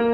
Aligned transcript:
Hola, 0.00 0.10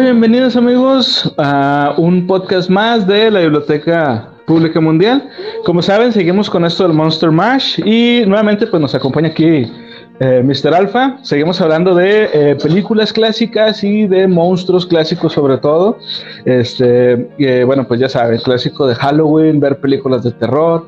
bienvenidos 0.00 0.56
amigos 0.56 1.32
a 1.38 1.94
un 1.98 2.26
podcast 2.26 2.68
más 2.68 3.06
de 3.06 3.30
la 3.30 3.40
Biblioteca 3.40 4.28
Pública 4.44 4.80
Mundial. 4.80 5.30
Como 5.64 5.82
saben, 5.82 6.12
seguimos 6.12 6.50
con 6.50 6.64
esto 6.64 6.82
del 6.82 6.94
Monster 6.94 7.30
Mash 7.30 7.78
y 7.84 8.26
nuevamente 8.26 8.66
pues 8.66 8.82
nos 8.82 8.94
acompaña 8.96 9.28
aquí 9.28 9.70
eh, 10.20 10.42
Mr. 10.44 10.74
Alpha. 10.74 11.18
Seguimos 11.22 11.60
hablando 11.60 11.94
de 11.94 12.30
eh, 12.32 12.56
películas 12.62 13.12
clásicas 13.12 13.82
y 13.82 14.06
de 14.06 14.26
monstruos 14.26 14.86
clásicos 14.86 15.32
sobre 15.32 15.58
todo. 15.58 15.98
Este, 16.44 17.28
eh, 17.38 17.64
bueno, 17.64 17.86
pues 17.86 18.00
ya 18.00 18.08
saben, 18.08 18.40
clásico 18.40 18.86
de 18.86 18.94
Halloween, 18.94 19.60
ver 19.60 19.80
películas 19.80 20.22
de 20.22 20.32
terror. 20.32 20.86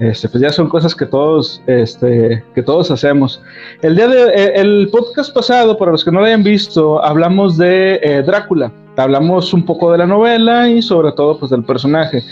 Este, 0.00 0.28
pues 0.28 0.40
ya 0.40 0.52
son 0.52 0.68
cosas 0.68 0.94
que 0.94 1.06
todos, 1.06 1.60
este, 1.66 2.44
que 2.54 2.62
todos 2.62 2.90
hacemos. 2.90 3.42
El 3.82 3.96
día 3.96 4.06
de, 4.06 4.28
eh, 4.28 4.52
el 4.54 4.88
podcast 4.92 5.34
pasado, 5.34 5.76
para 5.76 5.90
los 5.90 6.04
que 6.04 6.12
no 6.12 6.20
lo 6.20 6.26
hayan 6.26 6.44
visto, 6.44 7.04
hablamos 7.04 7.56
de 7.56 7.98
eh, 8.02 8.22
Drácula. 8.24 8.72
Hablamos 8.96 9.52
un 9.52 9.64
poco 9.64 9.90
de 9.90 9.98
la 9.98 10.06
novela 10.06 10.68
y 10.68 10.82
sobre 10.82 11.12
todo, 11.12 11.38
pues 11.38 11.50
del 11.50 11.64
personaje. 11.64 12.22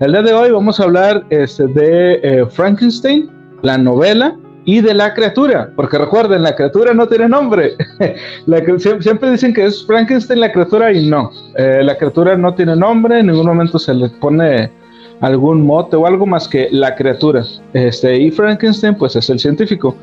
El 0.00 0.12
día 0.12 0.22
de 0.22 0.34
hoy 0.34 0.50
vamos 0.50 0.80
a 0.80 0.84
hablar 0.84 1.24
este, 1.30 1.66
de 1.66 2.20
eh, 2.22 2.46
Frankenstein, 2.50 3.30
la 3.62 3.78
novela 3.78 4.36
y 4.64 4.80
de 4.80 4.94
la 4.94 5.12
criatura, 5.14 5.70
porque 5.76 5.98
recuerden, 5.98 6.42
la 6.42 6.56
criatura 6.56 6.94
no 6.94 7.06
tiene 7.06 7.28
nombre. 7.28 7.76
siempre 9.00 9.30
dicen 9.30 9.52
que 9.52 9.66
es 9.66 9.86
Frankenstein 9.86 10.40
la 10.40 10.52
criatura 10.52 10.92
y 10.92 11.08
no. 11.08 11.30
la 11.56 11.96
criatura 11.96 12.36
no 12.36 12.54
tiene 12.54 12.74
nombre, 12.74 13.20
en 13.20 13.26
ningún 13.26 13.46
momento 13.46 13.78
se 13.78 13.92
le 13.94 14.08
pone 14.08 14.70
algún 15.20 15.64
mote 15.64 15.96
o 15.96 16.06
algo 16.06 16.26
más 16.26 16.48
que 16.48 16.68
la 16.70 16.94
criatura. 16.94 17.44
Este, 17.72 18.16
y 18.16 18.30
Frankenstein, 18.30 18.94
pues 18.94 19.16
es 19.16 19.30
el 19.30 19.38
científico. 19.38 19.96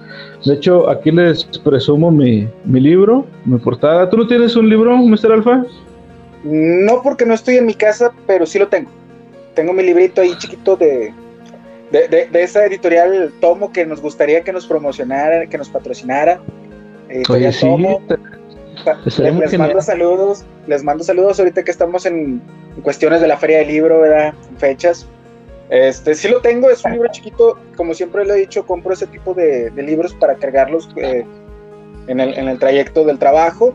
De 0.45 0.55
hecho, 0.55 0.89
aquí 0.89 1.11
les 1.11 1.43
presumo 1.63 2.11
mi, 2.11 2.47
mi 2.65 2.79
libro, 2.79 3.25
mi 3.45 3.57
portada. 3.57 4.09
¿Tú 4.09 4.17
no 4.17 4.27
tienes 4.27 4.55
un 4.55 4.69
libro, 4.69 4.97
Mr. 4.97 5.31
Alfa? 5.31 5.65
No, 6.43 7.01
porque 7.03 7.25
no 7.25 7.33
estoy 7.33 7.57
en 7.57 7.67
mi 7.67 7.73
casa, 7.73 8.11
pero 8.25 8.45
sí 8.45 8.57
lo 8.57 8.67
tengo. 8.67 8.89
Tengo 9.53 9.73
mi 9.73 9.83
librito 9.83 10.21
ahí 10.21 10.33
chiquito 10.37 10.75
de, 10.75 11.13
de, 11.91 12.27
de, 12.31 12.43
esa 12.43 12.65
editorial 12.65 13.33
Tomo 13.41 13.71
que 13.71 13.85
nos 13.85 14.01
gustaría 14.01 14.43
que 14.43 14.53
nos 14.53 14.65
promocionara, 14.65 15.45
que 15.47 15.57
nos 15.57 15.69
patrocinara. 15.69 16.41
Oye, 17.29 17.51
sí, 17.51 17.67
les, 19.17 19.57
mando 19.57 19.81
saludos, 19.81 20.45
les 20.67 20.83
mando 20.83 21.03
saludos 21.03 21.39
ahorita 21.39 21.63
que 21.63 21.71
estamos 21.71 22.05
en, 22.05 22.41
cuestiones 22.83 23.21
de 23.21 23.27
la 23.27 23.37
feria 23.37 23.59
del 23.59 23.67
libro, 23.67 23.99
¿verdad? 23.99 24.33
fechas. 24.57 25.07
Este, 25.69 26.15
sí 26.15 26.29
lo 26.29 26.41
tengo, 26.41 26.69
es 26.69 26.83
un 26.83 26.93
libro 26.93 27.09
chiquito, 27.11 27.57
como 27.75 27.93
siempre 27.93 28.25
le 28.25 28.33
he 28.33 28.37
dicho, 28.37 28.65
compro 28.65 28.93
ese 28.93 29.07
tipo 29.07 29.33
de, 29.33 29.71
libros 29.75 30.13
para 30.13 30.35
cargarlos 30.35 30.89
eh, 30.95 31.25
en, 32.07 32.19
el, 32.19 32.37
en, 32.37 32.47
el, 32.47 32.59
trayecto 32.59 33.05
del 33.05 33.19
trabajo 33.19 33.73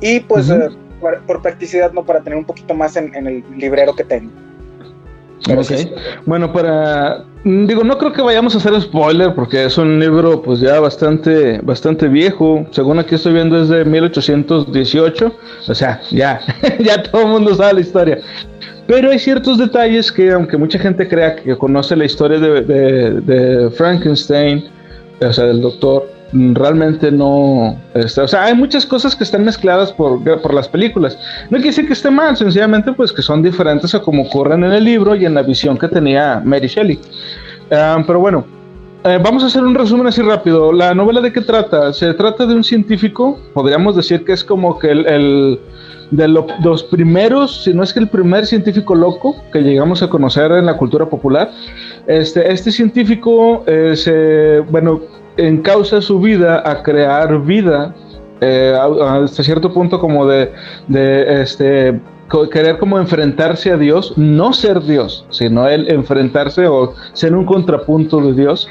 y 0.00 0.20
pues 0.20 0.48
eh, 0.50 0.68
por, 1.00 1.42
practicidad, 1.42 1.92
¿no? 1.92 2.04
Para 2.04 2.22
tener 2.22 2.38
un 2.38 2.44
poquito 2.44 2.74
más 2.74 2.96
en, 2.96 3.14
en 3.14 3.26
el 3.26 3.44
librero 3.56 3.94
que 3.94 4.04
tengo. 4.04 4.30
Ok. 5.50 5.72
Bueno, 6.24 6.52
para. 6.52 7.24
Mm, 7.44 7.66
digo, 7.66 7.84
no 7.84 7.98
creo 7.98 8.12
que 8.12 8.22
vayamos 8.22 8.54
a 8.54 8.58
hacer 8.58 8.80
spoiler 8.80 9.34
porque 9.34 9.64
es 9.64 9.76
un 9.76 10.00
libro, 10.00 10.40
pues 10.40 10.60
ya 10.60 10.80
bastante, 10.80 11.60
bastante 11.62 12.08
viejo. 12.08 12.66
Según 12.70 12.98
aquí 12.98 13.14
estoy 13.16 13.34
viendo, 13.34 13.60
es 13.60 13.68
de 13.68 13.84
1818. 13.84 15.32
O 15.68 15.74
sea, 15.74 16.00
ya, 16.10 16.40
ya 16.80 17.02
todo 17.02 17.22
el 17.22 17.28
mundo 17.28 17.54
sabe 17.54 17.74
la 17.74 17.80
historia. 17.80 18.18
Pero 18.86 19.10
hay 19.10 19.18
ciertos 19.18 19.58
detalles 19.58 20.10
que, 20.12 20.30
aunque 20.30 20.56
mucha 20.56 20.78
gente 20.78 21.08
crea 21.08 21.36
que 21.36 21.56
conoce 21.56 21.96
la 21.96 22.04
historia 22.04 22.38
de, 22.38 22.62
de 23.20 23.70
Frankenstein, 23.70 24.64
o 25.20 25.32
sea, 25.32 25.44
del 25.44 25.62
doctor, 25.62 26.13
realmente 26.32 27.10
no. 27.12 27.76
Este, 27.94 28.20
o 28.20 28.28
sea, 28.28 28.44
hay 28.44 28.54
muchas 28.54 28.84
cosas 28.86 29.14
que 29.14 29.24
están 29.24 29.44
mezcladas 29.44 29.92
por, 29.92 30.22
por, 30.40 30.54
las 30.54 30.68
películas. 30.68 31.18
No 31.44 31.56
quiere 31.56 31.70
decir 31.70 31.86
que 31.86 31.92
esté 31.92 32.10
mal, 32.10 32.36
sencillamente, 32.36 32.92
pues 32.92 33.12
que 33.12 33.22
son 33.22 33.42
diferentes 33.42 33.94
a 33.94 34.00
como 34.00 34.22
ocurren 34.22 34.64
en 34.64 34.72
el 34.72 34.84
libro 34.84 35.14
y 35.14 35.24
en 35.24 35.34
la 35.34 35.42
visión 35.42 35.78
que 35.78 35.88
tenía 35.88 36.42
Mary 36.44 36.66
Shelley. 36.66 36.98
Ah, 37.70 38.02
pero 38.06 38.20
bueno, 38.20 38.44
eh, 39.04 39.18
vamos 39.22 39.42
a 39.42 39.46
hacer 39.48 39.62
un 39.62 39.74
resumen 39.74 40.06
así 40.06 40.22
rápido. 40.22 40.72
¿La 40.72 40.94
novela 40.94 41.20
de 41.20 41.30
qué 41.32 41.42
trata? 41.42 41.92
Se 41.92 42.14
trata 42.14 42.46
de 42.46 42.54
un 42.54 42.64
científico, 42.64 43.38
podríamos 43.52 43.96
decir 43.96 44.24
que 44.24 44.32
es 44.32 44.42
como 44.42 44.78
que 44.78 44.90
el, 44.90 45.60
de 46.10 46.28
los 46.28 46.84
primeros, 46.84 47.64
si 47.64 47.74
no 47.74 47.82
es 47.82 47.92
que 47.92 48.00
el 48.00 48.08
primer 48.08 48.46
científico 48.46 48.94
loco 48.94 49.36
que 49.52 49.60
llegamos 49.60 50.02
a 50.02 50.08
conocer 50.08 50.52
en 50.52 50.64
la 50.64 50.76
cultura 50.78 51.06
popular. 51.06 51.50
Este, 52.06 52.50
este 52.50 52.72
científico, 52.72 53.62
eh, 53.66 53.94
se, 53.94 54.60
bueno, 54.70 55.02
encausa 55.36 56.00
su 56.00 56.20
vida 56.20 56.62
a 56.68 56.82
crear 56.82 57.40
vida 57.42 57.94
eh, 58.40 58.76
hasta 58.76 59.42
cierto 59.42 59.72
punto 59.72 59.98
como 59.98 60.26
de, 60.26 60.52
de 60.88 61.42
este 61.42 62.00
querer 62.50 62.78
como 62.78 62.98
enfrentarse 62.98 63.70
a 63.70 63.76
Dios, 63.76 64.14
no 64.16 64.52
ser 64.52 64.82
Dios, 64.82 65.26
sino 65.30 65.68
él 65.68 65.86
enfrentarse 65.88 66.66
o 66.66 66.94
ser 67.12 67.34
un 67.34 67.44
contrapunto 67.44 68.20
de 68.20 68.32
Dios 68.32 68.68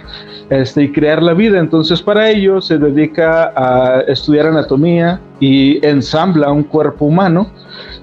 este, 0.49 0.83
y 0.83 0.91
crear 0.91 1.21
la 1.21 1.33
vida. 1.33 1.59
Entonces 1.59 2.01
para 2.01 2.29
ello 2.29 2.61
se 2.61 2.77
dedica 2.77 3.53
a 3.55 4.01
estudiar 4.01 4.47
anatomía 4.47 5.19
y 5.39 5.85
ensambla 5.85 6.51
un 6.51 6.63
cuerpo 6.63 7.05
humano 7.05 7.47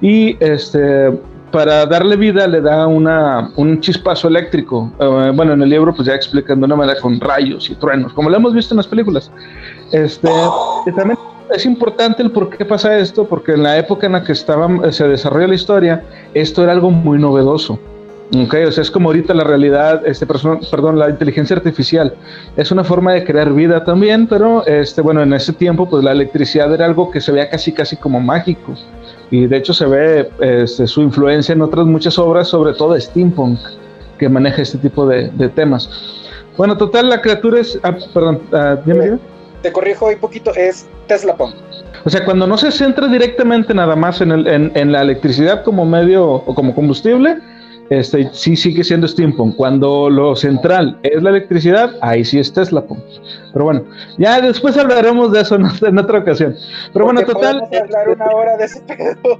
y 0.00 0.36
este, 0.40 1.12
para 1.50 1.86
darle 1.86 2.16
vida 2.16 2.46
le 2.46 2.60
da 2.60 2.86
una, 2.86 3.50
un 3.56 3.80
chispazo 3.80 4.28
eléctrico. 4.28 4.90
Eh, 4.98 5.32
bueno, 5.34 5.52
en 5.52 5.62
el 5.62 5.68
libro 5.68 5.94
pues 5.94 6.06
ya 6.06 6.14
explican 6.14 6.60
de 6.60 6.66
una 6.66 6.76
manera 6.76 7.00
con 7.00 7.20
rayos 7.20 7.68
y 7.70 7.74
truenos, 7.74 8.12
como 8.12 8.30
lo 8.30 8.36
hemos 8.36 8.54
visto 8.54 8.74
en 8.74 8.78
las 8.78 8.86
películas. 8.86 9.30
Este, 9.92 10.28
también 10.96 11.18
es 11.54 11.66
importante 11.66 12.22
el 12.22 12.30
por 12.30 12.50
qué 12.50 12.64
pasa 12.64 12.96
esto, 12.98 13.26
porque 13.26 13.52
en 13.52 13.62
la 13.62 13.78
época 13.78 14.06
en 14.06 14.12
la 14.12 14.24
que 14.24 14.32
estaba, 14.32 14.92
se 14.92 15.08
desarrolla 15.08 15.48
la 15.48 15.54
historia, 15.54 16.04
esto 16.34 16.62
era 16.62 16.72
algo 16.72 16.90
muy 16.90 17.18
novedoso. 17.18 17.78
Okay, 18.46 18.62
o 18.62 18.70
sea, 18.70 18.82
es 18.82 18.92
como 18.92 19.08
ahorita 19.08 19.34
la 19.34 19.42
realidad, 19.42 20.06
este, 20.06 20.24
perdón, 20.24 21.00
la 21.00 21.10
inteligencia 21.10 21.56
artificial 21.56 22.14
es 22.56 22.70
una 22.70 22.84
forma 22.84 23.12
de 23.12 23.24
crear 23.24 23.52
vida 23.52 23.82
también, 23.82 24.28
pero 24.28 24.64
este, 24.66 25.00
bueno, 25.00 25.22
en 25.22 25.32
ese 25.32 25.52
tiempo, 25.52 25.90
pues 25.90 26.04
la 26.04 26.12
electricidad 26.12 26.72
era 26.72 26.84
algo 26.84 27.10
que 27.10 27.20
se 27.20 27.32
veía 27.32 27.50
casi, 27.50 27.72
casi 27.72 27.96
como 27.96 28.20
mágico 28.20 28.76
y 29.30 29.46
de 29.46 29.56
hecho 29.56 29.72
se 29.72 29.86
ve 29.86 30.30
este, 30.40 30.86
su 30.86 31.02
influencia 31.02 31.52
en 31.52 31.62
otras 31.62 31.86
muchas 31.86 32.18
obras, 32.18 32.48
sobre 32.48 32.74
todo 32.74 32.98
steampunk, 33.00 33.58
que 34.18 34.28
maneja 34.28 34.62
este 34.62 34.78
tipo 34.78 35.06
de, 35.06 35.30
temas. 35.54 35.88
Bueno, 36.56 36.76
total, 36.76 37.08
la 37.08 37.20
criatura 37.20 37.60
es... 37.60 37.78
Ah, 37.82 37.96
perdón, 38.12 38.42
ah, 38.52 38.76
dime, 38.84 39.18
Te 39.62 39.72
corrijo 39.72 40.08
un 40.08 40.18
poquito, 40.18 40.52
es 40.54 40.86
Tesla 41.06 41.36
Punk. 41.36 41.54
O 42.04 42.10
sea, 42.10 42.24
cuando 42.24 42.46
no 42.46 42.58
se 42.58 42.70
centra 42.72 43.06
directamente 43.08 43.72
nada 43.72 43.94
más 43.94 44.20
en, 44.20 44.32
el, 44.32 44.46
en, 44.46 44.72
en 44.74 44.92
la 44.92 45.02
electricidad 45.02 45.62
como 45.62 45.84
medio 45.86 46.26
o 46.26 46.54
como 46.54 46.74
combustible, 46.74 47.38
este, 47.90 48.30
sí 48.32 48.56
sigue 48.56 48.84
siendo 48.84 49.06
steampunk. 49.06 49.56
Cuando 49.56 50.08
lo 50.08 50.34
central 50.36 50.98
es 51.02 51.22
la 51.22 51.30
electricidad, 51.30 51.90
ahí 52.00 52.24
sí 52.24 52.38
es 52.38 52.52
Tesla 52.52 52.82
Punk. 52.82 53.00
Pero 53.52 53.64
bueno, 53.64 53.84
ya 54.16 54.40
después 54.40 54.76
hablaremos 54.78 55.32
de 55.32 55.40
eso 55.40 55.56
en, 55.56 55.98
otra 55.98 56.20
ocasión. 56.20 56.54
Pero 56.92 57.04
bueno, 57.04 57.22
total. 57.22 57.62
hablar 57.62 58.08
una 58.08 58.26
hora 58.26 58.56
de 58.56 58.64
ese 58.64 58.80
pedo. 58.82 59.38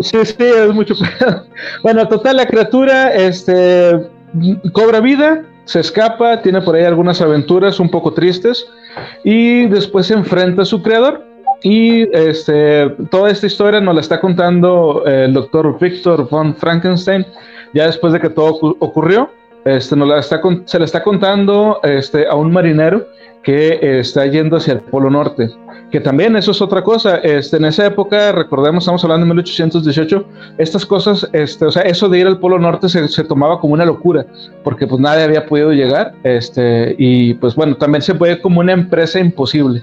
Sí, 0.00 0.18
sí, 0.24 0.34
es 0.38 0.74
mucho 0.74 0.94
pedo. 0.96 1.44
Bueno, 1.84 2.06
total, 2.08 2.36
la 2.36 2.46
criatura 2.46 3.14
este, 3.14 4.08
cobra 4.72 4.98
vida, 4.98 5.44
se 5.66 5.78
escapa, 5.78 6.42
tiene 6.42 6.60
por 6.62 6.74
ahí 6.74 6.82
algunas 6.82 7.20
aventuras 7.20 7.78
un 7.78 7.88
poco 7.88 8.12
tristes 8.12 8.66
y 9.22 9.66
después 9.66 10.06
se 10.06 10.14
enfrenta 10.14 10.62
a 10.62 10.64
su 10.64 10.82
creador. 10.82 11.24
Y 11.62 12.02
este, 12.14 12.90
toda 13.10 13.30
esta 13.30 13.46
historia 13.46 13.80
nos 13.80 13.94
la 13.94 14.00
está 14.00 14.20
contando 14.20 15.04
el 15.06 15.32
doctor 15.32 15.78
Victor 15.80 16.28
von 16.28 16.54
Frankenstein, 16.56 17.24
ya 17.74 17.86
después 17.86 18.12
de 18.12 18.20
que 18.20 18.30
todo 18.30 18.76
ocurrió, 18.78 19.30
este, 19.64 19.96
se 20.66 20.78
le 20.78 20.84
está 20.84 21.02
contando 21.02 21.80
este, 21.82 22.26
a 22.26 22.34
un 22.34 22.52
marinero 22.52 23.06
que 23.42 24.00
está 24.00 24.26
yendo 24.26 24.56
hacia 24.56 24.74
el 24.74 24.80
Polo 24.80 25.10
Norte. 25.10 25.50
Que 25.90 26.00
también 26.00 26.34
eso 26.34 26.50
es 26.50 26.60
otra 26.60 26.82
cosa. 26.82 27.16
Este, 27.18 27.56
en 27.58 27.66
esa 27.66 27.86
época, 27.86 28.32
recordemos, 28.32 28.84
estamos 28.84 29.04
hablando 29.04 29.24
de 29.24 29.28
1818, 29.34 30.24
estas 30.58 30.84
cosas, 30.84 31.24
o 31.24 31.70
sea, 31.70 31.82
eso 31.82 32.08
de 32.08 32.18
ir 32.18 32.26
al 32.26 32.38
Polo 32.38 32.58
Norte 32.58 32.88
se, 32.88 33.24
tomaba 33.24 33.60
como 33.60 33.74
una 33.74 33.84
locura, 33.84 34.26
porque 34.62 34.86
pues 34.86 35.00
nadie 35.00 35.24
había 35.24 35.46
podido 35.46 35.72
llegar. 35.72 36.14
Y 36.98 37.34
pues 37.34 37.54
bueno, 37.54 37.76
también 37.76 38.02
se 38.02 38.14
puede 38.14 38.40
como 38.40 38.60
una 38.60 38.72
empresa 38.72 39.18
imposible. 39.18 39.82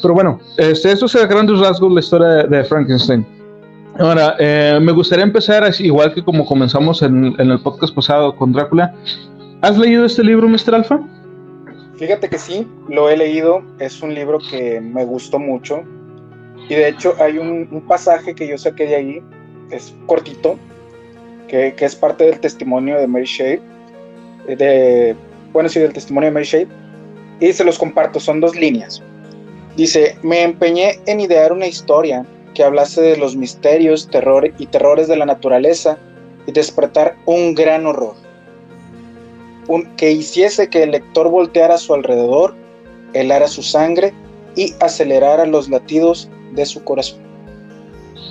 Pero 0.00 0.14
bueno, 0.14 0.40
eso 0.56 1.06
es 1.06 1.16
a 1.16 1.26
grandes 1.26 1.58
rasgos 1.58 1.92
la 1.92 2.00
historia 2.00 2.28
de 2.44 2.64
Frankenstein. 2.64 3.35
Ahora, 3.98 4.36
eh, 4.38 4.78
me 4.82 4.92
gustaría 4.92 5.24
empezar, 5.24 5.64
igual 5.78 6.12
que 6.12 6.22
como 6.22 6.44
comenzamos 6.44 7.02
en, 7.02 7.34
el 7.38 7.60
podcast 7.60 7.94
pasado 7.94 8.36
con 8.36 8.52
Drácula. 8.52 8.94
¿Has 9.62 9.78
leído 9.78 10.04
este 10.04 10.22
libro, 10.22 10.48
Mr. 10.48 10.74
Alfa? 10.74 11.00
Fíjate 11.96 12.28
que 12.28 12.38
sí, 12.38 12.66
lo 12.90 13.08
he 13.08 13.16
leído. 13.16 13.62
Es 13.78 14.02
un 14.02 14.14
libro 14.14 14.38
que 14.38 14.80
me 14.82 15.04
gustó 15.06 15.38
mucho. 15.38 15.82
Y 16.68 16.74
de 16.74 16.88
hecho 16.88 17.14
hay 17.18 17.38
un, 17.38 17.82
pasaje 17.88 18.34
que 18.34 18.46
yo 18.46 18.58
saqué 18.58 18.84
de 18.84 18.96
ahí 18.96 19.22
es 19.70 19.94
cortito, 20.06 20.58
que, 21.48 21.74
que, 21.74 21.84
es 21.84 21.94
parte 21.96 22.24
del 22.24 22.38
testimonio 22.38 22.98
de 22.98 23.06
Mary 23.06 23.24
Shea, 23.24 23.58
de, 24.46 25.16
bueno, 25.52 25.68
sí, 25.68 25.80
del 25.80 25.92
testimonio 25.92 26.28
de 26.28 26.34
Mary 26.34 26.46
Shea, 26.46 26.66
y 27.40 27.52
se 27.52 27.64
los 27.64 27.78
comparto, 27.78 28.20
son 28.20 28.40
dos 28.40 28.54
líneas. 28.56 29.02
Dice, 29.76 30.16
me 30.22 30.42
empeñé 30.42 31.00
en 31.06 31.20
idear 31.20 31.52
una 31.52 31.66
historia 31.66 32.24
que 32.56 32.64
hablase 32.64 33.02
de 33.02 33.18
los 33.18 33.36
misterios, 33.36 34.08
terror 34.08 34.50
y 34.58 34.66
terrores 34.66 35.08
de 35.08 35.16
la 35.16 35.26
naturaleza 35.26 35.98
y 36.46 36.52
despertar 36.52 37.16
un 37.26 37.54
gran 37.54 37.84
horror. 37.84 38.14
Un, 39.68 39.94
que 39.96 40.10
hiciese 40.10 40.70
que 40.70 40.84
el 40.84 40.92
lector 40.92 41.28
volteara 41.28 41.74
a 41.74 41.78
su 41.78 41.92
alrededor, 41.92 42.54
helara 43.12 43.46
su 43.46 43.62
sangre 43.62 44.14
y 44.56 44.72
acelerara 44.80 45.44
los 45.44 45.68
latidos 45.68 46.30
de 46.54 46.64
su 46.64 46.82
corazón. 46.82 47.18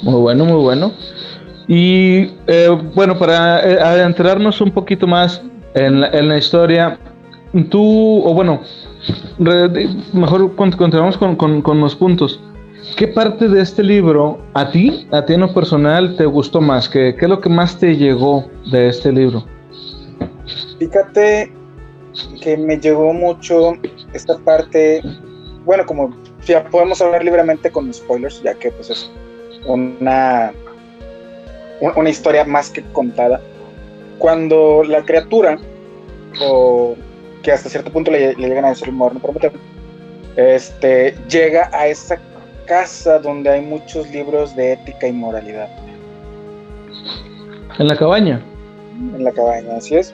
Muy 0.02 0.20
bueno, 0.20 0.46
muy 0.46 0.62
bueno. 0.64 0.92
Y 1.68 2.32
eh, 2.48 2.70
bueno, 2.96 3.20
para 3.20 3.64
eh, 3.64 3.80
adentrarnos 3.80 4.60
un 4.60 4.72
poquito 4.72 5.06
más 5.06 5.40
en 5.76 6.00
la, 6.00 6.38
historia, 6.38 6.98
tú, 7.70 8.24
o 8.26 8.34
bueno, 8.34 8.62
mejor 10.14 10.56
continuamos 10.56 11.16
con, 11.18 11.36
con, 11.36 11.82
los 11.82 11.96
puntos. 11.96 12.40
¿Qué 12.96 13.10
parte 13.10 13.50
de 13.50 13.62
este 13.62 13.84
libro 13.84 14.40
a 14.54 14.72
ti, 14.72 15.06
a 15.12 15.26
ti 15.26 15.34
en 15.34 15.42
lo 15.42 15.54
personal, 15.54 16.16
te 16.16 16.26
gustó 16.26 16.62
más? 16.62 16.88
¿Qué, 16.88 17.14
¿Qué, 17.20 17.26
es 17.26 17.30
lo 17.30 17.42
que 17.42 17.50
más 17.50 17.78
te 17.78 17.98
llegó 17.98 18.50
de 18.72 18.88
este 18.88 19.12
libro? 19.12 19.44
Fíjate 20.80 21.52
que 22.42 22.56
me 22.56 22.78
llegó 22.78 23.12
mucho 23.12 23.74
esta 24.14 24.38
parte, 24.38 25.02
bueno, 25.66 25.86
como 25.86 26.16
ya 26.46 26.64
podemos 26.70 27.02
hablar 27.02 27.22
libremente 27.26 27.70
con 27.70 27.94
spoilers, 27.94 28.42
ya 28.44 28.54
que 28.54 28.72
pues 28.72 28.90
es 28.90 29.12
una, 29.66 30.54
una 31.82 32.10
historia 32.10 32.46
más 32.46 32.70
que 32.70 32.82
contada. 32.94 33.42
Cuando 34.20 34.86
la 34.86 35.04
criatura, 35.04 35.60
o 36.42 36.96
que 37.44 37.52
hasta 37.52 37.70
cierto 37.70 37.92
punto 37.92 38.10
le, 38.10 38.36
llegan 38.36 38.64
a 38.64 38.70
decir 38.70 38.90
moderno 38.90 39.20
prometeo, 39.20 39.52
este, 40.38 41.18
llega 41.30 41.70
a 41.74 41.88
esa 41.88 42.18
casa 42.66 43.20
donde 43.20 43.50
hay 43.50 43.62
muchos 43.62 44.10
libros 44.10 44.56
de 44.56 44.74
ética 44.74 45.08
y 45.08 45.14
moralidad. 45.14 45.70
¿En 47.78 47.88
la 47.88 47.98
cabaña? 47.98 48.42
En 49.16 49.24
la 49.24 49.32
cabaña, 49.32 49.78
así 49.78 49.96
es. 49.96 50.14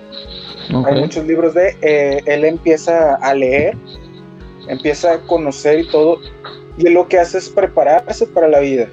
Hay 0.86 1.00
muchos 1.00 1.26
libros 1.26 1.54
de... 1.54 1.76
Eh, 1.82 2.22
él 2.26 2.46
empieza 2.46 3.16
a 3.16 3.34
leer, 3.34 3.76
empieza 4.68 5.14
a 5.14 5.20
conocer 5.20 5.80
y 5.80 5.88
todo, 5.90 6.20
y 6.78 6.90
lo 6.90 7.08
que 7.08 7.20
hace 7.20 7.38
es 7.38 7.50
prepararse 7.50 8.26
para 8.28 8.48
la 8.48 8.60
vida 8.60 8.88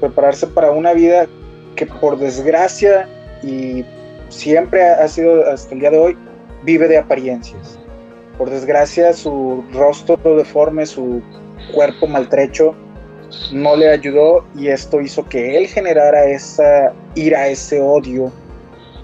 prepararse 0.00 0.46
para 0.46 0.72
una 0.72 0.92
vida 0.92 1.28
que 1.76 1.86
por 1.86 2.18
desgracia 2.18 3.08
y 3.42 3.84
siempre 4.28 4.82
ha 4.82 5.06
sido 5.06 5.46
hasta 5.48 5.74
el 5.74 5.80
día 5.80 5.90
de 5.90 5.98
hoy, 5.98 6.18
vive 6.64 6.88
de 6.88 6.98
apariencias. 6.98 7.78
Por 8.38 8.50
desgracia 8.50 9.12
su 9.12 9.62
rostro 9.72 10.16
deforme, 10.36 10.86
su 10.86 11.22
cuerpo 11.72 12.06
maltrecho, 12.06 12.74
no 13.52 13.76
le 13.76 13.88
ayudó 13.90 14.44
y 14.56 14.68
esto 14.68 15.00
hizo 15.00 15.24
que 15.24 15.56
él 15.56 15.66
generara 15.66 16.26
esa 16.26 16.92
ira, 17.14 17.48
ese 17.48 17.80
odio 17.80 18.32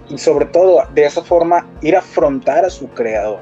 y 0.08 0.18
sobre 0.18 0.46
todo 0.46 0.82
de 0.94 1.04
esa 1.04 1.22
forma 1.22 1.66
ir 1.82 1.96
a 1.96 2.00
afrontar 2.00 2.64
a 2.64 2.70
su 2.70 2.88
creador. 2.88 3.40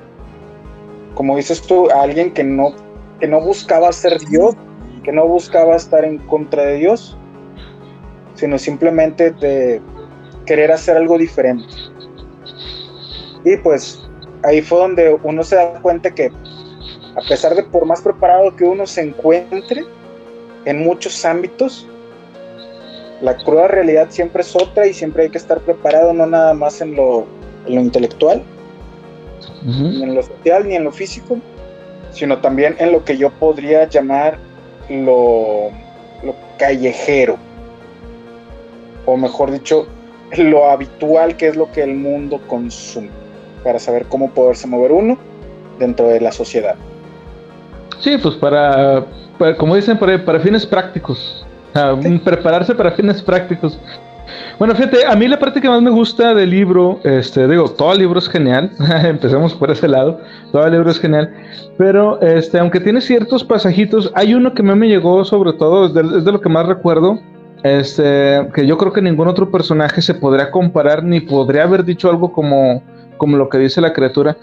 Como 1.14 1.36
dices 1.36 1.62
tú, 1.62 1.90
a 1.90 2.02
alguien 2.02 2.32
que 2.32 2.42
no, 2.42 2.74
que 3.20 3.28
no 3.28 3.40
buscaba 3.40 3.92
ser 3.92 4.18
Dios, 4.20 4.54
que 5.02 5.12
no 5.12 5.26
buscaba 5.26 5.76
estar 5.76 6.04
en 6.04 6.18
contra 6.18 6.64
de 6.64 6.76
Dios, 6.76 7.16
sino 8.34 8.58
simplemente 8.58 9.30
de 9.30 9.80
querer 10.46 10.72
hacer 10.72 10.96
algo 10.96 11.18
diferente. 11.18 11.66
Y 13.44 13.56
pues 13.58 14.02
ahí 14.42 14.60
fue 14.62 14.78
donde 14.78 15.18
uno 15.22 15.42
se 15.42 15.56
da 15.56 15.80
cuenta 15.80 16.10
que 16.10 16.32
a 17.16 17.20
pesar 17.28 17.54
de 17.54 17.62
por 17.62 17.86
más 17.86 18.02
preparado 18.02 18.54
que 18.56 18.64
uno 18.64 18.86
se 18.86 19.02
encuentre 19.02 19.84
en 20.64 20.82
muchos 20.82 21.24
ámbitos, 21.24 21.86
la 23.20 23.36
cruda 23.36 23.68
realidad 23.68 24.08
siempre 24.10 24.42
es 24.42 24.54
otra 24.56 24.86
y 24.86 24.92
siempre 24.92 25.24
hay 25.24 25.30
que 25.30 25.38
estar 25.38 25.60
preparado, 25.60 26.12
no 26.12 26.26
nada 26.26 26.54
más 26.54 26.80
en 26.80 26.96
lo, 26.96 27.26
intelectual, 27.66 28.42
ni 29.62 30.02
en 30.02 30.14
lo 30.14 30.22
social, 30.22 30.68
ni 30.68 30.74
en 30.74 30.84
lo 30.84 30.92
físico, 30.92 31.38
sino 32.12 32.38
también 32.38 32.76
en 32.78 32.92
lo 32.92 33.04
que 33.04 33.16
yo 33.16 33.30
podría 33.30 33.88
llamar 33.88 34.38
lo, 34.88 35.70
lo 36.22 36.34
callejero 36.58 37.38
o 39.06 39.16
mejor 39.16 39.50
dicho, 39.50 39.86
lo 40.36 40.70
habitual 40.70 41.36
que 41.36 41.48
es 41.48 41.56
lo 41.56 41.70
que 41.70 41.82
el 41.82 41.94
mundo 41.94 42.40
consume, 42.46 43.10
para 43.62 43.78
saber 43.78 44.06
cómo 44.06 44.30
poderse 44.30 44.66
mover 44.66 44.92
uno 44.92 45.18
dentro 45.78 46.08
de 46.08 46.20
la 46.20 46.32
sociedad. 46.32 46.76
Sí, 48.04 48.18
pues 48.18 48.34
para, 48.34 49.06
como 49.56 49.74
dicen, 49.74 49.96
para, 49.96 50.22
para 50.22 50.38
fines 50.38 50.66
prácticos, 50.66 51.42
prepararse 52.22 52.74
para 52.74 52.90
fines 52.90 53.22
prácticos. 53.22 53.80
Bueno, 54.58 54.74
fíjate, 54.74 55.06
a 55.06 55.16
mí 55.16 55.26
la 55.26 55.38
parte 55.38 55.58
que 55.58 55.70
más 55.70 55.80
me 55.80 55.88
gusta 55.88 56.34
del 56.34 56.50
libro, 56.50 57.00
este, 57.02 57.48
digo, 57.48 57.66
todo 57.70 57.94
el 57.94 58.00
libro 58.00 58.18
es 58.18 58.28
genial, 58.28 58.70
empecemos 59.04 59.54
por 59.54 59.70
ese 59.70 59.88
lado, 59.88 60.20
todo 60.52 60.66
el 60.66 60.72
libro 60.72 60.90
es 60.90 61.00
genial, 61.00 61.34
pero 61.78 62.20
este, 62.20 62.58
aunque 62.58 62.78
tiene 62.78 63.00
ciertos 63.00 63.42
pasajitos, 63.42 64.12
hay 64.14 64.34
uno 64.34 64.52
que 64.52 64.62
me, 64.62 64.74
me 64.74 64.86
llegó 64.86 65.24
sobre 65.24 65.54
todo, 65.54 65.86
es 65.86 66.24
de 66.24 66.32
lo 66.32 66.42
que 66.42 66.50
más 66.50 66.66
recuerdo, 66.66 67.18
este, 67.62 68.46
que 68.52 68.66
yo 68.66 68.76
creo 68.76 68.92
que 68.92 69.00
ningún 69.00 69.28
otro 69.28 69.50
personaje 69.50 70.02
se 70.02 70.12
podría 70.12 70.50
comparar 70.50 71.02
ni 71.02 71.20
podría 71.20 71.62
haber 71.62 71.86
dicho 71.86 72.10
algo 72.10 72.32
como, 72.32 72.82
como 73.16 73.38
lo 73.38 73.48
que 73.48 73.56
dice 73.56 73.80
la 73.80 73.94
criatura. 73.94 74.36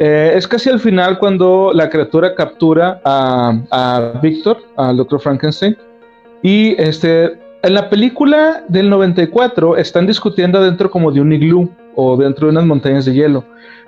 Eh, 0.00 0.32
es 0.34 0.48
casi 0.48 0.70
al 0.70 0.80
final 0.80 1.18
cuando 1.18 1.72
la 1.74 1.88
criatura 1.88 2.34
captura 2.34 3.00
a, 3.04 3.52
a 3.70 4.18
Víctor, 4.20 4.56
al 4.76 4.96
Dr. 4.96 5.20
Frankenstein, 5.20 5.76
y 6.42 6.74
este, 6.80 7.38
en 7.62 7.74
la 7.74 7.90
película 7.90 8.64
del 8.68 8.88
94 8.88 9.76
están 9.76 10.06
discutiendo 10.06 10.62
dentro 10.62 10.90
como 10.90 11.12
de 11.12 11.20
un 11.20 11.32
iglú 11.32 11.70
o 11.94 12.16
dentro 12.16 12.46
de 12.46 12.52
unas 12.52 12.64
montañas 12.64 13.04
de 13.04 13.12
hielo. 13.12 13.44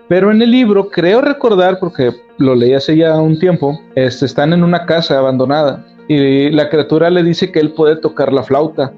Pero 0.09 0.31
en 0.31 0.43
el 0.43 0.51
libro, 0.51 0.91
creo 0.91 1.23
recordar, 1.23 1.79
porque 1.81 2.13
lo 2.37 2.55
leí 2.55 2.75
hace 2.75 2.95
ya 2.95 3.17
un 3.17 3.39
tiempo, 3.39 3.81
este, 3.95 4.27
están 4.27 4.53
en 4.53 4.63
una 4.63 4.85
casa 4.85 5.19
abandonada 5.19 5.83
y 6.09 6.51
la 6.51 6.69
criatura 6.69 7.09
le 7.11 7.23
dice 7.23 7.51
que 7.51 7.61
él 7.61 7.73
puede 7.73 7.97
tocar 7.97 8.33
la 8.33 8.43
flauta. 8.43 8.93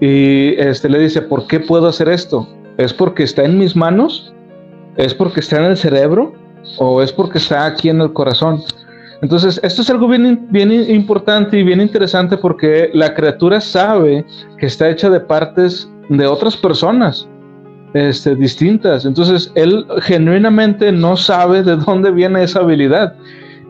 Y 0.00 0.54
este 0.58 0.88
le 0.88 0.98
dice, 0.98 1.22
¿por 1.22 1.46
qué 1.46 1.60
puedo 1.60 1.86
hacer 1.86 2.08
esto? 2.08 2.48
¿Es 2.78 2.92
porque 2.92 3.22
está 3.24 3.44
en 3.44 3.58
mis 3.58 3.76
manos? 3.76 4.31
¿Es 4.96 5.14
porque 5.14 5.40
está 5.40 5.58
en 5.58 5.64
el 5.64 5.76
cerebro? 5.76 6.34
¿O 6.78 7.02
es 7.02 7.12
porque 7.12 7.38
está 7.38 7.66
aquí 7.66 7.88
en 7.88 8.00
el 8.00 8.12
corazón? 8.12 8.62
Entonces, 9.22 9.60
esto 9.62 9.82
es 9.82 9.90
algo 9.90 10.08
bien, 10.08 10.48
bien 10.50 10.72
importante 10.72 11.58
y 11.58 11.62
bien 11.62 11.80
interesante 11.80 12.36
porque 12.36 12.90
la 12.92 13.14
criatura 13.14 13.60
sabe 13.60 14.24
que 14.58 14.66
está 14.66 14.90
hecha 14.90 15.08
de 15.10 15.20
partes 15.20 15.88
de 16.08 16.26
otras 16.26 16.56
personas 16.56 17.28
este, 17.94 18.34
distintas. 18.34 19.04
Entonces, 19.04 19.52
él 19.54 19.86
genuinamente 20.00 20.90
no 20.90 21.16
sabe 21.16 21.62
de 21.62 21.76
dónde 21.76 22.10
viene 22.10 22.42
esa 22.42 22.60
habilidad. 22.60 23.14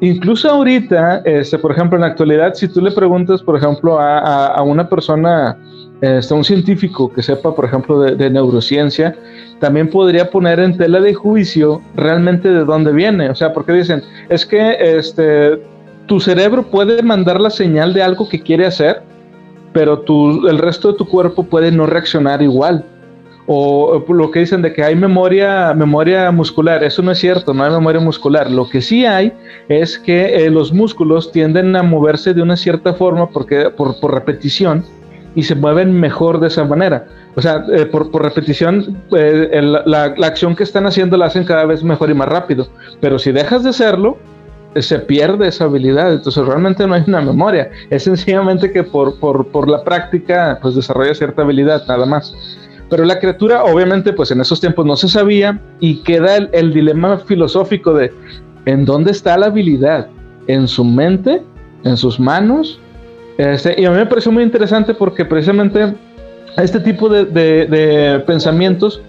Incluso 0.01 0.51
ahorita, 0.51 1.23
este, 1.25 1.59
por 1.59 1.73
ejemplo, 1.73 1.97
en 1.97 2.03
la 2.03 2.09
actualidad, 2.09 2.55
si 2.55 2.67
tú 2.67 2.81
le 2.81 2.91
preguntas, 2.91 3.43
por 3.43 3.57
ejemplo, 3.57 3.99
a, 4.01 4.61
una 4.63 4.89
persona, 4.89 5.57
este, 6.03 6.35
un 6.35 6.45
científico 6.45 7.11
que 7.11 7.23
sepa, 7.23 7.55
por 7.55 7.65
ejemplo, 7.65 8.01
de, 8.01 8.31
neurociencia, 8.31 9.17
también 9.59 9.89
podría 9.89 10.31
poner 10.31 10.61
en 10.61 10.77
tela 10.77 11.01
de 11.01 11.15
juicio 11.15 11.81
realmente 11.97 12.51
de 12.51 12.65
dónde 12.65 12.93
viene. 12.93 13.31
O 13.31 13.35
sea, 13.35 13.55
porque 13.55 13.73
dicen, 13.73 14.03
es 14.29 14.45
que 14.45 14.77
este, 14.99 15.59
tu 16.07 16.21
cerebro 16.21 16.65
puede 16.65 17.03
mandar 17.03 17.41
la 17.41 17.49
señal 17.49 17.95
de 17.95 18.03
algo 18.03 18.29
que 18.29 18.43
quiere 18.43 18.67
hacer, 18.67 19.01
pero 19.73 20.01
tu, 20.01 20.47
el 20.49 20.59
resto 20.59 20.93
de 20.93 20.99
tu 20.99 21.09
cuerpo 21.09 21.45
puede 21.45 21.73
no 21.73 21.87
reaccionar 21.87 22.43
igual 22.43 22.85
o 23.47 24.05
lo 24.09 24.31
que 24.31 24.41
dicen 24.41 24.63
de 24.63 24.73
que 24.73 24.85
hay 24.85 24.95
memoria, 24.95 25.75
memoria 25.75 26.31
muscular, 26.31 26.85
eso 26.85 27.03
no 27.03 27.11
es 27.11 27.19
cierto, 27.19 27.53
no 27.53 27.65
hay 27.65 27.71
memoria 27.71 28.01
muscular. 28.01 28.51
Lo 28.51 28.69
que 28.69 28.81
sí 28.81 29.05
hay 29.05 29.33
es 29.69 29.99
que 29.99 30.45
eh, 30.45 30.51
los 30.51 30.73
músculos 30.73 31.33
tienden 31.33 31.75
a 31.75 31.83
moverse 31.83 32.35
de 32.35 32.43
una 32.43 32.57
cierta 32.57 32.95
forma 32.95 33.29
porque, 33.31 33.71
por, 33.71 33.97
repetición 34.13 34.85
y 35.35 35.43
se 35.43 35.55
mueven 35.55 35.99
mejor 35.99 36.41
de 36.41 36.49
esa 36.49 36.65
manera. 36.65 37.07
O 37.35 37.43
sea, 37.43 37.65
eh, 37.73 37.87
por, 37.87 38.11
repetición, 38.23 38.99
eh, 39.17 39.61
la, 39.87 40.15
la, 40.17 40.27
acción 40.27 40.55
que 40.55 40.63
están 40.63 40.87
haciendo 40.87 41.17
la 41.17 41.27
hacen 41.27 41.45
cada 41.45 41.65
vez 41.65 41.83
mejor 41.83 42.11
y 42.11 42.15
más 42.15 42.29
rápido. 42.29 42.69
Pero 43.01 43.19
si 43.19 43.33
dejas 43.33 43.63
de 43.63 43.71
hacerlo, 43.71 44.19
se 44.77 44.99
pierde 44.99 45.49
esa 45.49 45.65
habilidad. 45.65 46.13
Entonces 46.13 46.45
realmente 46.45 46.87
no 46.87 46.95
hay 46.95 47.05
una 47.07 47.21
memoria. 47.21 47.71
Es 47.91 48.05
sencillamente 48.05 48.73
que 48.73 48.83
por, 48.83 49.19
por, 49.19 49.47
por 49.49 49.69
la 49.69 49.85
práctica, 49.85 50.59
pues 50.61 50.75
desarrolla 50.75 51.15
cierta 51.15 51.43
habilidad, 51.43 51.87
nada 51.87 52.07
más. 52.07 52.35
Pero 52.93 53.07
la 53.07 53.19
criatura, 53.19 53.65
obviamente, 53.65 54.13
pues 54.13 54.31
en 54.33 54.43
esos 54.43 54.61
tiempos 54.61 54.85
no 54.85 54.97
se 54.97 55.09
sabía 55.09 55.59
y 55.81 56.03
queda 56.03 56.37
el, 56.37 56.75
dilema 56.75 57.17
filosófico 57.17 57.95
de 57.95 58.13
¿en 58.67 58.85
dónde 58.85 59.13
está 59.13 59.39
la 59.39 59.47
habilidad? 59.47 60.09
¿En 60.47 60.69
su 60.69 60.85
mente? 60.85 61.43
¿En 61.85 61.97
sus 61.97 62.21
manos? 62.21 62.79
Este, 63.39 63.81
y 63.81 63.85
a 63.85 63.91
mí 63.91 63.97
me 63.97 64.07
pareció 64.07 64.31
muy 64.31 64.43
interesante 64.43 64.95
porque 64.95 65.25
precisamente 65.25 65.95
este 66.57 66.81
tipo 66.81 67.09
de, 67.09 68.23
pensamientos 68.27 69.01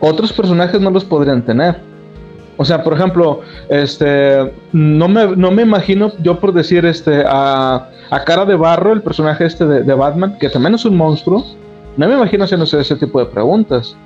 otros 0.00 0.32
personajes 0.32 0.80
no 0.80 0.90
los 0.90 1.04
podrían 1.04 1.44
tener. 1.44 1.76
O 2.58 2.64
sea, 2.64 2.82
por 2.82 2.94
ejemplo, 2.94 3.40
este, 3.68 4.52
no 4.72 5.08
me, 5.08 5.36
no 5.36 5.50
me 5.50 5.62
imagino 5.62 6.12
yo 6.22 6.40
por 6.40 6.54
decir 6.54 6.86
este, 6.86 7.22
a, 7.26 7.90
a 8.10 8.24
Cara 8.24 8.44
de 8.44 8.56
Barro, 8.56 8.92
el 8.92 9.02
personaje 9.02 9.44
este 9.44 9.66
de, 9.66 9.94
Batman, 9.94 10.38
que 10.38 10.48
también 10.48 10.74
es 10.74 10.84
un 10.84 10.96
monstruo, 10.96 11.44
no 11.96 12.08
me 12.08 12.14
imagino 12.14 12.44
haciéndose 12.44 12.80
ese 12.80 12.96
tipo 12.96 13.18
de 13.18 13.26
preguntas. 13.26 13.96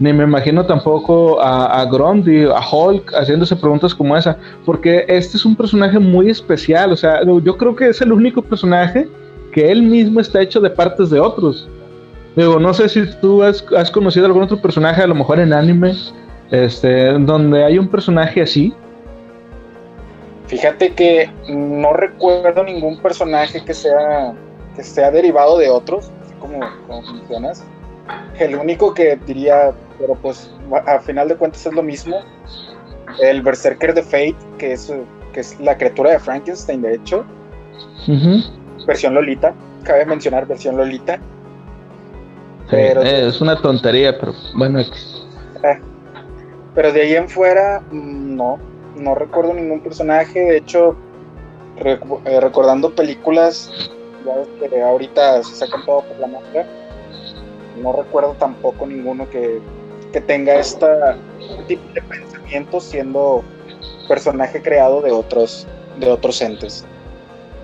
Ni 0.00 0.12
me 0.12 0.24
imagino 0.24 0.64
tampoco 0.64 1.40
a, 1.40 1.80
a 1.80 1.84
Grundy, 1.86 2.44
a 2.44 2.60
Hulk, 2.60 3.12
haciéndose 3.14 3.56
preguntas 3.56 3.94
como 3.94 4.16
esa, 4.16 4.38
porque 4.64 5.04
este 5.08 5.36
es 5.36 5.44
un 5.44 5.56
personaje 5.56 5.98
muy 5.98 6.30
especial. 6.30 6.92
O 6.92 6.96
sea, 6.96 7.22
yo 7.24 7.56
creo 7.56 7.74
que 7.74 7.88
es 7.88 8.00
el 8.00 8.12
único 8.12 8.40
personaje 8.40 9.08
que 9.52 9.72
él 9.72 9.82
mismo 9.82 10.20
está 10.20 10.40
hecho 10.40 10.60
de 10.60 10.70
partes 10.70 11.10
de 11.10 11.18
otros. 11.18 11.68
Digo, 12.36 12.60
no 12.60 12.72
sé 12.72 12.88
si 12.88 13.04
tú 13.20 13.42
has, 13.42 13.62
conocido 13.90 14.26
algún 14.26 14.44
otro 14.44 14.60
personaje, 14.60 15.02
a 15.02 15.08
lo 15.08 15.16
mejor 15.16 15.40
en 15.40 15.52
anime, 15.52 15.94
este, 16.52 17.06
donde 17.18 17.64
hay 17.64 17.78
un 17.78 17.88
personaje 17.88 18.42
así. 18.42 18.72
Fíjate 20.46 20.92
que 20.92 21.28
no 21.48 21.92
recuerdo 21.92 22.62
ningún 22.62 22.98
personaje 22.98 23.64
que 23.64 23.74
sea, 23.74 24.32
que 24.76 24.84
sea 24.84 25.10
derivado 25.10 25.58
de 25.58 25.68
otros, 25.68 26.12
como, 26.38 26.60
como 26.86 27.02
mencionas. 27.12 27.64
El 28.38 28.56
único 28.56 28.94
que 28.94 29.18
diría, 29.26 29.72
pero 29.98 30.14
pues 30.14 30.50
a 30.86 30.98
final 31.00 31.28
de 31.28 31.36
cuentas 31.36 31.66
es 31.66 31.72
lo 31.72 31.82
mismo, 31.82 32.16
el 33.20 33.42
Berserker 33.42 33.94
de 33.94 34.02
Fate, 34.02 34.36
que 34.58 34.72
es, 34.72 34.92
que 35.32 35.40
es 35.40 35.58
la 35.60 35.76
criatura 35.76 36.12
de 36.12 36.18
Frankenstein, 36.18 36.82
de 36.82 36.94
hecho. 36.94 37.24
Versión 38.86 39.14
Lolita, 39.14 39.54
cabe 39.82 40.04
mencionar 40.06 40.46
versión 40.46 40.76
Lolita. 40.76 41.18
pero, 42.70 43.02
eh, 43.02 43.28
es 43.28 43.40
una 43.40 43.60
tontería, 43.60 44.18
pero 44.18 44.32
bueno. 44.54 44.80
Eh, 44.80 45.80
pero 46.74 46.92
de 46.92 47.02
ahí 47.02 47.14
en 47.14 47.28
fuera, 47.28 47.82
mm, 47.90 48.36
no, 48.36 48.58
no 48.96 49.14
recuerdo 49.14 49.54
ningún 49.54 49.80
personaje. 49.80 50.40
De 50.40 50.58
hecho, 50.58 50.96
eh, 51.76 51.98
recordando 52.40 52.94
películas, 52.94 53.70
ya 54.24 54.68
que 54.68 54.82
ahorita 54.82 55.42
se 55.42 55.56
sacan 55.56 55.84
todo 55.84 56.02
por 56.02 56.18
la 56.18 56.26
manga, 56.26 56.66
no 57.78 57.92
recuerdo 57.92 58.34
tampoco 58.38 58.86
ninguno 58.86 59.28
que, 59.30 59.60
que 60.12 60.20
tenga 60.20 60.54
este 60.54 60.86
tipo 61.66 61.82
de 61.94 62.02
pensamiento 62.02 62.80
siendo 62.80 63.42
personaje 64.08 64.62
creado 64.62 65.00
de 65.02 65.12
otros, 65.12 65.66
de 65.98 66.10
otros 66.10 66.40
entes. 66.40 66.84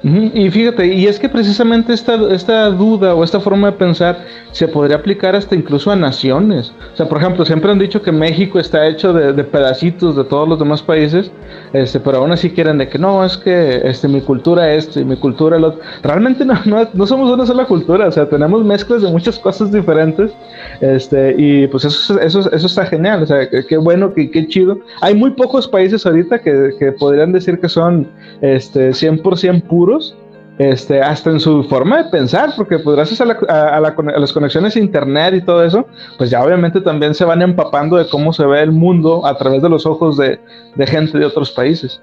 Y 0.05 0.51
fíjate, 0.51 0.87
y 0.87 1.07
es 1.07 1.19
que 1.19 1.31
precisamente 1.31 1.95
esta, 1.95 2.17
esta 2.31 2.69
duda 2.69 3.15
o 3.15 3.25
esta 3.25 3.41
forma 3.41 3.71
de 3.71 3.79
pensar 3.79 4.19
se 4.53 4.69
podría 4.69 4.97
aplicar 4.97 5.35
hasta 5.35 5.55
incluso 5.55 5.91
a 5.91 5.97
naciones. 5.97 6.75
O 6.93 6.97
sea, 6.97 7.09
por 7.09 7.17
ejemplo, 7.23 7.43
siempre 7.47 7.73
han 7.73 7.79
dicho 7.79 8.03
que 8.03 8.13
México 8.13 8.59
está 8.59 8.87
hecho 8.87 9.15
de, 9.15 9.43
pedacitos 9.45 10.15
de 10.15 10.25
todos 10.25 10.47
los 10.47 10.59
demás 10.59 10.83
países, 10.83 11.31
este, 11.73 12.01
pero 12.01 12.19
aún 12.19 12.33
así 12.33 12.51
quieren 12.51 12.77
de 12.77 12.87
que 12.87 12.99
no, 12.99 13.25
es 13.25 13.39
que 13.39 13.81
este, 13.83 14.07
mi 14.07 14.21
cultura 14.21 14.75
es 14.75 14.89
esto 14.89 15.01
y 15.01 15.07
mi 15.07 15.17
cultura 15.17 15.59
lo 15.59 15.69
otro. 15.69 15.81
Realmente 16.03 16.45
no, 16.45 16.55
no, 16.93 17.07
somos 17.07 17.31
una 17.31 17.47
sola 17.47 17.65
cultura, 17.65 18.07
o 18.07 18.13
sea, 18.13 18.29
tenemos 18.29 18.63
mezclas 18.63 19.01
de 19.01 19.11
muchas 19.11 19.39
cosas 19.39 19.73
diferentes, 19.73 20.33
este, 20.83 21.35
y 21.39 21.67
pues 21.69 21.87
eso, 21.87 22.21
eso, 22.21 22.53
eso 22.53 22.67
está 22.67 22.85
genial, 22.85 23.23
o 23.23 23.27
sea, 23.27 23.49
qué 23.49 23.77
bueno, 23.79 24.13
qué, 24.13 24.31
qué 24.31 24.47
chido. 24.49 24.79
Hay 25.01 25.15
muy 25.15 25.31
pocos 25.31 25.67
países 25.67 26.05
ahorita 26.05 26.41
que, 26.41 26.73
que 26.79 26.93
podrían 26.93 27.33
decir 27.33 27.59
que 27.59 27.71
son 27.71 28.07
este, 28.43 28.91
100% 28.91 29.63
puros 29.63 29.94
este, 30.59 31.01
hasta 31.01 31.31
en 31.31 31.41
su 31.41 31.65
forma 31.65 32.05
de 32.05 32.11
pensar, 32.11 32.51
porque 32.57 32.79
pues 32.79 32.95
gracias 32.97 33.21
a, 33.21 33.81
las 33.81 34.33
conexiones 34.33 34.77
a 34.77 34.79
internet 34.79 35.35
y 35.35 35.43
todo 35.43 35.65
eso, 35.65 35.87
pues 36.17 36.31
ya 36.31 36.45
obviamente 36.45 36.81
también 36.81 37.15
se 37.15 37.25
van 37.25 37.43
empapando 37.43 37.97
de 37.97 38.09
cómo 38.09 38.33
se 38.33 38.47
ve 38.47 38.63
el 38.63 38.71
mundo 38.71 39.27
a 39.27 39.37
través 39.37 39.63
de 39.63 39.69
los 39.69 39.85
ojos 39.85 40.17
de, 40.17 40.39
gente 40.87 41.19
de 41.19 41.25
otros 41.25 41.51
países. 41.51 42.01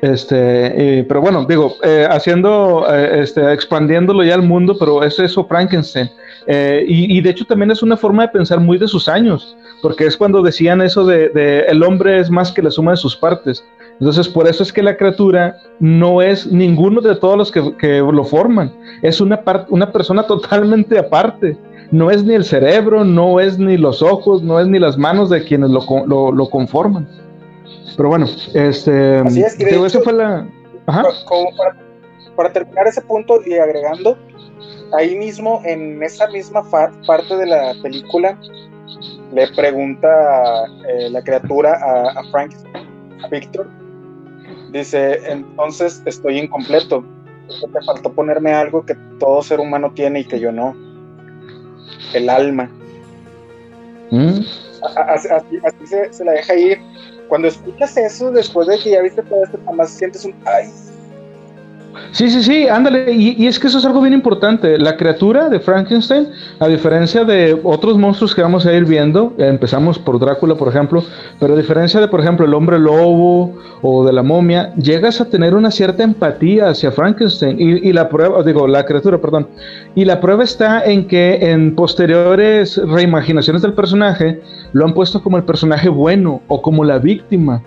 Este, 0.00 1.04
pero 1.06 1.20
bueno, 1.20 1.44
digo, 1.44 1.76
eh, 1.82 2.06
haciendo, 2.08 2.86
eh, 2.90 3.20
este, 3.20 3.52
expandiéndolo 3.52 4.24
ya 4.24 4.34
al 4.34 4.42
mundo, 4.42 4.74
pero 4.78 5.04
es 5.04 5.18
eso 5.18 5.44
Frankenstein. 5.44 6.08
Eh, 6.46 6.84
y, 6.88 7.20
de 7.20 7.30
hecho 7.30 7.44
también 7.44 7.70
es 7.70 7.82
una 7.82 7.96
forma 7.96 8.22
de 8.22 8.32
pensar 8.32 8.58
muy 8.58 8.78
de 8.78 8.88
sus 8.88 9.06
años, 9.06 9.54
porque 9.82 10.06
es 10.06 10.16
cuando 10.16 10.42
decían 10.42 10.80
eso 10.80 11.04
de, 11.04 11.28
de 11.28 11.60
el 11.68 11.82
hombre 11.84 12.18
es 12.18 12.30
más 12.30 12.50
que 12.50 12.62
la 12.62 12.70
suma 12.70 12.92
de 12.92 12.96
sus 12.96 13.14
partes. 13.14 13.62
Entonces, 14.02 14.28
por 14.28 14.48
eso 14.48 14.64
es 14.64 14.72
que 14.72 14.82
la 14.82 14.96
criatura 14.96 15.58
no 15.78 16.20
es 16.20 16.50
ninguno 16.50 17.00
de 17.00 17.14
todos 17.14 17.38
los 17.38 17.52
que, 17.52 18.00
lo 18.00 18.24
forman. 18.24 18.74
Es 19.00 19.20
una, 19.20 19.40
una 19.68 19.92
persona 19.92 20.26
totalmente 20.26 20.98
aparte. 20.98 21.56
No 21.92 22.10
es 22.10 22.24
ni 22.24 22.34
el 22.34 22.42
cerebro, 22.42 23.04
no 23.04 23.38
es 23.38 23.60
ni 23.60 23.76
los 23.76 24.02
ojos, 24.02 24.42
no 24.42 24.58
es 24.58 24.66
ni 24.66 24.80
las 24.80 24.98
manos 24.98 25.30
de 25.30 25.44
quienes 25.44 25.70
lo, 25.70 26.50
conforman. 26.50 27.08
Pero 27.96 28.08
bueno, 28.08 28.26
este. 28.54 29.18
Así 29.18 29.40
es, 29.40 29.56
fue 30.02 30.12
la. 30.12 30.48
Como 31.26 31.50
para, 32.34 32.52
terminar 32.52 32.88
ese 32.88 33.02
punto 33.02 33.38
y 33.46 33.54
agregando, 33.54 34.18
ahí 34.98 35.14
mismo, 35.14 35.62
en 35.64 36.02
esa 36.02 36.26
misma 36.26 36.68
parte 37.06 37.36
de 37.36 37.46
la 37.46 37.72
película, 37.80 38.36
le 39.32 39.46
pregunta 39.54 40.64
eh, 40.88 41.08
la 41.08 41.22
criatura 41.22 41.78
a, 41.80 42.18
a 42.18 42.24
Frank, 42.32 42.52
a 43.22 43.28
Víctor, 43.28 43.68
Dice, 44.72 45.20
entonces 45.30 46.02
estoy 46.06 46.38
incompleto. 46.38 47.04
Te 47.48 47.82
faltó 47.84 48.12
ponerme 48.12 48.54
algo 48.54 48.84
que 48.86 48.94
todo 49.18 49.42
ser 49.42 49.60
humano 49.60 49.92
tiene 49.94 50.20
y 50.20 50.24
que 50.24 50.40
yo 50.40 50.50
no. 50.50 50.74
El 52.14 52.30
alma. 52.30 52.70
¿Mm? 54.10 54.40
Así, 55.06 55.28
se, 55.84 56.12
se, 56.12 56.24
la 56.24 56.32
deja 56.32 56.54
ir. 56.54 56.78
Cuando 57.28 57.48
escuchas 57.48 57.96
eso, 57.96 58.30
después 58.30 58.66
de 58.66 58.78
que 58.78 58.90
ya 58.90 59.02
viste 59.02 59.22
todo 59.22 59.44
esto, 59.44 59.58
más 59.72 59.90
sientes 59.90 60.24
un 60.24 60.34
ay, 60.46 60.70
Sí, 62.10 62.28
sí, 62.28 62.42
sí, 62.42 62.68
ándale. 62.68 63.12
Y, 63.12 63.46
es 63.46 63.58
que 63.58 63.68
eso 63.68 63.78
es 63.78 63.84
algo 63.84 64.00
bien 64.00 64.12
importante. 64.14 64.78
La 64.78 64.96
criatura 64.96 65.48
de 65.48 65.60
Frankenstein, 65.60 66.28
a 66.58 66.68
diferencia 66.68 67.24
de 67.24 67.58
otros 67.62 67.96
monstruos 67.96 68.34
que 68.34 68.42
vamos 68.42 68.66
a 68.66 68.72
ir 68.72 68.84
viendo, 68.84 69.34
empezamos 69.38 69.98
por 69.98 70.18
Drácula, 70.18 70.54
por 70.54 70.68
ejemplo, 70.68 71.04
pero 71.40 71.54
a 71.54 71.56
diferencia 71.56 72.00
de, 72.00 72.08
por 72.08 72.20
ejemplo, 72.20 72.46
el 72.46 72.54
hombre 72.54 72.78
lobo 72.78 73.54
o 73.82 74.04
de 74.04 74.12
la 74.12 74.22
momia, 74.22 74.74
llegas 74.76 75.20
a 75.20 75.28
tener 75.28 75.54
una 75.54 75.70
cierta 75.70 76.02
empatía 76.02 76.68
hacia 76.68 76.92
Frankenstein. 76.92 77.56
Y, 77.58 77.92
la 77.92 78.08
prueba, 78.08 78.42
digo, 78.42 78.66
la 78.66 78.84
criatura, 78.84 79.18
perdón. 79.18 79.48
Y 79.94 80.04
la 80.04 80.20
prueba 80.20 80.44
está 80.44 80.84
en 80.84 81.06
que 81.06 81.38
en 81.50 81.74
posteriores 81.74 82.76
reimaginaciones 82.76 83.62
del 83.62 83.74
personaje, 83.74 84.40
lo 84.72 84.84
han 84.84 84.94
puesto 84.94 85.22
como 85.22 85.36
el 85.36 85.44
personaje 85.44 85.88
bueno 85.88 86.42
o 86.48 86.62
como 86.62 86.84
la 86.84 86.98
víctima. 86.98 87.62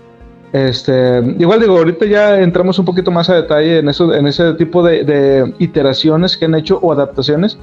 Este, 0.55 1.21
igual 1.37 1.59
digo, 1.59 1.77
ahorita 1.77 2.05
ya 2.05 2.39
entramos 2.39 2.79
un 2.79 2.85
poquito 2.85 3.11
más 3.11 3.29
a 3.29 3.35
detalle 3.35 3.79
en, 3.79 3.89
eso, 3.89 4.13
en 4.13 4.25
ese 4.25 4.53
tipo 4.53 4.81
de, 4.81 5.53
iteraciones 5.59 6.37
que 6.37 6.45
han 6.45 6.55
hecho 6.55 6.79
o 6.81 6.93
adaptaciones, 6.93 7.57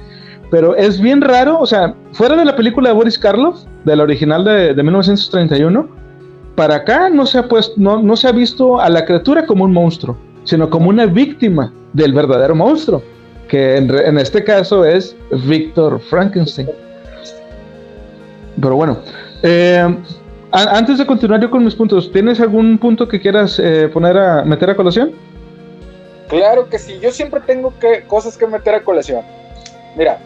pero 0.51 0.75
es 0.75 1.01
bien 1.01 1.19
raro, 1.21 1.59
o 1.59 1.65
sea, 1.65 1.95
fuera 2.11 2.35
de 2.35 2.45
la 2.45 2.55
película 2.55 2.89
de 2.89 2.95
Boris 2.95 3.17
Karloff, 3.17 3.63
de 3.83 3.95
la 3.95 4.03
original 4.03 4.45
de, 4.45 4.75
1931, 4.75 5.89
para 6.53 6.75
acá 6.75 7.09
no 7.09 7.25
se, 7.25 7.39
ha 7.39 7.47
puesto, 7.49 7.73
no, 7.77 7.99
no 7.99 8.15
se 8.15 8.27
ha 8.27 8.31
visto 8.31 8.79
a 8.79 8.87
la 8.89 9.05
criatura 9.05 9.47
como 9.47 9.63
un 9.63 9.73
monstruo, 9.73 10.15
sino 10.43 10.69
como 10.69 10.89
una 10.89 11.07
víctima 11.07 11.73
del 11.93 12.13
verdadero 12.13 12.53
monstruo, 12.53 13.01
que 13.47 13.75
en, 13.75 13.89
en 13.89 14.19
este 14.19 14.43
caso 14.43 14.85
es 14.85 15.17
Victor 15.47 15.99
Frankenstein. 15.99 16.69
Pero 18.61 18.75
bueno, 18.75 18.99
eh, 19.41 19.97
antes 20.53 20.99
de 20.99 21.05
continuar 21.05 21.41
yo 21.41 21.49
con 21.49 21.63
mis 21.63 21.75
puntos, 21.75 22.11
¿tienes 22.11 22.39
algún 22.39 22.77
punto 22.77 23.07
que 23.07 23.19
quieras 23.19 23.59
eh, 23.59 23.89
poner 23.91 24.17
a 24.17 24.43
meter 24.43 24.69
a 24.69 24.75
colación? 24.75 25.11
Claro 26.27 26.69
que 26.69 26.79
sí, 26.79 26.99
yo 27.01 27.11
siempre 27.11 27.41
tengo 27.41 27.73
que, 27.79 28.03
cosas 28.07 28.37
que 28.37 28.45
meter 28.47 28.75
a 28.75 28.83
colación. 28.83 29.23
Mira, 29.97 30.19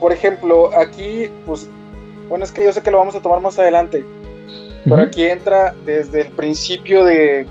por 0.00 0.12
ejemplo, 0.12 0.70
aquí, 0.76 1.30
pues, 1.46 1.68
bueno, 2.28 2.44
es 2.44 2.52
que 2.52 2.64
yo 2.64 2.72
sé 2.72 2.82
que 2.82 2.90
lo 2.90 2.98
vamos 2.98 3.14
a 3.14 3.20
tomar 3.20 3.40
más 3.40 3.58
adelante, 3.58 4.04
pero 4.84 5.02
aquí 5.02 5.24
entra 5.24 5.74
desde 5.86 6.22
el 6.22 6.28
principio 6.28 7.04
de 7.04 7.46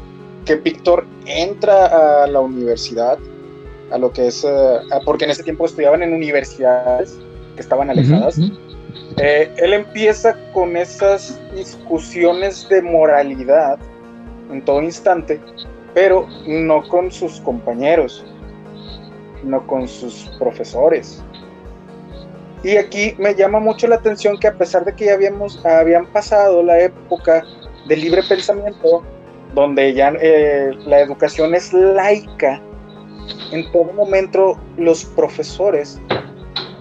que 0.46 0.56
Víctor 0.56 1.06
entra 1.26 2.24
a 2.24 2.28
la 2.28 2.40
universidad, 2.40 3.18
a 3.92 3.98
lo 3.98 4.12
que 4.12 4.28
es, 4.28 4.44
eh, 4.44 4.80
porque 5.06 5.26
en 5.26 5.32
ese 5.32 5.44
tiempo 5.44 5.66
estudiaban 5.66 6.04
en 6.04 6.14
universidades 6.14 7.18
que 7.56 7.62
estaban 7.62 7.90
alejadas. 7.90 8.38
Eh, 9.18 9.52
él 9.58 9.74
empieza 9.74 10.36
con 10.54 10.78
esas 10.78 11.40
discusiones 11.54 12.68
de 12.70 12.82
moralidad 12.82 13.78
en 14.52 14.64
todo 14.64 14.82
instante, 14.82 15.40
pero 15.94 16.28
no 16.48 16.88
con 16.88 17.12
sus 17.12 17.40
compañeros, 17.42 18.26
no 19.44 19.66
con 19.68 19.88
sus 19.88 20.32
profesores. 20.40 21.24
Y 22.64 22.78
aquí 22.78 23.16
me 23.18 23.34
llama 23.34 23.60
mucho 23.60 23.88
la 23.88 23.96
atención 23.96 24.38
que 24.38 24.48
a 24.48 24.54
pesar 24.54 24.86
de 24.86 24.94
que 24.94 25.06
ya 25.06 25.14
habíamos, 25.14 25.66
habían 25.66 26.06
pasado 26.08 26.62
la 26.62 26.80
época 26.80 27.44
del 27.88 28.02
libre 28.02 28.22
pensamiento, 28.28 29.04
donde 29.56 29.94
ya 29.94 30.14
eh, 30.22 30.72
la 30.86 31.00
educación 31.00 31.56
es 31.56 31.74
laica, 31.74 32.62
en 33.52 33.70
todo 33.72 33.92
momento 33.94 34.58
los 34.78 35.04
profesores 35.04 36.00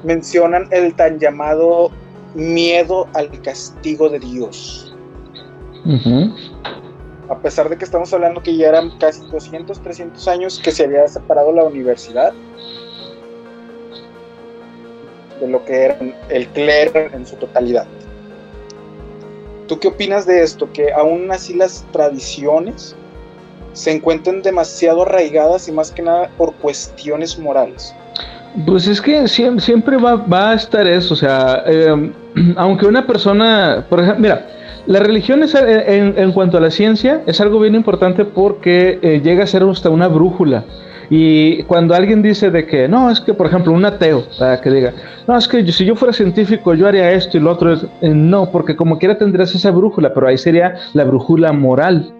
mencionan 0.04 0.68
el 0.70 0.94
tan 0.94 1.18
llamado 1.18 1.90
miedo 2.34 3.08
al 3.14 3.30
castigo 3.42 4.08
de 4.08 4.18
Dios. 4.20 4.94
A 7.28 7.38
pesar 7.38 7.68
de 7.68 7.76
que 7.76 7.84
estamos 7.84 8.12
hablando 8.12 8.42
que 8.42 8.56
ya 8.56 8.68
eran 8.68 8.98
casi 8.98 9.24
200, 9.26 9.80
300 9.80 10.28
años 10.28 10.60
que 10.62 10.70
se 10.72 10.84
había 10.84 11.06
separado 11.08 11.52
la 11.52 11.64
universidad 11.64 12.32
de 15.40 15.48
lo 15.48 15.64
que 15.64 15.84
era 15.84 15.98
el 16.28 16.48
clero 16.48 17.08
en 17.12 17.26
su 17.26 17.36
totalidad. 17.36 17.86
¿Tú 19.68 19.78
qué 19.78 19.88
opinas 19.88 20.26
de 20.26 20.42
esto? 20.42 20.70
Que 20.72 20.92
aún 20.92 21.30
así 21.30 21.54
las 21.54 21.86
tradiciones 21.92 22.94
se 23.72 23.92
encuentran 23.92 24.42
demasiado 24.42 25.02
arraigadas 25.02 25.68
y 25.68 25.72
más 25.72 25.92
que 25.92 26.02
nada 26.02 26.28
por 26.36 26.54
cuestiones 26.56 27.38
morales. 27.38 27.94
Pues 28.66 28.88
es 28.88 29.00
que 29.00 29.28
siempre, 29.28 29.96
va, 29.96 30.50
a 30.50 30.54
estar 30.54 30.86
eso, 30.86 31.14
o 31.14 31.16
sea, 31.16 31.62
em, 31.66 32.12
aunque 32.56 32.86
una 32.86 33.06
persona, 33.06 33.84
por 33.88 34.00
ejemplo, 34.00 34.22
mira, 34.22 34.46
la 34.86 34.98
religión 34.98 35.42
es, 35.42 35.54
eh, 35.54 36.12
en, 36.16 36.32
cuanto 36.32 36.56
a 36.56 36.60
la 36.60 36.70
ciencia 36.70 37.22
es 37.26 37.40
algo 37.40 37.60
bien 37.60 37.74
importante 37.74 38.24
porque 38.24 38.98
eh, 39.02 39.20
llega 39.22 39.44
a 39.44 39.46
ser 39.46 39.62
hasta 39.62 39.90
una 39.90 40.08
brújula. 40.08 40.64
Y 41.10 41.64
cuando 41.64 41.94
alguien 41.94 42.22
dice 42.22 42.50
de 42.50 42.66
que, 42.66 42.86
no, 42.88 43.10
es 43.10 43.20
que, 43.20 43.34
por 43.34 43.46
ejemplo, 43.46 43.72
un 43.72 43.84
ateo, 43.84 44.24
que 44.62 44.70
diga, 44.70 44.92
no, 45.26 45.36
es 45.36 45.48
que 45.48 45.66
si 45.72 45.84
yo 45.84 45.96
fuera 45.96 46.12
científico 46.12 46.72
yo 46.74 46.86
haría 46.86 47.10
esto 47.10 47.36
y 47.36 47.40
lo 47.40 47.50
otro, 47.50 47.74
eh, 47.74 48.08
no, 48.08 48.50
porque 48.50 48.76
como 48.76 48.98
quiera 48.98 49.18
tendrías 49.18 49.54
esa 49.54 49.72
brújula, 49.72 50.14
pero 50.14 50.28
ahí 50.28 50.38
sería 50.38 50.74
la 50.92 51.04
brújula 51.04 51.52
moral. 51.52 52.12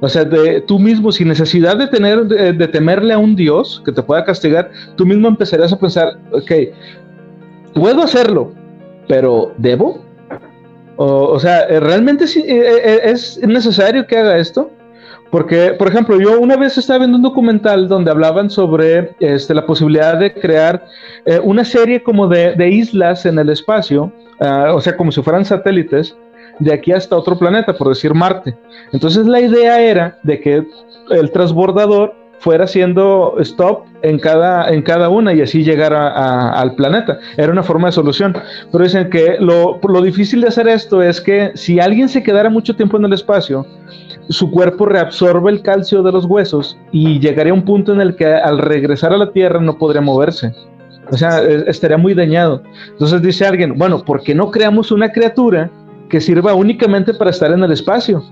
O 0.00 0.08
sea, 0.08 0.24
de, 0.24 0.60
tú 0.60 0.78
mismo, 0.78 1.12
sin 1.12 1.28
necesidad 1.28 1.76
de 1.76 1.86
tener, 1.86 2.26
de, 2.26 2.68
temerle 2.68 3.14
a 3.14 3.18
un 3.18 3.36
Dios 3.36 3.82
que 3.84 3.92
te 3.92 4.02
pueda 4.02 4.24
castigar, 4.24 4.70
tú 4.96 5.06
mismo 5.06 5.28
empezarías 5.28 5.72
a 5.72 5.78
pensar, 5.78 6.18
ok, 6.32 6.52
puedo 7.74 8.02
hacerlo, 8.02 8.52
pero 9.08 9.52
¿debo? 9.56 10.04
O, 10.96 11.40
sea, 11.40 11.66
¿realmente 11.66 12.24
eh, 12.24 12.32
eh, 12.46 13.00
es 13.04 13.40
necesario 13.42 14.06
que 14.06 14.16
haga 14.16 14.38
esto? 14.38 14.70
Porque, 15.34 15.74
por 15.76 15.88
ejemplo, 15.88 16.20
yo 16.20 16.38
una 16.38 16.56
vez 16.56 16.78
estaba 16.78 17.00
viendo 17.00 17.16
un 17.16 17.22
documental 17.24 17.88
donde 17.88 18.08
hablaban 18.08 18.48
sobre 18.48 19.16
este, 19.18 19.52
la 19.52 19.66
posibilidad 19.66 20.16
de 20.16 20.32
crear 20.32 20.86
eh, 21.24 21.40
una 21.42 21.64
serie 21.64 22.04
como 22.04 22.28
de, 22.28 22.68
islas 22.68 23.26
en 23.26 23.40
el 23.40 23.48
espacio, 23.50 24.12
ah, 24.38 24.72
o 24.72 24.80
sea, 24.80 24.96
como 24.96 25.10
si 25.10 25.22
fueran 25.22 25.44
satélites, 25.44 26.16
de 26.58 26.72
aquí 26.72 26.92
hasta 26.92 27.16
otro 27.16 27.38
planeta, 27.38 27.74
por 27.74 27.88
decir 27.88 28.14
Marte. 28.14 28.56
Entonces 28.92 29.26
la 29.26 29.40
idea 29.40 29.80
era 29.80 30.18
de 30.22 30.40
que 30.40 30.66
el 31.10 31.30
transbordador 31.30 32.14
fuera 32.44 32.64
haciendo 32.64 33.36
stop 33.38 33.84
en 34.02 34.18
cada, 34.18 34.68
en 34.70 34.82
cada 34.82 35.08
una 35.08 35.32
y 35.32 35.40
así 35.40 35.64
llegar 35.64 35.94
al 35.94 36.74
planeta. 36.74 37.18
Era 37.38 37.50
una 37.50 37.62
forma 37.62 37.88
de 37.88 37.92
solución. 37.92 38.36
Pero 38.70 38.84
dicen 38.84 39.08
que 39.08 39.36
lo, 39.40 39.80
lo 39.82 40.02
difícil 40.02 40.42
de 40.42 40.48
hacer 40.48 40.68
esto 40.68 41.02
es 41.02 41.22
que 41.22 41.52
si 41.54 41.80
alguien 41.80 42.08
se 42.08 42.22
quedara 42.22 42.50
mucho 42.50 42.76
tiempo 42.76 42.98
en 42.98 43.06
el 43.06 43.14
espacio, 43.14 43.66
su 44.28 44.50
cuerpo 44.50 44.84
reabsorbe 44.84 45.50
el 45.50 45.62
calcio 45.62 46.02
de 46.02 46.12
los 46.12 46.26
huesos 46.26 46.76
y 46.92 47.18
llegaría 47.18 47.52
a 47.52 47.54
un 47.54 47.64
punto 47.64 47.94
en 47.94 48.02
el 48.02 48.14
que 48.14 48.26
al 48.26 48.58
regresar 48.58 49.14
a 49.14 49.16
la 49.16 49.32
Tierra 49.32 49.60
no 49.60 49.78
podría 49.78 50.02
moverse. 50.02 50.54
O 51.10 51.16
sea, 51.16 51.42
estaría 51.42 51.96
muy 51.96 52.12
dañado. 52.12 52.62
Entonces 52.90 53.22
dice 53.22 53.46
alguien, 53.46 53.78
bueno, 53.78 54.04
¿por 54.04 54.22
qué 54.22 54.34
no 54.34 54.50
creamos 54.50 54.92
una 54.92 55.12
criatura 55.12 55.70
que 56.08 56.20
sirva 56.20 56.54
únicamente 56.54 57.14
para 57.14 57.30
estar 57.30 57.52
en 57.52 57.62
el 57.62 57.72
espacio? 57.72 58.22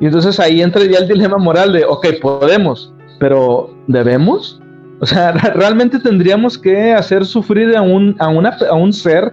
Y 0.00 0.06
entonces 0.06 0.38
ahí 0.38 0.60
entra 0.60 0.84
ya 0.84 0.98
el 0.98 1.08
dilema 1.08 1.38
moral 1.38 1.72
de, 1.72 1.84
ok, 1.84 2.06
podemos, 2.20 2.92
pero 3.18 3.74
¿debemos? 3.86 4.60
O 5.00 5.06
sea, 5.06 5.32
realmente 5.54 5.98
tendríamos 5.98 6.58
que 6.58 6.92
hacer 6.92 7.24
sufrir 7.24 7.76
a 7.76 7.82
un, 7.82 8.16
a, 8.18 8.28
una, 8.28 8.56
a 8.70 8.74
un 8.74 8.92
ser 8.92 9.32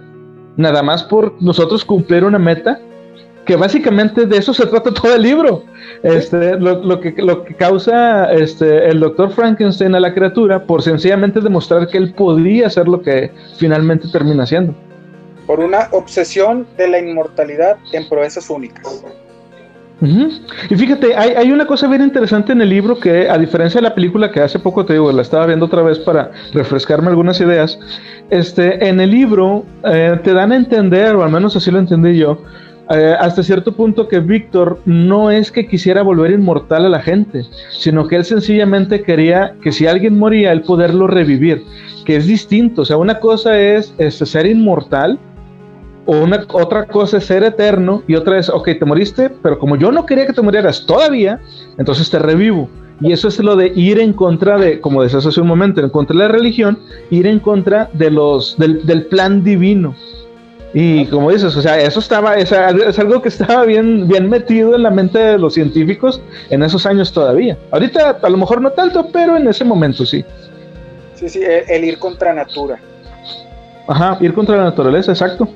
nada 0.56 0.82
más 0.82 1.02
por 1.02 1.34
nosotros 1.42 1.84
cumplir 1.84 2.24
una 2.24 2.38
meta 2.38 2.78
que 3.44 3.56
básicamente 3.56 4.26
de 4.26 4.38
eso 4.38 4.54
se 4.54 4.66
trata 4.66 4.92
todo 4.94 5.14
el 5.14 5.22
libro. 5.22 5.64
Este, 6.02 6.58
lo, 6.58 7.00
que, 7.00 7.14
lo 7.18 7.44
que 7.44 7.54
causa 7.54 8.32
este, 8.32 8.88
el 8.88 9.00
doctor 9.00 9.30
Frankenstein 9.30 9.94
a 9.94 10.00
la 10.00 10.14
criatura 10.14 10.64
por 10.64 10.82
sencillamente 10.82 11.40
demostrar 11.40 11.88
que 11.88 11.98
él 11.98 12.14
podía 12.14 12.66
hacer 12.66 12.88
lo 12.88 13.02
que 13.02 13.30
finalmente 13.58 14.08
termina 14.08 14.44
haciendo. 14.44 14.74
Por 15.46 15.60
una 15.60 15.88
obsesión 15.92 16.66
de 16.76 16.88
la 16.88 16.98
inmortalidad 16.98 17.76
en 17.92 18.08
proezas 18.08 18.48
únicas. 18.50 19.04
Y 20.68 20.76
fíjate, 20.76 21.16
hay, 21.16 21.50
una 21.50 21.66
cosa 21.66 21.88
bien 21.88 22.02
interesante 22.02 22.52
en 22.52 22.60
el 22.60 22.68
libro 22.68 22.98
que, 22.98 23.28
a 23.28 23.38
diferencia 23.38 23.80
de 23.80 23.88
la 23.88 23.94
película 23.94 24.30
que 24.30 24.40
hace 24.40 24.58
poco 24.58 24.84
te 24.84 24.94
digo, 24.94 25.10
la 25.12 25.22
estaba 25.22 25.46
viendo 25.46 25.64
otra 25.64 25.82
vez 25.82 25.98
para 25.98 26.30
refrescarme 26.52 27.08
algunas 27.08 27.40
ideas, 27.40 27.78
este, 28.28 28.86
en 28.86 29.00
el 29.00 29.10
libro 29.10 29.64
eh, 29.84 30.18
te 30.22 30.34
dan 30.34 30.52
a 30.52 30.56
entender, 30.56 31.14
o 31.14 31.22
al 31.22 31.30
menos 31.30 31.56
así 31.56 31.70
lo 31.70 31.78
entendí 31.78 32.18
yo, 32.18 32.42
eh, 32.90 33.16
hasta 33.18 33.42
cierto 33.42 33.74
punto 33.74 34.08
que 34.08 34.20
Víctor 34.20 34.78
no 34.84 35.30
es 35.30 35.50
que 35.50 35.66
quisiera 35.66 36.02
volver 36.02 36.32
inmortal 36.32 36.84
a 36.84 36.90
la 36.90 37.00
gente, 37.00 37.44
sino 37.70 38.06
que 38.06 38.16
él 38.16 38.24
sencillamente 38.26 39.02
quería 39.02 39.54
que 39.62 39.72
si 39.72 39.86
alguien 39.86 40.18
moría, 40.18 40.52
él 40.52 40.62
poderlo 40.62 41.06
revivir, 41.06 41.62
que 42.04 42.16
es 42.16 42.26
distinto. 42.26 42.82
O 42.82 42.84
sea, 42.84 42.98
una 42.98 43.20
cosa 43.20 43.58
es 43.58 43.94
este, 43.96 44.26
ser 44.26 44.44
inmortal, 44.44 45.18
una, 46.06 46.46
otra 46.52 46.86
cosa 46.86 47.18
es 47.18 47.24
ser 47.24 47.42
eterno, 47.44 48.02
y 48.06 48.14
otra 48.14 48.38
es, 48.38 48.48
ok, 48.48 48.70
te 48.78 48.84
moriste, 48.84 49.30
pero 49.42 49.58
como 49.58 49.76
yo 49.76 49.92
no 49.92 50.06
quería 50.06 50.26
que 50.26 50.32
te 50.32 50.42
murieras 50.42 50.86
todavía, 50.86 51.40
entonces 51.78 52.10
te 52.10 52.18
revivo. 52.18 52.68
Y 53.00 53.12
eso 53.12 53.28
es 53.28 53.38
lo 53.40 53.56
de 53.56 53.72
ir 53.74 53.98
en 53.98 54.12
contra 54.12 54.56
de, 54.56 54.80
como 54.80 55.02
decías 55.02 55.26
hace 55.26 55.40
un 55.40 55.48
momento, 55.48 55.80
en 55.80 55.90
contra 55.90 56.14
de 56.14 56.22
la 56.22 56.28
religión, 56.28 56.78
ir 57.10 57.26
en 57.26 57.40
contra 57.40 57.90
de 57.92 58.10
los, 58.10 58.56
del, 58.56 58.86
del 58.86 59.06
plan 59.06 59.42
divino. 59.42 59.94
Y 60.76 61.06
como 61.06 61.30
dices, 61.30 61.56
o 61.56 61.62
sea, 61.62 61.78
eso 61.78 62.00
estaba, 62.00 62.34
es, 62.34 62.52
algo 62.52 63.22
que 63.22 63.28
estaba 63.28 63.64
bien, 63.64 64.08
bien 64.08 64.28
metido 64.28 64.74
en 64.74 64.82
la 64.82 64.90
mente 64.90 65.20
de 65.20 65.38
los 65.38 65.54
científicos 65.54 66.20
en 66.50 66.64
esos 66.64 66.84
años 66.84 67.12
todavía. 67.12 67.56
Ahorita 67.70 68.18
a 68.20 68.28
lo 68.28 68.36
mejor 68.36 68.60
no 68.60 68.72
tanto, 68.72 69.08
pero 69.12 69.36
en 69.36 69.46
ese 69.46 69.64
momento 69.64 70.04
sí. 70.04 70.24
Sí, 71.14 71.28
sí, 71.28 71.40
el, 71.44 71.84
ir 71.84 72.00
contra 72.00 72.34
natura. 72.34 72.80
Ajá, 73.86 74.18
ir 74.20 74.34
contra 74.34 74.56
la 74.56 74.64
naturaleza, 74.64 75.12
exacto. 75.12 75.48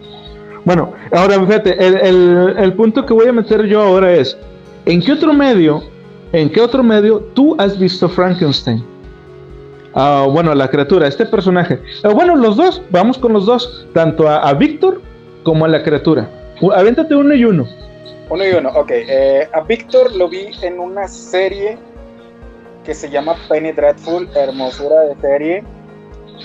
Bueno, 0.68 0.92
ahora 1.12 1.40
fíjate, 1.46 1.82
el, 1.82 2.54
el, 2.58 2.72
punto 2.74 3.06
que 3.06 3.14
voy 3.14 3.26
a 3.26 3.32
meter 3.32 3.64
yo 3.64 3.80
ahora 3.80 4.12
es, 4.12 4.36
¿en 4.84 5.00
qué 5.00 5.12
otro 5.12 5.32
medio, 5.32 5.82
en 6.32 6.52
qué 6.52 6.60
otro 6.60 6.82
medio 6.82 7.20
tú 7.32 7.56
has 7.58 7.78
visto 7.78 8.06
Frankenstein? 8.06 8.84
Ah, 9.94 10.26
bueno, 10.30 10.54
la 10.54 10.68
criatura, 10.68 11.08
este 11.08 11.24
personaje. 11.24 11.80
Ah, 12.02 12.10
bueno, 12.10 12.36
los 12.36 12.58
dos, 12.58 12.82
vamos 12.90 13.16
con 13.16 13.32
los 13.32 13.46
dos, 13.46 13.86
tanto 13.94 14.28
a, 14.28 14.46
a 14.46 14.52
Víctor 14.52 15.00
como 15.42 15.64
a 15.64 15.68
la 15.68 15.82
criatura. 15.82 16.28
Avéntate 16.74 17.14
uno 17.14 17.32
y 17.32 17.46
uno. 17.46 17.66
Uno 18.28 18.46
y 18.46 18.50
uno, 18.50 18.68
ok. 18.68 18.90
Eh, 18.90 19.48
a 19.50 19.62
Víctor 19.62 20.14
lo 20.16 20.28
vi 20.28 20.50
en 20.60 20.80
una 20.80 21.08
serie 21.08 21.78
que 22.84 22.92
se 22.92 23.08
llama 23.08 23.36
Penny 23.48 23.72
Dreadful, 23.72 24.28
hermosura 24.36 25.00
de 25.04 25.16
serie. 25.18 25.64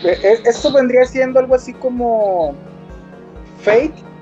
Eh, 0.05 0.39
esto 0.45 0.71
vendría 0.71 1.03
siendo 1.03 1.41
algo 1.41 1.55
así 1.55 1.73
como 1.73 2.55
Fate, 3.63 4.12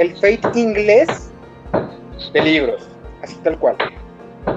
el 0.00 0.14
Fate 0.14 0.58
inglés 0.58 1.30
de 2.32 2.42
libros, 2.42 2.88
así 3.22 3.36
tal 3.44 3.58
cual. 3.58 3.76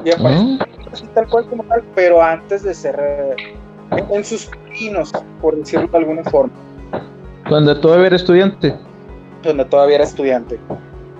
Y 0.04 0.12
ah. 0.12 0.58
así 0.92 1.06
tal 1.14 1.28
cual 1.28 1.46
como 1.50 1.64
tal, 1.64 1.84
pero 1.96 2.22
antes 2.22 2.64
de 2.64 2.74
ser 2.74 3.00
en 3.92 4.26
sus 4.26 4.50
pinos, 4.72 5.12
por 5.42 5.56
decirlo 5.56 5.88
de 5.88 5.98
alguna 5.98 6.24
forma. 6.24 6.54
Cuando 7.48 7.80
todavía 7.80 8.08
era 8.08 8.16
estudiante 8.16 8.74
donde 9.44 9.66
todavía 9.66 9.96
era 9.96 10.04
estudiante. 10.06 10.60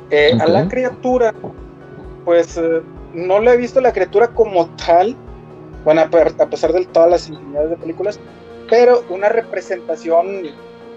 Eh, 0.10 0.38
a 0.40 0.48
la 0.48 0.68
criatura, 0.68 1.34
pues 2.26 2.58
eh, 2.58 2.82
no 3.14 3.40
le 3.40 3.54
he 3.54 3.58
visto 3.58 3.82
la 3.82 3.92
criatura 3.92 4.28
como 4.28 4.68
tal, 4.86 5.16
bueno, 5.84 6.02
a 6.02 6.50
pesar 6.50 6.74
de 6.74 6.86
todas 6.86 7.10
las 7.10 7.30
infinidades 7.30 7.72
de 7.72 7.78
películas, 7.78 8.20
pero 8.70 9.04
una 9.10 9.30
representación 9.30 10.48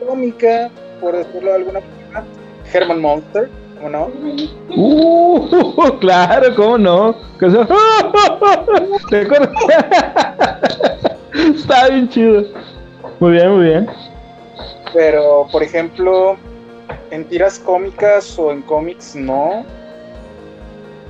cómica, 0.07 0.71
por 1.01 1.17
decirlo 1.17 1.51
de 1.51 1.57
alguna 1.57 1.81
forma, 1.81 2.25
Herman 2.73 3.01
Monster, 3.01 3.51
¿cómo 3.77 3.91
no? 3.91 4.09
Uh, 4.77 5.97
claro, 6.01 6.55
¿cómo 6.55 6.79
no? 6.79 7.17
Está 11.55 11.89
bien 11.89 12.09
chido. 12.09 12.45
Muy 13.21 13.33
bien, 13.33 13.51
muy 13.51 13.65
bien. 13.65 13.87
Pero, 14.93 15.47
por 15.53 15.63
ejemplo, 15.63 16.37
en 17.11 17.25
tiras 17.25 17.59
cómicas 17.59 18.39
o 18.39 18.51
en 18.51 18.63
cómics 18.63 19.15
no. 19.15 19.65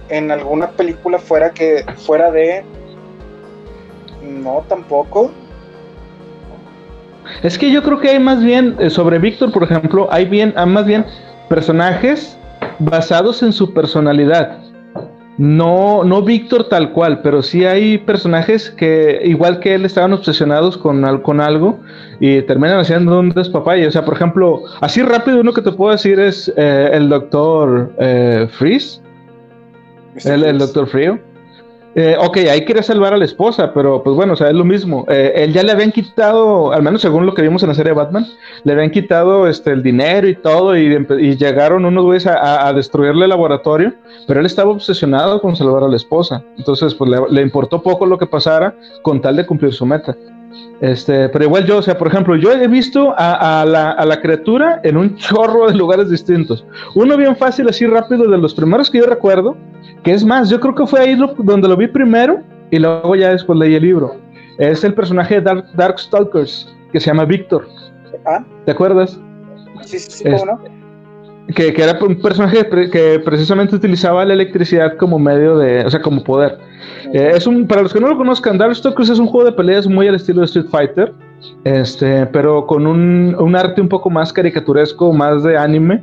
En 0.08 0.30
alguna 0.30 0.70
película 0.70 1.18
fuera 1.18 1.50
que 1.50 1.84
fuera 1.96 2.30
de 2.30 2.64
no 4.22 4.64
tampoco. 4.68 5.30
Es 7.42 7.58
que 7.58 7.70
yo 7.70 7.82
creo 7.82 8.00
que 8.00 8.10
hay 8.10 8.20
más 8.20 8.42
bien 8.42 8.76
eh, 8.78 8.90
sobre 8.90 9.18
Víctor, 9.18 9.52
por 9.52 9.64
ejemplo, 9.64 10.08
hay 10.10 10.26
bien 10.26 10.54
hay 10.56 10.66
más 10.66 10.86
bien 10.86 11.04
personajes 11.48 12.38
basados 12.78 13.42
en 13.42 13.52
su 13.52 13.72
personalidad. 13.72 14.59
No, 15.38 16.02
no 16.02 16.22
Víctor 16.22 16.68
tal 16.70 16.92
cual, 16.92 17.20
pero 17.20 17.42
sí 17.42 17.66
hay 17.66 17.98
personajes 17.98 18.70
que, 18.70 19.20
igual 19.22 19.61
que 19.61 19.74
él, 19.74 19.85
estaban 19.85 20.14
obsesionados 20.14 20.78
con, 20.78 21.20
con 21.20 21.42
algo 21.42 21.78
y 22.20 22.40
terminan 22.42 22.78
haciendo 22.78 23.20
un 23.20 23.30
despapalle. 23.30 23.87
O 23.87 23.90
sea, 23.90 24.04
por 24.04 24.14
ejemplo, 24.14 24.62
así 24.80 25.02
rápido 25.02 25.40
uno 25.40 25.52
que 25.52 25.61
te 25.61 25.72
puedo 25.72 25.92
decir 25.92 26.18
es 26.18 26.50
eh, 26.56 26.90
el 26.92 27.11
doctor 27.11 27.92
eh, 27.98 28.48
Freeze. 28.50 29.02
El, 30.24 30.44
el, 30.44 30.56
doctor 30.56 30.87
Frío. 30.87 31.18
Eh, 31.98 32.14
ok, 32.20 32.37
ahí 32.50 32.62
quiere 32.66 32.82
salvar 32.82 33.14
a 33.14 33.16
la 33.16 33.24
esposa, 33.24 33.72
pero 33.72 34.02
pues 34.02 34.14
bueno, 34.14 34.35
o 34.35 34.37
sea, 34.37 34.48
es 34.48 34.54
lo 34.54 34.64
mismo. 34.64 35.06
Eh, 35.09 35.32
él 35.37 35.54
ya 35.54 35.62
le 35.62 35.72
habían 35.72 35.90
quitado, 35.90 36.70
al 36.70 36.82
menos 36.82 37.00
según 37.00 37.24
lo 37.24 37.32
que 37.32 37.40
vimos 37.40 37.62
en 37.62 37.70
la 37.70 37.74
serie 37.74 37.92
de 37.92 37.96
Batman, 37.96 38.26
le 38.64 38.74
habían 38.74 38.90
quitado 38.90 39.48
este, 39.48 39.72
el 39.72 39.82
dinero 39.82 40.28
y 40.28 40.35
todo, 40.35 40.76
y, 40.76 41.37
llegaron 41.38 41.87
unos 41.87 42.04
güeyes 42.04 42.26
a, 42.26 42.70
destruirle 42.74 43.24
el 43.24 43.30
laboratorio, 43.30 43.94
pero 44.26 44.40
él 44.40 44.46
estaba 44.46 44.72
obsesionado 44.72 45.40
con 45.40 45.56
salvar 45.56 45.85
a 45.85 45.88
la 45.88 45.96
esposa. 45.96 46.44
Entonces, 46.59 46.94
pues 46.94 47.11
le, 47.30 47.40
importó 47.40 47.80
poco 47.80 48.04
lo 48.04 48.18
que 48.18 48.26
pasara 48.26 48.74
con 49.00 49.22
tal 49.22 49.37
de 49.37 49.46
cumplir 49.46 49.72
su 49.72 49.87
meta. 49.87 50.14
Este, 50.82 51.30
pero 51.30 51.46
igual 51.46 51.64
yo, 51.64 51.78
o 51.78 51.82
sea, 51.82 51.96
por 51.96 52.09
ejemplo, 52.09 52.37
yo 52.37 52.52
he 52.52 52.68
visto 52.68 53.14
a, 53.16 53.64
la, 53.66 53.92
a, 53.92 54.04
la, 54.04 54.20
criatura 54.20 54.80
en 54.82 54.98
un 54.98 55.16
chorro 55.16 55.66
de 55.66 55.74
lugares 55.74 56.11
distintos. 56.11 56.62
Uno 56.94 57.16
bien 57.16 57.37
fácil, 57.37 57.66
así 57.70 57.87
rápido, 57.87 58.30
de 58.30 58.37
los 58.37 58.54
primeros 58.54 58.90
que 58.90 58.98
yo 58.98 59.06
recuerdo, 59.06 59.56
que 60.06 60.12
es 60.12 60.24
más, 60.24 60.48
yo 60.48 60.60
creo 60.60 60.72
que 60.72 60.86
fue 60.86 61.00
ahí 61.00 61.16
donde 61.16 61.66
lo 61.66 61.76
vi 61.76 61.88
primero 61.88 62.40
y 62.70 62.78
luego 62.78 63.16
ya 63.16 63.30
después 63.30 63.58
leí 63.58 63.74
el 63.74 63.82
libro. 63.82 64.14
Es 64.56 64.84
el 64.84 64.94
personaje 64.94 65.34
de 65.34 65.40
Dark, 65.40 65.64
Darkstalkers, 65.74 66.72
que 66.92 67.00
se 67.00 67.06
llama 67.06 67.24
Víctor. 67.24 67.66
¿Ah? 68.24 68.44
¿Te 68.66 68.70
acuerdas? 68.70 69.18
Sí, 69.82 69.98
sí, 69.98 70.10
sí, 70.12 70.24
¿cómo 70.30 70.46
no? 70.46 70.60
Que, 71.52 71.72
que, 71.72 71.82
era 71.82 71.98
un 72.00 72.22
personaje 72.22 72.68
que 72.68 73.20
precisamente 73.24 73.74
utilizaba 73.74 74.24
la 74.24 74.34
electricidad 74.34 74.96
como 74.96 75.18
medio 75.18 75.58
de, 75.58 75.84
o 75.84 75.90
sea, 75.90 76.00
como 76.00 76.22
poder. 76.22 76.56
Eh, 77.12 77.32
es 77.34 77.48
un, 77.48 77.66
para 77.66 77.82
los 77.82 77.92
que 77.92 77.98
no 77.98 78.06
lo 78.06 78.16
conozcan, 78.16 78.58
Darkstalkers 78.58 79.10
es 79.10 79.18
un 79.18 79.26
juego 79.26 79.50
de 79.50 79.56
peleas 79.56 79.88
muy 79.88 80.06
al 80.06 80.14
estilo 80.14 80.42
de 80.42 80.44
Street 80.44 80.68
Fighter, 80.70 81.12
este, 81.64 82.26
pero 82.26 82.64
con 82.68 82.86
un, 82.86 83.34
un 83.40 83.56
arte 83.56 83.80
un 83.80 83.88
poco 83.88 84.08
más 84.08 84.32
caricaturesco, 84.32 85.12
más 85.12 85.42
de 85.42 85.58
anime 85.58 86.00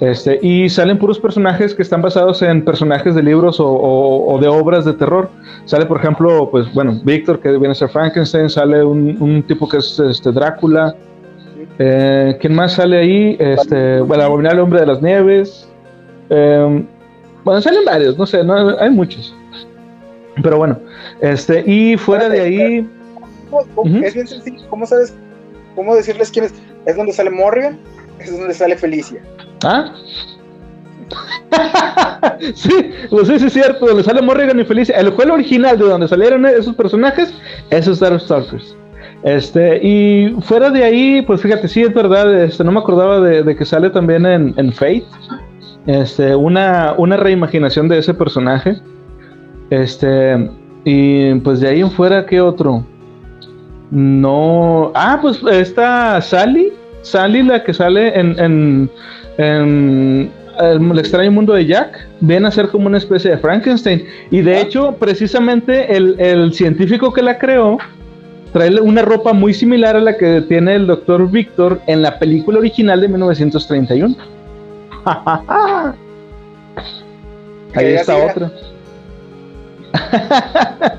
este, 0.00 0.38
y 0.42 0.68
salen 0.68 0.98
puros 0.98 1.18
personajes 1.18 1.74
que 1.74 1.82
están 1.82 2.02
basados 2.02 2.42
en 2.42 2.64
personajes 2.64 3.16
de 3.16 3.22
libros 3.22 3.56
o, 3.58 4.38
de 4.40 4.46
obras 4.46 4.84
de 4.84 4.92
terror. 4.92 5.28
Sale, 5.64 5.86
por 5.86 5.98
ejemplo, 5.98 6.48
pues 6.50 6.72
bueno, 6.72 7.00
Víctor, 7.02 7.40
que 7.40 7.50
viene 7.50 7.70
a 7.70 7.74
ser 7.74 7.88
Frankenstein, 7.88 8.48
sale 8.48 8.84
un, 8.84 9.42
tipo 9.46 9.68
que 9.68 9.78
es 9.78 9.98
este, 9.98 10.30
Drácula. 10.30 10.94
Eh, 11.80 12.36
¿Quién 12.40 12.54
más 12.54 12.74
sale 12.74 12.98
ahí? 12.98 13.36
Este, 13.40 14.00
bueno, 14.00 14.22
Abominable 14.22 14.60
Hombre 14.60 14.80
de 14.80 14.86
las 14.86 15.02
Nieves. 15.02 15.68
Em, 16.30 16.86
bueno, 17.44 17.60
salen 17.60 17.84
varios, 17.84 18.16
no 18.16 18.26
sé, 18.26 18.44
no, 18.44 18.78
hay 18.78 18.90
muchos. 18.90 19.34
Pero 20.42 20.58
bueno, 20.58 20.78
este, 21.20 21.64
y 21.66 21.96
fuera 21.96 22.28
de 22.28 22.40
ahí. 22.40 22.90
Es 24.04 24.14
bien 24.14 24.28
sencillo, 24.28 24.60
¿cómo 24.68 24.86
sabes? 24.86 25.14
¿Cómo 25.74 25.96
decirles 25.96 26.30
quién 26.30 26.44
es? 26.44 26.54
Es 26.86 26.96
donde 26.96 27.12
sale 27.12 27.30
Morrigan, 27.30 27.78
es 28.20 28.36
donde 28.36 28.54
sale 28.54 28.76
Felicia. 28.76 29.20
¿Ah? 29.64 29.92
sí, 32.54 32.90
pues 33.10 33.28
sí, 33.28 33.34
es 33.34 33.52
cierto, 33.52 33.86
donde 33.86 34.02
sale 34.02 34.22
Morrigan 34.22 34.60
y 34.60 34.64
Felicia. 34.64 34.96
El 34.96 35.10
juego 35.10 35.34
original 35.34 35.78
de 35.78 35.84
donde 35.84 36.08
salieron 36.08 36.44
esos 36.46 36.74
personajes, 36.74 37.32
esos 37.70 38.00
Darkstalkers. 38.00 38.76
Este, 39.24 39.80
y 39.82 40.36
fuera 40.42 40.70
de 40.70 40.84
ahí, 40.84 41.22
pues 41.22 41.40
fíjate, 41.40 41.66
sí 41.66 41.82
es 41.82 41.92
verdad, 41.92 42.42
este, 42.42 42.62
no 42.62 42.72
me 42.72 42.78
acordaba 42.78 43.20
de, 43.20 43.56
que 43.56 43.64
sale 43.64 43.90
también 43.90 44.26
en, 44.26 44.72
Fate. 44.72 45.06
Este, 45.86 46.34
una, 46.36 46.94
una 46.96 47.16
reimaginación 47.16 47.88
de 47.88 47.98
ese 47.98 48.14
personaje. 48.14 48.76
Este, 49.70 50.50
y 50.84 51.34
pues 51.36 51.60
de 51.60 51.68
ahí 51.68 51.80
en 51.80 51.90
fuera, 51.90 52.26
¿qué 52.26 52.40
otro? 52.40 52.84
No. 53.90 54.92
Ah, 54.94 55.18
pues 55.20 55.42
está 55.50 56.20
Sally. 56.20 56.72
Sally, 57.02 57.42
la 57.42 57.64
que 57.64 57.72
sale 57.72 58.18
en 58.18 58.90
el, 59.38 60.98
extraño 60.98 61.30
mundo 61.30 61.54
de 61.54 61.66
Jack, 61.66 62.06
viene 62.20 62.48
a 62.48 62.50
ser 62.50 62.68
como 62.68 62.86
una 62.86 62.98
especie 62.98 63.30
de 63.30 63.38
Frankenstein. 63.38 64.04
Y 64.30 64.42
de 64.42 64.56
ah. 64.56 64.60
hecho, 64.60 64.92
precisamente 64.98 65.96
el, 65.96 66.52
científico 66.52 67.12
que 67.12 67.22
la 67.22 67.38
creó 67.38 67.78
trae 68.52 68.80
una 68.80 69.02
ropa 69.02 69.32
muy 69.32 69.54
similar 69.54 69.94
a 69.96 70.00
la 70.00 70.16
que 70.16 70.42
tiene 70.42 70.74
el 70.74 70.86
doctor 70.86 71.30
Victor 71.30 71.80
en 71.86 72.02
la 72.02 72.18
película 72.18 72.58
original 72.58 73.00
de 73.00 73.08
1931. 73.08 74.16
Ahí 77.74 77.86
está 77.86 78.16
otra. 78.16 78.50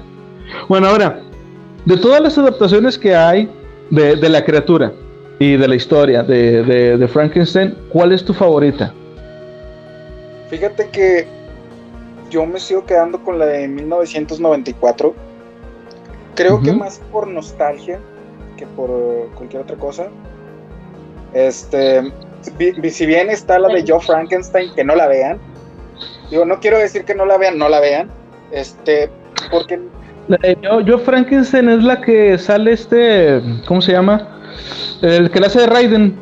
bueno, 0.70 0.88
ahora, 0.88 1.20
de 1.86 1.98
todas 1.98 2.22
las 2.22 2.38
adaptaciones 2.38 2.98
que 2.98 3.16
hay 3.16 3.50
de 3.90 4.30
la 4.30 4.46
criatura, 4.46 4.94
y 5.40 5.56
de 5.56 5.68
la 5.68 5.76
historia 5.76 6.22
de, 6.22 7.10
Frankenstein, 7.12 7.76
¿cuál 7.90 8.12
es 8.12 8.24
tu 8.24 8.34
favorita? 8.34 8.94
Fíjate 10.50 10.90
que 10.90 11.28
yo 12.30 12.46
me 12.46 12.60
sigo 12.60 12.86
quedando 12.86 13.24
con 13.24 13.40
la 13.40 13.46
de 13.46 13.68
1994. 13.68 15.16
Creo 16.36 16.62
que 16.62 16.74
más 16.74 17.02
por 17.12 17.28
nostalgia 17.28 18.00
que 18.58 18.68
por 18.68 19.30
cualquier 19.36 19.64
otra 19.64 19.78
cosa. 19.78 20.08
Este, 21.34 22.12
si 22.90 23.06
bien 23.06 23.30
está 23.30 23.60
la 23.60 23.70
de 23.70 23.86
Joe 23.88 24.02
Frankenstein, 24.02 24.74
que 24.76 24.84
no 24.84 24.96
la 24.96 25.08
vean. 25.08 25.40
Digo, 26.30 26.46
no 26.46 26.60
quiero 26.60 26.78
decir 26.78 27.06
que 27.06 27.16
no 27.16 27.26
la 27.26 27.38
vean, 27.38 27.58
no 27.58 27.70
la 27.70 27.80
vean. 27.80 28.10
Este, 28.52 29.10
porque. 29.52 29.80
De 30.28 30.58
Joe 30.62 30.98
Frankenstein 31.00 31.70
es 31.70 31.84
la 31.84 32.02
que 32.02 32.38
sale 32.38 32.74
este. 32.74 33.42
¿Cómo 33.68 33.82
se 33.82 33.94
llama? 33.94 34.39
El 35.02 35.30
que 35.32 35.40
le 35.40 35.46
hace 35.48 35.62
de 35.62 35.68
Raiden. 35.68 36.20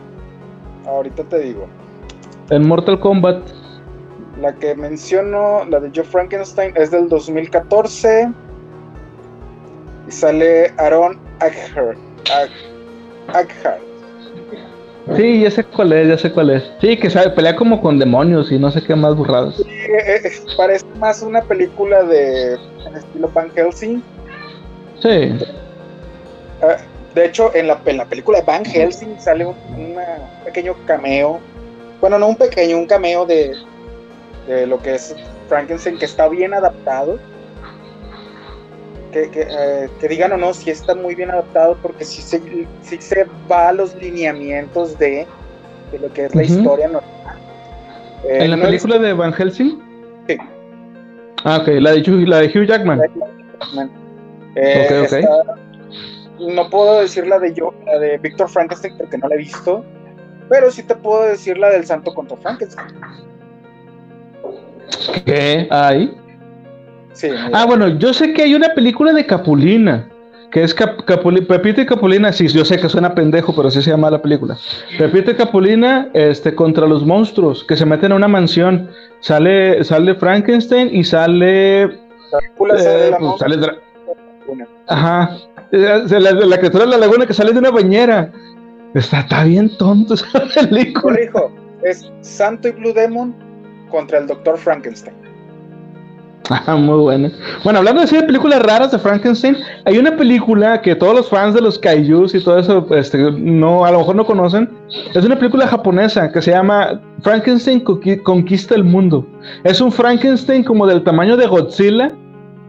Ahorita 0.85 1.23
te 1.23 1.39
digo. 1.39 1.67
En 2.49 2.67
Mortal 2.67 2.99
Kombat. 2.99 3.49
La 4.41 4.53
que 4.53 4.75
menciono, 4.75 5.65
la 5.65 5.79
de 5.79 5.91
Joe 5.93 6.03
Frankenstein, 6.03 6.73
es 6.75 6.91
del 6.91 7.09
2014. 7.09 8.31
Y 10.07 10.11
sale 10.11 10.71
Aaron 10.77 11.19
Eckhart. 11.41 11.97
Sí, 15.15 15.41
ya 15.41 15.51
sé 15.51 15.63
cuál 15.63 15.93
es, 15.93 16.07
ya 16.07 16.17
sé 16.17 16.31
cuál 16.31 16.49
es. 16.49 16.69
Sí, 16.81 16.97
que 16.97 17.09
sabe, 17.09 17.29
pelea 17.29 17.55
como 17.55 17.81
con 17.81 17.97
demonios 17.97 18.51
y 18.51 18.59
no 18.59 18.69
sé 18.71 18.83
qué 18.83 18.95
más 18.95 19.15
burrados. 19.15 19.55
Sí, 19.55 19.63
eh, 19.69 20.21
eh, 20.23 20.31
parece 20.57 20.85
más 20.99 21.21
una 21.21 21.41
película 21.41 22.03
de 22.03 22.53
en 22.53 22.95
estilo 22.95 23.29
Van 23.33 23.49
Helsing. 23.55 24.03
Sí. 25.01 25.33
Ah, 26.61 26.77
de 27.17 27.25
hecho, 27.25 27.53
en 27.55 27.67
la, 27.67 27.79
en 27.85 27.97
la 27.97 28.05
película 28.05 28.39
de 28.39 28.45
Van 28.45 28.63
Helsing 28.63 29.19
sale 29.19 29.45
un 29.45 29.55
pequeño 30.45 30.75
cameo. 30.85 31.39
Bueno, 31.99 32.19
no 32.19 32.27
un 32.27 32.35
pequeño, 32.35 32.77
un 32.77 32.85
cameo 32.85 33.25
de, 33.25 33.55
lo 34.67 34.79
que 34.81 34.95
es 34.95 35.15
Frankenstein, 35.49 35.97
que 35.97 36.05
está 36.05 36.27
bien 36.29 36.53
adaptado. 36.53 37.17
Que, 39.11 39.31
eh, 39.33 39.89
digan 40.07 40.33
o 40.33 40.37
no, 40.37 40.53
si 40.53 40.69
está 40.69 40.93
muy 40.93 41.15
bien 41.15 41.31
adaptado, 41.31 41.75
porque 41.81 42.05
si 42.05 42.21
se, 42.21 42.39
se 42.99 43.25
va 43.49 43.69
a 43.69 43.71
los 43.71 43.95
lineamientos 43.95 44.99
de, 44.99 45.25
lo 45.99 46.13
que 46.13 46.25
es 46.25 46.35
la 46.35 46.43
historia 46.43 46.87
normal. 46.87 47.37
Eh, 48.25 48.43
¿En 48.43 48.51
la 48.51 48.61
película 48.61 48.99
de 48.99 49.13
Van 49.13 49.33
Helsing? 49.33 49.81
Sí. 50.27 50.37
Ah, 51.43 51.57
ok, 51.61 51.67
la 51.79 51.93
de, 51.93 52.01
la 52.27 52.39
de 52.41 52.47
Hugh 52.47 52.67
Jackman. 52.67 53.01
Eh, 54.55 55.05
okay, 55.05 55.23
no 56.39 56.69
puedo 56.69 56.99
decir 56.99 57.27
la 57.27 57.39
de 57.39 57.53
yo, 57.53 57.73
la 57.85 57.99
de 57.99 58.17
Víctor 58.17 58.49
Frankenstein 58.49 58.97
porque 58.97 59.17
no 59.17 59.27
la 59.27 59.35
he 59.35 59.39
visto, 59.39 59.83
pero 60.49 60.71
sí 60.71 60.83
te 60.83 60.95
puedo 60.95 61.23
decir 61.23 61.57
la 61.57 61.69
del 61.69 61.85
Santo 61.85 62.13
contra 62.13 62.37
Frankenstein. 62.37 62.87
¿Qué 65.25 65.67
hay? 65.69 66.15
Sí. 67.13 67.29
Ah, 67.53 67.65
bueno, 67.65 67.87
yo 67.97 68.13
sé 68.13 68.33
que 68.33 68.43
hay 68.43 68.53
una 68.53 68.73
película 68.73 69.11
de 69.11 69.25
Capulina, 69.25 70.09
que 70.51 70.63
es 70.63 70.73
Pepito 70.73 71.81
y 71.81 71.85
Capulina, 71.85 72.31
sí, 72.31 72.47
yo 72.47 72.63
sé 72.63 72.79
que 72.79 72.87
suena 72.87 73.13
pendejo, 73.13 73.53
pero 73.55 73.67
así 73.67 73.81
se 73.81 73.89
llama 73.89 74.09
la 74.09 74.21
película. 74.21 74.57
Pepito 74.97 75.31
y 75.31 75.35
Capulina 75.35 76.09
este, 76.13 76.55
contra 76.55 76.87
los 76.87 77.05
monstruos, 77.05 77.63
que 77.63 77.75
se 77.75 77.85
meten 77.85 78.11
a 78.11 78.15
una 78.15 78.27
mansión. 78.27 78.89
Sale, 79.19 79.83
sale 79.83 80.15
Frankenstein 80.15 80.95
y 80.95 81.03
sale... 81.03 81.87
La 82.31 82.39
sale, 82.67 83.07
eh, 83.07 83.15
pues, 83.17 83.39
sale 83.39 83.57
Ajá, 84.87 85.37
la, 85.71 85.97
la, 86.31 86.57
criatura 86.57 86.85
de 86.85 86.91
la 86.91 86.97
laguna 86.97 87.25
que 87.25 87.33
sale 87.33 87.53
de 87.53 87.59
una 87.59 87.71
bañera. 87.71 88.31
Está, 88.93 89.19
está 89.19 89.43
bien 89.43 89.75
tonto 89.77 90.13
esa 90.13 90.27
película. 90.55 91.01
Corrijo, 91.01 91.51
es 91.83 92.11
Santo 92.21 92.69
y 92.69 92.71
Blue 92.71 92.93
Demon 92.93 93.35
contra 93.89 94.19
el 94.19 94.27
Doctor 94.27 94.57
Frankenstein. 94.57 95.15
Ah, 96.49 96.75
muy 96.77 96.99
buena. 96.99 97.31
Bueno, 97.63 97.79
hablando 97.79 98.05
de 98.05 98.23
películas 98.23 98.61
raras 98.61 98.91
de 98.91 98.99
Frankenstein, 98.99 99.57
hay 99.85 99.97
una 99.97 100.15
película 100.15 100.81
que 100.81 100.95
todos 100.95 101.13
los 101.13 101.29
fans 101.29 101.53
de 101.53 101.61
los 101.61 101.77
kaijus 101.77 102.33
y 102.33 102.41
todo 102.41 102.57
eso, 102.57 102.87
este, 102.95 103.31
no, 103.31 103.83
a 103.83 103.91
lo 103.91 103.99
mejor 103.99 104.15
no 104.15 104.25
conocen. 104.25 104.69
Es 105.13 105.25
una 105.25 105.37
película 105.37 105.67
japonesa 105.67 106.31
que 106.31 106.41
se 106.41 106.51
llama 106.51 107.01
Frankenstein 107.21 107.81
conquista 107.81 108.75
el 108.75 108.85
mundo. 108.85 109.27
Es 109.65 109.81
un 109.81 109.91
Frankenstein 109.91 110.63
como 110.63 110.87
del 110.87 111.03
tamaño 111.03 111.35
de 111.35 111.47
Godzilla, 111.47 112.11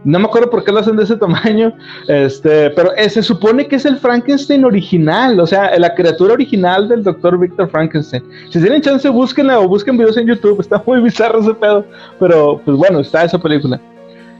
no 0.03 0.19
me 0.19 0.25
acuerdo 0.25 0.49
por 0.49 0.63
qué 0.63 0.71
lo 0.71 0.79
hacen 0.79 0.95
de 0.95 1.03
ese 1.03 1.17
tamaño, 1.17 1.73
este, 2.07 2.69
pero 2.71 2.95
eh, 2.95 3.09
se 3.09 3.21
supone 3.21 3.67
que 3.67 3.75
es 3.75 3.85
el 3.85 3.97
Frankenstein 3.97 4.63
original, 4.63 5.39
o 5.39 5.47
sea, 5.47 5.77
la 5.77 5.93
criatura 5.93 6.33
original 6.33 6.87
del 6.87 7.03
doctor 7.03 7.37
Victor 7.37 7.69
Frankenstein. 7.69 8.23
Si 8.49 8.59
tienen 8.59 8.81
chance, 8.81 9.09
búsquenla 9.09 9.59
o 9.59 9.67
busquen 9.67 9.97
videos 9.97 10.17
en 10.17 10.27
YouTube, 10.27 10.59
está 10.61 10.81
muy 10.85 11.01
bizarro 11.01 11.41
ese 11.41 11.53
pedo, 11.53 11.85
pero 12.19 12.61
pues 12.63 12.77
bueno, 12.77 12.99
está 12.99 13.23
esa 13.23 13.39
película. 13.39 13.79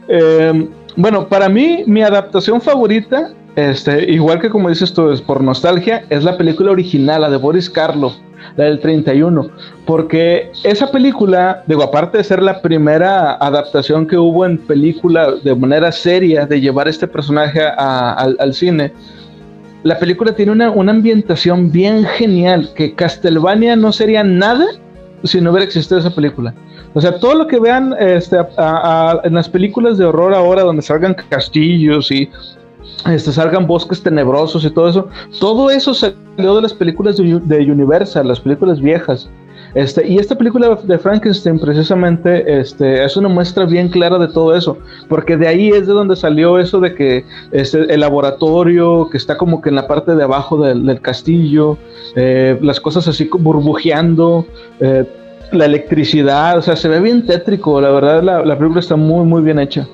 Em, 0.08 0.70
bueno, 0.96 1.28
para 1.28 1.50
mí, 1.50 1.84
mi 1.86 2.02
adaptación 2.02 2.62
favorita, 2.62 3.34
este, 3.56 4.12
igual 4.12 4.40
que 4.40 4.50
como 4.50 4.70
dices 4.70 4.94
tú, 4.94 5.12
es 5.12 5.22
por 5.22 5.44
nostalgia, 5.44 6.06
es 6.10 6.24
la 6.24 6.38
película 6.38 6.72
original, 6.72 7.22
la 7.22 7.30
de 7.30 7.38
Boris 7.38 7.70
Karloff 7.70 8.16
la 8.56 8.66
del 8.66 8.80
31, 8.80 9.50
porque 9.86 10.52
esa 10.64 10.92
película, 10.92 11.64
digo, 11.68 11.84
aparte 11.84 12.18
de 12.18 12.24
ser 12.24 12.42
la 12.42 12.62
primera 12.62 13.34
adaptación 13.34 14.08
que 14.08 14.18
hubo 14.18 14.46
en 14.46 14.58
película 14.58 15.34
de 15.44 15.56
manera 15.56 15.92
seria 15.92 16.46
de 16.46 16.60
llevar 16.62 16.88
este 16.88 17.08
personaje 17.08 17.62
al, 17.62 18.54
cine, 18.54 18.94
la 19.84 19.98
película 19.98 20.34
tiene 20.34 20.52
una, 20.52 20.68
ambientación 20.68 21.72
bien 21.72 22.04
genial, 22.06 22.72
que 22.76 22.94
Castlevania 22.96 23.76
no 23.76 23.92
sería 23.92 24.24
nada 24.24 24.66
si 25.24 25.42
no 25.42 25.52
hubiera 25.52 25.66
existido 25.66 26.00
esa 26.00 26.14
película. 26.14 26.54
O 26.94 27.02
sea, 27.02 27.20
todo 27.20 27.36
lo 27.36 27.48
que 27.48 27.60
vean 27.60 27.96
este, 28.00 28.38
en 28.38 29.34
las 29.34 29.48
películas 29.48 29.98
de 29.98 30.06
horror 30.06 30.34
ahora, 30.34 30.64
donde 30.64 30.82
salgan 30.82 31.16
castillos 31.30 32.12
y 32.12 32.30
este, 33.06 33.32
salgan 33.32 33.68
bosques 33.68 34.02
tenebrosos 34.02 34.66
y 34.66 34.70
todo 34.70 34.90
eso. 34.90 35.08
Todo 35.40 35.70
eso 35.70 35.94
salió 35.94 36.56
de 36.56 36.62
las 36.62 36.74
películas 36.74 37.18
de, 37.18 37.72
Universal, 37.72 38.28
las 38.28 38.40
películas 38.40 38.82
viejas. 38.82 39.30
Este, 39.76 40.08
y 40.08 40.18
esta 40.18 40.36
película 40.36 40.80
de 40.84 40.98
Frankenstein 40.98 41.60
precisamente 41.60 42.60
este, 42.60 43.04
es 43.04 43.16
una 43.16 43.30
muestra 43.30 43.66
bien 43.66 43.90
clara 43.90 44.18
de 44.18 44.28
todo 44.28 44.56
eso, 44.56 44.80
porque 45.08 45.38
de 45.38 45.48
ahí 45.48 45.70
es 45.70 45.86
de 45.86 45.94
donde 45.94 46.16
salió 46.16 46.58
eso 46.58 46.80
de 46.80 46.96
que 46.96 47.24
este, 47.52 47.94
el 47.94 48.00
laboratorio 48.00 49.10
que 49.12 49.18
está 49.18 49.38
como 49.38 49.62
que 49.62 49.70
en 49.70 49.76
la 49.76 49.88
parte 49.88 50.16
de 50.16 50.24
abajo 50.24 50.60
del, 50.60 51.00
castillo, 51.02 51.78
eh, 52.16 52.58
las 52.64 52.80
cosas 52.80 53.08
así 53.08 53.30
burbujeando, 53.32 54.48
eh, 54.80 55.06
la 55.52 55.66
electricidad, 55.66 56.58
o 56.58 56.62
sea, 56.64 56.76
se 56.76 56.90
ve 56.90 57.00
bien 57.00 57.28
tétrico, 57.28 57.80
la 57.80 57.92
verdad 57.92 58.24
la, 58.24 58.44
la 58.44 58.58
película 58.58 58.80
está 58.80 58.96
muy, 58.96 59.24
muy 59.24 59.44
bien 59.44 59.60
hecha. 59.60 59.88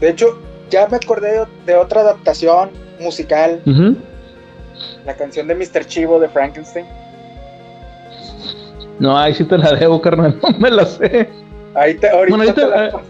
De 0.00 0.10
hecho, 0.10 0.36
ya 0.70 0.86
me 0.88 0.96
acordé 0.96 1.46
de, 1.64 1.74
otra 1.76 2.00
adaptación 2.02 2.70
musical. 3.00 3.60
La 5.04 5.14
canción 5.14 5.46
de 5.46 5.54
Mr. 5.54 5.84
Chivo 5.86 6.18
de 6.18 6.28
Frankenstein. 6.28 6.86
No, 8.98 9.16
ahí 9.16 9.34
sí 9.34 9.44
te 9.44 9.58
la 9.58 9.72
debo, 9.72 10.00
carnal. 10.00 10.38
No 10.42 10.58
me 10.58 10.70
la 10.70 10.86
sé. 10.86 11.28
Ahí 11.74 11.94
te, 11.94 12.08
ahorita, 12.08 12.36
bueno, 12.36 13.02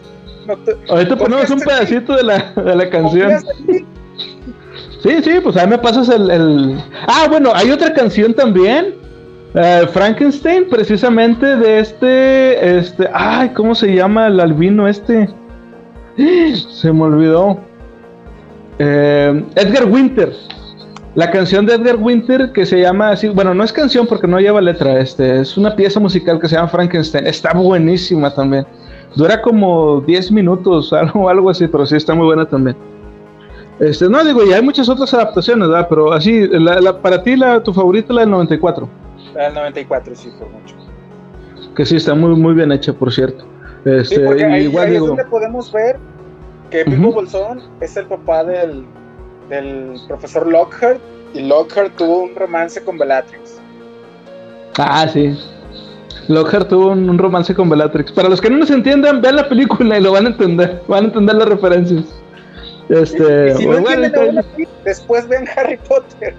ahorita, 0.89 1.17
ponemos 1.17 1.51
un 1.51 1.61
pedacito 1.61 2.17
de 2.17 2.23
la, 2.25 2.53
de 2.53 2.75
la 2.75 2.91
canción. 2.91 3.33
Sí, 5.03 5.23
sí, 5.23 5.41
pues 5.43 5.57
ahí 5.57 5.69
me 5.69 5.79
pasas 5.79 6.09
el, 6.09 6.29
el... 6.31 6.83
Ah, 7.07 7.27
bueno, 7.29 7.53
hay 7.55 7.71
otra 7.71 7.93
canción 7.95 8.35
también. 8.35 8.95
Eh, 9.55 9.87
Frankenstein, 9.93 10.69
precisamente 10.69 11.57
de 11.57 11.79
este, 11.79 12.79
este, 12.79 13.09
ay, 13.15 13.51
¿cómo 13.51 13.75
se 13.75 13.95
llama 13.95 14.27
el 14.27 14.41
albino 14.41 14.89
este? 14.89 15.29
Se 16.17 16.93
me 16.93 17.03
olvidó. 17.03 17.59
Eh, 18.79 19.45
Edgar 19.55 19.87
Winter. 19.87 20.33
La 21.15 21.31
canción 21.31 21.65
de 21.65 21.75
Edgar 21.75 21.97
Winter 21.97 22.53
que 22.53 22.67
se 22.67 22.79
llama 22.79 23.11
así, 23.11 23.29
bueno, 23.29 23.55
no 23.55 23.65
es 23.65 23.73
canción 23.73 24.07
porque 24.07 24.27
no 24.27 24.39
lleva 24.39 24.61
letra, 24.61 25.01
este, 25.01 25.41
es 25.41 25.57
una 25.57 25.75
pieza 25.75 25.99
musical 25.99 26.39
que 26.39 26.47
se 26.47 26.57
llama 26.57 26.69
Frankenstein. 26.69 27.27
Está 27.27 27.55
buenísima 27.55 28.35
también. 28.35 28.67
Dura 29.15 29.41
como 29.41 30.03
10 30.03 30.31
minutos, 30.33 30.93
algo, 30.93 31.29
algo 31.31 31.49
así, 31.49 31.67
pero 31.69 31.87
sí 31.87 31.97
está 31.97 32.15
muy 32.15 32.27
buena 32.27 32.45
también. 32.45 32.77
Este, 33.81 34.09
no 34.09 34.23
digo, 34.25 34.45
y 34.45 34.53
hay 34.53 34.63
muchas 34.63 34.89
otras 34.89 35.13
adaptaciones, 35.15 35.69
¿verdad? 35.69 35.87
Pero 35.89 36.13
así, 36.13 36.49
para 37.03 37.23
ti, 37.23 37.37
la, 37.37 37.63
tu 37.63 37.73
favorita, 37.73 38.13
la 38.13 38.23
del 38.23 38.31
94. 38.31 38.89
La 39.35 39.45
del 39.45 39.55
94, 39.55 40.15
sí, 40.15 40.31
por 40.39 40.51
mucho. 40.51 40.77
Que 41.75 41.85
sí, 41.85 41.97
está 41.97 42.15
muy, 42.15 42.37
muy 42.37 42.55
bien 42.55 42.73
hecha, 42.73 42.93
por 42.93 43.13
cierto. 43.13 43.47
Este, 43.87 44.17
igual 44.63 44.93
es 44.93 45.01
donde 45.01 45.25
podemos 45.27 45.71
ver 45.71 45.97
que 46.71 46.83
Bilbo 46.83 47.13
Bolsón 47.13 47.63
es 47.81 47.97
el 47.97 48.07
papá 48.07 48.43
del, 48.43 48.85
del 49.49 49.95
profesor 50.09 50.45
Lockhart 50.45 50.99
y 51.35 51.43
Lockhart 51.43 51.95
tuvo 51.97 52.25
un 52.25 52.35
romance 52.35 52.83
con 52.83 52.99
Bellatrix. 52.99 53.61
Ah, 54.77 55.07
sí. 55.07 55.39
Lockhart 56.27 56.69
tuvo 56.69 56.89
un, 56.89 57.17
romance 57.17 57.55
con 57.55 57.71
Bellatrix. 57.71 58.11
Para 58.11 58.29
los 58.29 58.41
que 58.41 58.51
no 58.51 58.59
nos 58.59 58.71
entiendan, 58.71 59.23
vean 59.23 59.37
la 59.37 59.49
película 59.49 59.99
y 59.99 60.03
lo 60.03 60.11
van 60.11 60.27
a 60.27 60.29
entender. 60.31 60.83
Van 60.89 61.05
a 61.05 61.07
entender 61.07 61.37
las 61.37 61.49
referencias. 61.49 62.05
Este, 62.89 63.55
después 64.85 65.29
ven 65.29 65.45
Harry 65.57 65.77
Potter. 65.77 66.35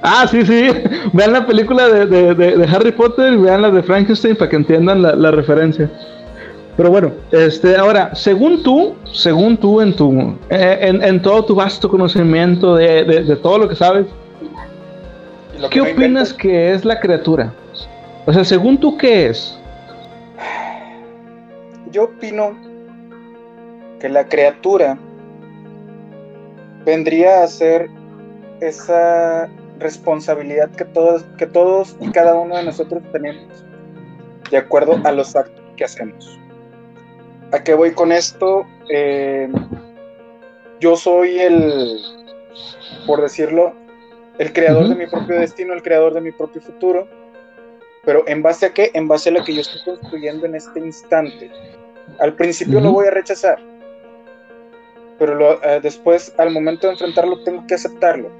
Ah, 0.00 0.26
sí, 0.30 0.46
sí. 0.46 0.70
Vean 1.12 1.32
la 1.34 1.46
película 1.46 1.88
de, 1.88 2.06
de, 2.06 2.34
de, 2.34 2.64
Harry 2.64 2.92
Potter 2.92 3.34
y 3.34 3.36
vean 3.36 3.60
la 3.60 3.70
de 3.70 3.82
Frankenstein 3.82 4.36
para 4.36 4.48
que 4.48 4.56
entiendan 4.56 5.02
la, 5.02 5.14
la 5.14 5.30
referencia. 5.30 5.90
Pero 6.78 6.92
bueno, 6.92 7.10
este, 7.32 7.76
ahora, 7.76 8.14
según 8.14 8.62
tú, 8.62 8.94
según 9.12 9.56
tú 9.56 9.80
en 9.80 9.96
tu, 9.96 10.38
eh, 10.48 10.78
en, 10.80 11.20
todo 11.20 11.44
tu 11.44 11.56
vasto 11.56 11.88
conocimiento 11.88 12.76
de, 12.76 13.36
todo 13.42 13.58
lo 13.58 13.68
que 13.68 13.74
sabes, 13.74 14.06
¿qué 15.72 15.80
opinas 15.80 16.32
que 16.32 16.72
es 16.72 16.84
la 16.84 17.00
criatura? 17.00 17.52
O 18.26 18.32
sea, 18.32 18.44
según 18.44 18.78
tú, 18.78 18.96
¿qué 18.96 19.26
es? 19.26 19.58
Yo 21.90 22.04
opino 22.04 22.56
que 23.98 24.08
la 24.08 24.28
criatura 24.28 24.96
vendría 26.84 27.42
a 27.42 27.48
ser 27.48 27.90
esa 28.60 29.48
responsabilidad 29.80 30.70
que 30.70 30.84
todos, 30.84 31.24
que 31.38 31.46
todos 31.46 31.96
y 32.00 32.08
cada 32.12 32.36
uno 32.36 32.56
de 32.56 32.62
nosotros 32.62 33.02
tenemos 33.10 33.64
de 34.48 34.58
acuerdo 34.58 35.00
a 35.02 35.10
los 35.10 35.34
actos 35.34 35.64
que 35.76 35.82
hacemos. 35.82 36.38
¿A 37.50 37.64
qué 37.64 37.74
voy 37.74 37.92
con 37.92 38.12
esto? 38.12 38.66
Eh, 38.90 39.48
yo 40.80 40.96
soy 40.96 41.38
el, 41.38 41.98
por 43.06 43.22
decirlo, 43.22 43.72
el 44.38 44.52
creador 44.52 44.88
de 44.88 44.94
mi 44.94 45.06
propio 45.06 45.40
destino, 45.40 45.72
el 45.72 45.82
creador 45.82 46.12
de 46.12 46.20
mi 46.20 46.30
propio 46.30 46.60
futuro. 46.60 47.08
Pero 48.04 48.22
¿en 48.26 48.42
base 48.42 48.66
a 48.66 48.70
qué? 48.70 48.90
En 48.94 49.08
base 49.08 49.30
a 49.30 49.32
lo 49.32 49.44
que 49.44 49.54
yo 49.54 49.62
estoy 49.62 49.80
construyendo 49.82 50.46
en 50.46 50.56
este 50.56 50.78
instante. 50.78 51.50
Al 52.20 52.34
principio 52.34 52.80
lo 52.80 52.92
voy 52.92 53.06
a 53.06 53.10
rechazar, 53.10 53.58
pero 55.18 55.62
eh, 55.62 55.80
después, 55.82 56.32
al 56.38 56.52
momento 56.52 56.86
de 56.86 56.94
enfrentarlo, 56.94 57.42
tengo 57.42 57.66
que 57.66 57.74
aceptarlo. 57.74 58.30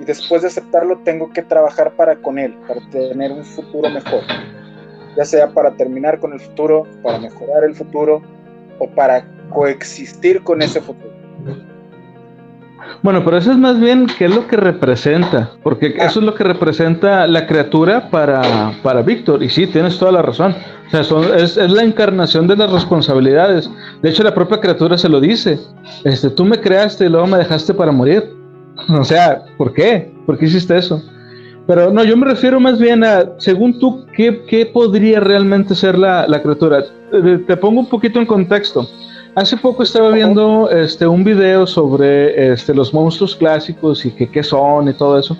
Y 0.00 0.04
después 0.04 0.42
de 0.42 0.48
aceptarlo, 0.48 0.98
tengo 1.04 1.30
que 1.30 1.42
trabajar 1.42 1.92
para 1.92 2.16
con 2.16 2.38
él, 2.38 2.54
para 2.66 2.80
tener 2.90 3.32
un 3.32 3.44
futuro 3.44 3.90
mejor. 3.90 4.22
Ya 5.16 5.24
sea 5.24 5.48
para 5.48 5.72
terminar 5.72 6.20
con 6.20 6.32
el 6.32 6.40
futuro, 6.40 6.86
para 7.02 7.18
mejorar 7.18 7.64
el 7.64 7.74
futuro, 7.74 8.22
o 8.78 8.88
para 8.88 9.24
coexistir 9.50 10.42
con 10.42 10.62
ese 10.62 10.80
futuro. 10.80 11.12
Bueno, 13.02 13.24
pero 13.24 13.36
eso 13.36 13.52
es 13.52 13.58
más 13.58 13.80
bien 13.80 14.06
qué 14.18 14.26
es 14.26 14.34
lo 14.34 14.46
que 14.46 14.56
representa, 14.56 15.50
porque 15.62 15.96
ah. 15.98 16.06
eso 16.06 16.20
es 16.20 16.26
lo 16.26 16.34
que 16.34 16.44
representa 16.44 17.26
la 17.26 17.46
criatura 17.46 18.10
para, 18.10 18.72
para 18.82 19.02
Víctor, 19.02 19.42
y 19.42 19.48
sí, 19.48 19.66
tienes 19.66 19.98
toda 19.98 20.12
la 20.12 20.22
razón. 20.22 20.54
O 20.86 20.90
sea, 20.90 21.36
es, 21.36 21.56
es, 21.56 21.70
la 21.70 21.82
encarnación 21.82 22.46
de 22.46 22.56
las 22.56 22.70
responsabilidades. 22.70 23.70
De 24.02 24.10
hecho, 24.10 24.22
la 24.22 24.34
propia 24.34 24.60
criatura 24.60 24.98
se 24.98 25.08
lo 25.08 25.20
dice. 25.20 25.58
Este, 26.04 26.28
tú 26.30 26.44
me 26.44 26.60
creaste 26.60 27.06
y 27.06 27.08
luego 27.08 27.26
me 27.26 27.38
dejaste 27.38 27.74
para 27.74 27.92
morir. 27.92 28.24
O 28.88 29.04
sea, 29.04 29.44
¿por 29.58 29.72
qué? 29.74 30.10
¿Por 30.26 30.38
qué 30.38 30.46
hiciste 30.46 30.76
eso? 30.76 31.00
Pero 31.66 31.92
no, 31.92 32.02
yo 32.04 32.16
me 32.16 32.26
refiero 32.26 32.58
más 32.58 32.78
bien 32.80 33.04
a, 33.04 33.24
según 33.38 33.78
tú, 33.78 34.06
¿qué, 34.14 34.44
qué 34.48 34.66
podría 34.66 35.20
realmente 35.20 35.74
ser 35.74 35.96
la, 35.98 36.26
la 36.26 36.42
criatura? 36.42 36.82
Te 37.46 37.56
pongo 37.56 37.80
un 37.80 37.88
poquito 37.88 38.18
en 38.18 38.26
contexto. 38.26 38.88
Hace 39.34 39.56
poco 39.56 39.82
estaba 39.82 40.10
viendo 40.10 40.68
este, 40.70 41.06
un 41.06 41.24
video 41.24 41.66
sobre 41.66 42.52
este, 42.52 42.74
los 42.74 42.92
monstruos 42.92 43.34
clásicos 43.34 44.04
y 44.04 44.10
que 44.10 44.30
qué 44.30 44.42
son 44.42 44.88
y 44.88 44.92
todo 44.92 45.18
eso. 45.18 45.36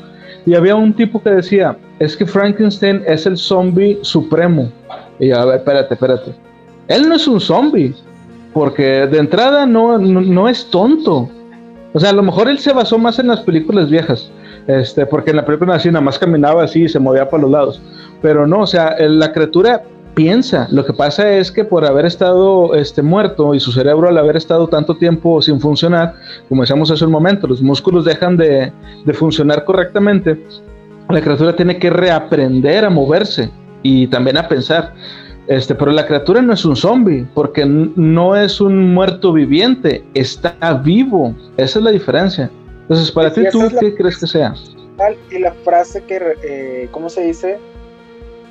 Y 0.47 0.55
había 0.55 0.75
un 0.75 0.95
tipo 0.95 1.23
que 1.23 1.31
decía, 1.31 1.77
es 1.99 2.17
que 2.17 2.27
Frankenstein 2.27 3.03
es 3.07 3.27
el 3.27 3.37
zombie 3.37 3.99
supremo. 4.03 4.71
Y 5.19 5.29
yo, 5.29 5.39
a 5.39 5.45
ver, 5.45 5.57
espérate, 5.57 5.95
espérate. 5.95 6.35
Él 6.89 7.09
no 7.09 7.15
es 7.15 7.29
un 7.29 7.41
zombie, 7.41 7.95
porque 8.53 9.07
de 9.07 9.19
entrada 9.19 9.67
no, 9.67 9.99
no, 9.99 10.49
es 10.49 10.69
tonto. 10.71 11.29
O 11.93 12.01
sea, 12.01 12.11
a 12.11 12.15
lo 12.15 12.23
mejor 12.23 12.49
él 12.49 12.59
se 12.59 12.73
basó 12.73 12.99
más 12.99 13.19
en 13.19 13.29
las 13.29 13.41
películas 13.41 13.91
viejas, 13.91 14.31
este, 14.67 15.07
porque 15.07 15.31
en 15.31 15.37
la 15.37 15.45
película 15.45 15.75
así 15.75 15.89
nada 15.89 16.01
más 16.01 16.19
caminaba 16.19 16.65
así 16.65 16.85
y 16.85 16.89
se 16.89 16.99
movía 16.99 17.29
para 17.29 17.43
los 17.43 17.51
lados. 17.51 17.83
Pero 18.21 18.47
no, 18.47 18.61
o 18.61 18.67
sea, 18.67 18.97
la 18.99 19.33
criatura 19.33 19.83
piensa. 20.15 20.69
Lo 20.71 20.85
que 20.85 20.93
pasa 20.93 21.33
es 21.33 21.51
que 21.51 21.65
por 21.65 21.85
haber 21.85 22.07
estado 22.07 22.75
este, 22.75 23.03
muerto 23.03 23.55
y 23.55 23.61
su 23.61 23.73
cerebro 23.73 24.09
al 24.09 24.19
haber 24.19 24.37
estado 24.37 24.69
tanto 24.69 24.97
tiempo 24.97 25.41
sin 25.43 25.61
funcionar, 25.61 26.15
como 26.49 26.63
decíamos 26.63 26.91
hace 26.91 27.05
un 27.05 27.13
momento, 27.13 27.47
los 27.47 27.63
músculos 27.63 28.05
dejan 28.05 28.37
de, 28.37 28.73
de 29.05 29.15
funcionar 29.15 29.65
correctamente, 29.65 30.43
la 31.09 31.21
criatura 31.21 31.55
tiene 31.55 31.79
que 31.79 31.91
reaprender 31.91 32.85
a 32.85 32.91
moverse 32.91 33.51
y 33.83 34.07
también 34.07 34.37
a 34.37 34.49
pensar. 34.49 34.95
Este, 35.49 35.75
pero 35.75 35.91
la 35.91 36.07
criatura 36.07 36.41
no 36.41 36.53
es 36.53 36.65
un 36.65 36.77
zombie, 36.77 37.27
porque 37.35 37.67
no 37.67 38.37
es 38.37 38.61
un 38.61 38.95
muerto 38.95 39.33
viviente, 39.33 40.05
está 40.15 40.55
vivo. 40.85 41.35
Esa 41.57 41.79
es 41.81 41.85
la 41.85 41.91
diferencia. 41.91 42.51
Entonces, 42.83 43.11
para 43.11 43.33
ti, 43.33 43.43
¿tú 43.51 43.61
qué 43.81 43.95
crees 43.95 44.19
que 44.19 44.27
sea? 44.27 44.55
Y 45.31 45.39
la 45.41 45.53
frase 45.65 46.05
que, 46.05 46.21
eh, 46.45 46.89
¿cómo 46.93 47.09
se 47.09 47.25
dice? 47.27 47.59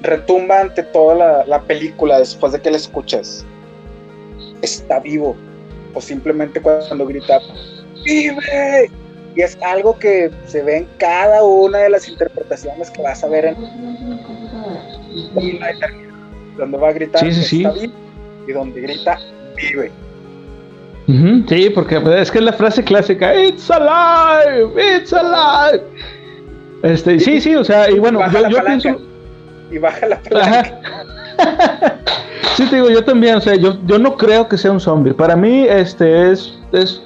Retumba 0.02 0.62
ante 0.62 0.84
toda 0.84 1.46
la, 1.46 1.62
película 1.62 2.20
después 2.20 2.54
de 2.54 2.62
que 2.62 2.72
la 2.72 2.78
escuchas. 2.78 3.46
Está 4.62 5.00
vivo. 5.00 5.36
O 5.94 6.02
simplemente 6.02 6.62
cuando 6.62 7.06
grita, 7.06 7.40
¡Vive! 8.04 8.90
Y 9.36 9.42
es 9.42 9.58
algo 9.62 9.98
que 9.98 10.32
se 10.46 10.62
ve 10.64 10.78
en 10.78 10.88
cada 10.98 11.44
una 11.44 11.80
de 11.80 11.90
las 11.90 12.08
interpretaciones 12.10 12.90
que 12.90 13.02
vas 13.02 13.24
a 13.24 13.28
ver 13.28 13.46
en 13.46 13.56
la 15.60 15.72
eternidad 15.72 16.12
donde 16.58 16.78
va 16.78 16.90
a 16.90 16.94
gritar 16.94 17.24
y 17.26 18.52
donde 18.52 18.82
grita 18.82 19.20
vive. 19.56 19.92
sí, 21.48 21.70
porque 21.70 22.00
pues, 22.00 22.22
es 22.22 22.32
que 22.32 22.40
es 22.40 22.44
la 22.44 22.54
frase 22.54 22.84
clásica, 22.84 23.34
It's 23.36 23.70
alive, 23.70 24.98
it's 24.98 25.14
alive. 25.14 25.84
Este, 26.84 27.20
sí, 27.20 27.40
sí, 27.40 27.56
o 27.56 27.64
sea, 27.64 27.90
y 27.90 28.00
bueno, 28.00 28.20
yo, 28.50 28.64
pienso... 28.64 29.11
Y 29.72 29.78
baja 29.78 30.08
la 30.08 30.20
palanca. 30.22 30.80
sí, 32.56 32.66
te 32.70 32.76
digo, 32.76 32.90
yo 32.90 33.04
también, 33.04 33.36
o 33.36 33.42
sea, 33.42 33.56
yo, 33.56 33.78
yo 33.86 33.98
no 33.98 34.18
creo 34.18 34.48
que 34.48 34.58
sea 34.58 34.72
un 34.72 34.80
zombie. 34.80 35.14
Para 35.14 35.36
mí, 35.36 35.66
este 35.68 36.32
es, 36.32 36.54
es 36.72 37.02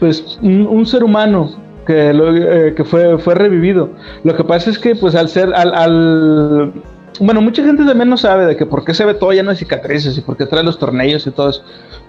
pues, 0.00 0.38
un, 0.42 0.86
ser 0.86 1.04
humano 1.04 1.50
que, 1.86 2.12
lo, 2.12 2.34
eh, 2.34 2.74
que 2.74 2.84
fue, 2.84 3.18
fue 3.18 3.34
revivido. 3.34 3.90
Lo 4.24 4.34
que 4.36 4.44
pasa 4.44 4.70
es 4.70 4.78
que, 4.78 4.94
pues, 4.94 5.14
al 5.14 5.28
ser, 5.28 5.52
al, 5.54 5.74
al 5.74 6.72
bueno, 7.20 7.40
mucha 7.40 7.64
gente 7.64 7.84
también 7.84 8.08
no 8.08 8.16
sabe 8.16 8.46
de 8.46 8.56
que 8.56 8.64
por 8.64 8.84
qué 8.84 8.94
se 8.94 9.04
ve 9.04 9.14
todo 9.14 9.32
lleno 9.32 9.50
de 9.50 9.56
cicatrices 9.56 10.16
y 10.16 10.20
por 10.20 10.36
qué 10.36 10.46
trae 10.46 10.62
los 10.62 10.78
tornillos 10.78 11.26
y 11.26 11.30
todo 11.30 11.50
eso. 11.50 11.62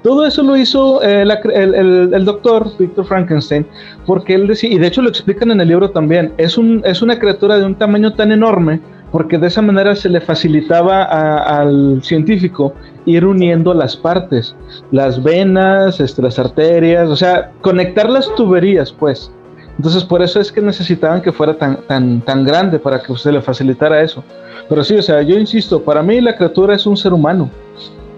Todo 0.03 0.25
eso 0.25 0.43
lo 0.43 0.55
hizo 0.55 1.01
eh, 1.03 1.23
el, 1.23 2.25
doctor 2.25 2.67
Victor 2.77 3.05
Frankenstein, 3.05 3.65
porque 4.05 4.35
él 4.35 4.47
decía, 4.47 4.69
y 4.69 4.77
de 4.77 4.87
hecho 4.87 5.01
lo 5.01 5.09
explican 5.09 5.51
en 5.51 5.61
el 5.61 5.67
libro 5.67 5.89
también, 5.89 6.33
es, 6.37 6.57
un, 6.57 6.81
es 6.85 7.01
una 7.01 7.17
criatura 7.17 7.57
de 7.57 7.65
un 7.65 7.75
tamaño 7.75 8.13
tan 8.13 8.31
enorme, 8.31 8.79
porque 9.11 9.37
de 9.37 9.47
esa 9.47 9.61
manera 9.61 9.95
se 9.95 10.09
le 10.09 10.21
facilitaba 10.21 11.03
al 11.03 12.01
científico 12.03 12.73
ir 13.05 13.25
uniendo 13.25 13.73
las 13.73 13.95
partes, 13.95 14.55
las 14.91 15.21
venas, 15.23 15.99
este, 15.99 16.21
las 16.21 16.37
arterias, 16.37 17.09
o 17.09 17.15
sea, 17.15 17.51
conectar 17.61 18.09
las 18.09 18.33
tuberías, 18.35 18.91
pues. 18.91 19.31
Entonces 19.77 20.03
por 20.03 20.21
eso 20.21 20.39
es 20.39 20.51
que 20.51 20.61
necesitaban 20.61 21.21
que 21.21 21.31
fuera 21.31 21.57
tan, 21.57 21.77
tan, 21.87 22.21
tan 22.21 22.43
grande 22.43 22.79
para 22.79 23.01
que 23.01 23.15
se 23.15 23.31
le 23.31 23.41
facilitara 23.41 24.01
eso. 24.01 24.23
Pero 24.67 24.83
sí, 24.83 24.95
o 24.95 25.01
sea, 25.01 25.21
yo 25.21 25.35
insisto, 25.37 25.81
para 25.81 26.03
mí 26.03 26.19
la 26.21 26.35
criatura 26.35 26.75
es 26.75 26.85
un 26.85 26.97
ser 26.97 27.13
humano. 27.13 27.49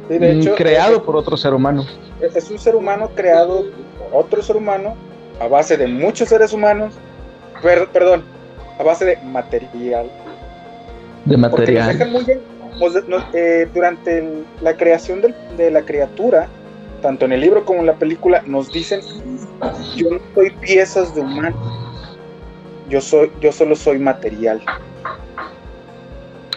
Mm, 0.10 0.56
creado 0.58 1.04
por 1.04 1.16
otro 1.16 1.38
ser 1.38 1.54
humano. 1.54 1.86
Es 2.20 2.50
un 2.52 2.60
ser 2.60 2.76
humano 2.76 3.10
creado 3.16 3.66
por 3.98 4.26
otro 4.26 4.42
ser 4.42 4.58
humano 4.58 4.96
a 5.40 5.48
base 5.48 5.78
de 5.78 5.88
muchos 5.88 6.30
seres 6.30 6.52
humanos. 6.52 6.96
perdón, 7.94 8.24
a 8.78 8.84
base 8.84 9.06
de 9.06 9.18
material. 9.18 10.10
De 11.26 11.38
material. 11.38 12.10
Muy 12.10 12.24
bien, 12.24 12.40
eh, 13.34 13.68
durante 13.74 14.44
la 14.62 14.76
creación 14.76 15.22
de, 15.22 15.72
la 15.72 15.84
criatura, 15.84 16.48
tanto 17.02 17.26
en 17.26 17.34
el 17.34 17.42
libro 17.42 17.64
como 17.64 17.82
en 17.82 17.86
la 17.86 17.96
película, 17.96 18.42
nos 18.46 18.72
dicen, 18.72 19.02
yo 19.96 20.10
no 20.10 20.20
soy 20.34 20.52
piezas 20.62 21.14
de 21.14 21.22
humano, 21.22 21.56
yo, 22.90 23.02
soy, 23.02 23.32
yo 23.40 23.52
solo 23.52 23.76
soy 23.76 24.00
material. 24.00 24.62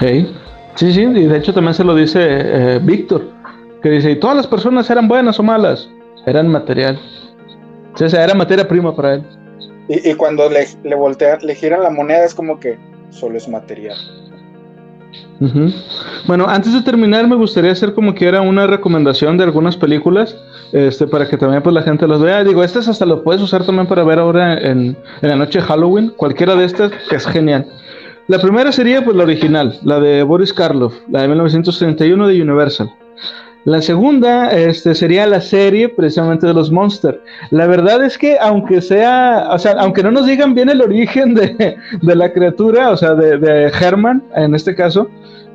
Sí, 0.01 0.35
sí, 0.77 1.03
y 1.03 1.27
de 1.27 1.39
hecho 1.39 1.53
también 1.53 1.75
se 1.75 1.85
lo 1.85 1.95
dice 1.95 2.21
eh, 2.21 2.81
Víctor, 2.83 3.23
que 3.83 3.91
dice, 3.91 4.13
y 4.13 4.17
todas 4.21 4.37
las 4.37 4.47
personas 4.47 4.89
eran 4.91 5.09
buenas 5.09 5.39
o 5.39 5.43
malas, 5.43 5.89
eran 6.27 6.49
material. 6.49 6.99
O 7.95 8.09
sea, 8.09 8.25
era 8.25 8.35
materia 8.35 8.67
prima 8.67 8.95
para 8.95 9.15
él. 9.15 9.25
Y, 9.89 10.15
cuando 10.15 10.49
le, 10.49 10.67
le, 10.83 10.95
voltean, 10.97 11.39
le 11.43 11.55
giran 11.55 11.83
la 11.83 11.91
moneda 11.91 12.25
es 12.25 12.35
como 12.35 12.59
que 12.59 12.79
solo 13.11 13.37
es 13.37 13.47
material. 13.47 13.97
Bueno, 16.27 16.47
antes 16.49 16.73
de 16.73 16.83
terminar 16.83 17.27
me 17.27 17.37
gustaría 17.37 17.73
hacer 17.73 17.93
como 17.95 18.15
que 18.15 18.27
era 18.27 18.41
una 18.41 18.67
recomendación 18.67 19.37
de 19.37 19.45
algunas 19.45 19.77
películas, 19.77 20.37
este, 20.73 21.07
para 21.07 21.29
que 21.29 21.37
también 21.37 21.63
pues 21.63 21.75
la 21.75 21.83
gente 21.83 22.07
los 22.07 22.21
vea. 22.21 22.45
Digo, 22.45 22.63
estas 22.63 22.89
hasta 22.89 23.05
lo 23.07 23.23
puedes 23.23 23.43
usar 23.43 23.65
también 23.65 23.87
para 23.87 24.05
ver 24.05 24.19
ahora 24.19 24.59
en, 24.59 24.97
en 25.23 25.29
la 25.29 25.37
noche 25.37 25.61
de 25.61 25.65
Halloween, 25.67 26.13
cualquiera 26.17 26.55
de 26.55 26.65
estas 26.65 26.93
que 27.09 27.17
es 27.17 27.27
genial. 27.27 27.67
La 28.27 28.39
primera 28.39 28.73
sería 28.73 29.05
pues 29.05 29.17
la 29.17 29.25
original, 29.25 29.79
la 29.83 30.01
de 30.01 30.23
Boris 30.23 30.53
Karloff, 30.53 30.95
la 31.11 31.23
de 31.23 31.29
1931 31.29 32.29
de 32.29 32.43
Universal. 32.43 32.91
La 33.65 33.81
segunda 33.81 34.51
este, 34.51 34.95
sería 34.95 35.27
la 35.27 35.41
serie 35.41 35.89
precisamente 35.89 36.47
de 36.47 36.53
los 36.53 36.71
Monsters. 36.71 37.19
La 37.51 37.67
verdad 37.67 38.05
es 38.05 38.19
que 38.19 38.37
aunque 38.39 38.83
sea, 38.83 39.49
o 39.51 39.59
sea, 39.59 39.73
aunque 39.79 40.03
no 40.03 40.11
nos 40.11 40.27
digan 40.27 40.55
bien 40.55 40.69
el 40.69 40.83
origen 40.83 41.35
de, 41.35 41.77
la 42.03 42.33
criatura, 42.33 42.91
o 42.91 42.97
sea, 42.97 43.15
de, 43.15 43.39
de, 43.39 43.69
Herman 43.69 44.23
en 44.37 44.55
este 44.55 44.75
caso, 44.75 45.09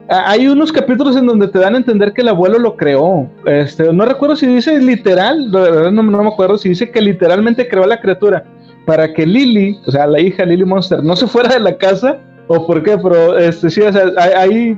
hay 0.09 0.47
unos 0.47 0.71
capítulos 0.71 1.15
en 1.15 1.27
donde 1.27 1.47
te 1.49 1.59
dan 1.59 1.75
a 1.75 1.77
entender 1.77 2.13
que 2.13 2.21
el 2.21 2.29
abuelo 2.29 2.57
lo 2.57 2.75
creó. 2.75 3.29
Este, 3.45 3.93
no 3.93 4.05
recuerdo 4.05 4.35
si 4.35 4.47
dice 4.47 4.79
literal, 4.79 5.51
no, 5.51 5.91
no 5.91 6.23
me 6.23 6.29
acuerdo 6.29 6.57
si 6.57 6.69
dice 6.69 6.89
que 6.89 7.01
literalmente 7.01 7.67
creó 7.67 7.83
a 7.83 7.87
la 7.87 8.01
criatura 8.01 8.43
para 8.87 9.13
que 9.13 9.27
Lily, 9.27 9.79
o 9.85 9.91
sea, 9.91 10.07
la 10.07 10.19
hija 10.19 10.45
Lily 10.45 10.65
Monster, 10.65 11.03
no 11.03 11.15
se 11.15 11.27
fuera 11.27 11.53
de 11.53 11.59
la 11.59 11.77
casa 11.77 12.17
o 12.51 12.65
por 12.65 12.81
qué, 12.81 12.97
pero 12.97 13.37
este, 13.37 13.69
sí, 13.69 13.81
ahí, 14.17 14.75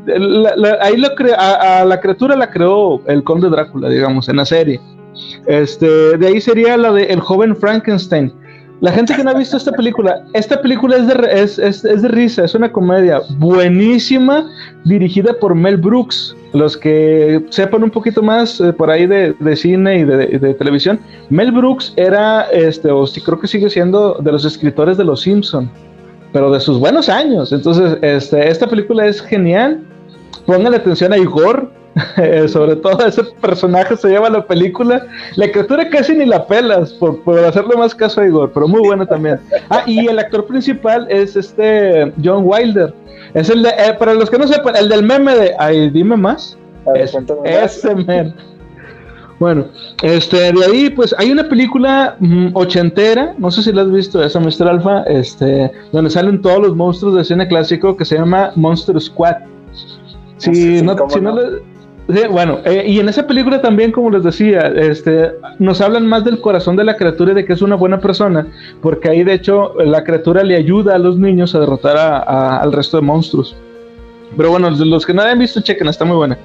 ahí 0.81 0.97
lo 0.97 1.07
a, 1.37 1.85
la 1.85 1.99
criatura 2.01 2.35
la 2.35 2.49
creó 2.49 3.01
el 3.07 3.23
conde 3.23 3.49
Drácula, 3.49 3.87
digamos, 3.87 4.27
en 4.27 4.35
la 4.35 4.45
serie. 4.45 4.79
Este, 5.47 6.17
de 6.17 6.27
ahí 6.27 6.41
sería 6.41 6.75
la 6.75 6.91
de 6.91 7.05
El 7.05 7.21
joven 7.21 7.55
Frankenstein. 7.55 8.33
La 8.81 8.91
gente 8.91 9.15
que 9.15 9.23
no 9.23 9.29
ha 9.29 9.35
visto 9.35 9.55
esta 9.55 9.71
película, 9.71 10.21
esta 10.33 10.61
película 10.61 10.97
es 10.97 11.07
de, 11.07 11.41
es, 11.41 11.59
es 11.85 12.01
de 12.01 12.07
risa, 12.09 12.43
es 12.43 12.55
una 12.55 12.69
comedia 12.69 13.21
buenísima, 13.37 14.49
dirigida 14.83 15.33
por 15.39 15.55
Mel 15.55 15.77
Brooks. 15.77 16.35
Los 16.51 16.75
que 16.75 17.45
sepan 17.51 17.83
un 17.83 17.91
poquito 17.91 18.21
más 18.21 18.59
eh, 18.59 18.73
por 18.73 18.89
ahí 18.89 19.07
de, 19.07 19.33
de 19.39 19.55
cine 19.55 19.99
y 19.99 20.03
de, 20.03 20.27
de, 20.27 20.53
televisión, 20.55 20.99
Mel 21.29 21.53
Brooks 21.53 21.93
era, 21.95 22.49
este, 22.51 22.91
o 22.91 23.07
sí 23.07 23.21
creo 23.21 23.39
que 23.39 23.47
sigue 23.47 23.69
siendo 23.69 24.15
de 24.15 24.31
los 24.33 24.43
escritores 24.43 24.97
de 24.97 25.05
Los 25.05 25.21
Simpson 25.21 25.69
pero 26.31 26.51
de 26.51 26.59
sus 26.59 26.79
buenos 26.79 27.09
años. 27.09 27.51
Entonces, 27.51 27.97
este, 28.01 28.49
esta 28.49 28.67
película 28.67 29.05
es 29.05 29.21
genial. 29.21 29.81
Póngale 30.45 30.77
atención 30.77 31.13
a 31.13 31.17
Igor, 31.17 31.71
sobre 32.47 32.75
todo 32.77 33.05
ese 33.05 33.23
personaje 33.41 33.97
se 33.97 34.09
lleva 34.09 34.29
la 34.29 34.45
película. 34.45 35.05
La 35.35 35.51
criatura 35.51 35.89
casi 35.89 36.13
ni 36.13 36.25
la 36.25 36.45
pelas 36.47 36.93
por, 36.93 37.21
por, 37.23 37.39
hacerle 37.39 37.75
más 37.75 37.93
caso 37.93 38.21
a 38.21 38.25
Igor, 38.25 38.51
pero 38.53 38.67
muy 38.67 38.81
buena 38.81 39.05
también. 39.05 39.39
Ah, 39.69 39.83
y 39.85 40.07
el 40.07 40.19
actor 40.19 40.45
principal 40.45 41.07
es 41.09 41.35
este 41.35 42.11
John 42.23 42.43
Wilder. 42.45 42.93
Es 43.33 43.49
el 43.49 43.63
de, 43.63 43.69
eh, 43.69 43.93
para 43.97 44.13
los 44.13 44.29
que 44.29 44.37
no 44.37 44.47
sepan, 44.47 44.75
el 44.75 44.89
del 44.89 45.03
meme 45.03 45.35
de 45.35 45.53
Ay, 45.57 45.89
dime 45.89 46.17
más. 46.17 46.57
Es, 46.95 47.15
ese 47.43 47.95
meme. 47.95 48.33
Bueno, 49.41 49.65
este, 50.03 50.53
de 50.53 50.65
ahí, 50.65 50.91
pues 50.91 51.15
hay 51.17 51.31
una 51.31 51.49
película 51.49 52.15
mm, 52.19 52.49
ochentera, 52.53 53.33
no 53.39 53.49
sé 53.49 53.63
si 53.63 53.71
la 53.71 53.81
has 53.81 53.91
visto, 53.91 54.23
esa 54.23 54.39
Mr. 54.39 54.67
Alpha, 54.67 55.01
este, 55.07 55.71
donde 55.91 56.11
salen 56.11 56.43
todos 56.43 56.59
los 56.59 56.75
monstruos 56.75 57.15
de 57.15 57.23
cine 57.23 57.47
clásico 57.47 57.97
que 57.97 58.05
se 58.05 58.17
llama 58.19 58.51
Monster 58.55 59.01
Squad. 59.01 59.37
Si 60.37 60.83
no, 60.83 60.95
si 61.09 61.21
no, 61.21 61.35
bueno, 62.29 62.59
eh, 62.65 62.83
y 62.85 62.99
en 62.99 63.09
esa 63.09 63.25
película 63.25 63.59
también, 63.63 63.91
como 63.91 64.11
les 64.11 64.21
decía, 64.21 64.59
este, 64.75 65.31
nos 65.57 65.81
hablan 65.81 66.05
más 66.05 66.23
del 66.23 66.39
corazón 66.39 66.75
de 66.75 66.83
la 66.83 66.95
criatura 66.95 67.31
y 67.31 67.35
de 67.35 67.43
que 67.43 67.53
es 67.53 67.63
una 67.63 67.75
buena 67.75 67.99
persona, 67.99 68.45
porque 68.79 69.09
ahí 69.09 69.23
de 69.23 69.33
hecho 69.33 69.73
la 69.83 70.03
criatura 70.03 70.43
le 70.43 70.55
ayuda 70.55 70.93
a 70.93 70.99
los 70.99 71.17
niños 71.17 71.55
a 71.55 71.59
derrotar 71.61 71.97
al 71.97 72.71
resto 72.71 72.97
de 72.97 73.01
monstruos. 73.01 73.55
Pero 74.37 74.51
bueno, 74.51 74.69
los 74.69 75.03
que 75.03 75.15
no 75.15 75.23
la 75.23 75.31
han 75.31 75.39
visto, 75.39 75.61
chequen, 75.61 75.87
está 75.87 76.05
muy 76.05 76.17
buena. 76.17 76.37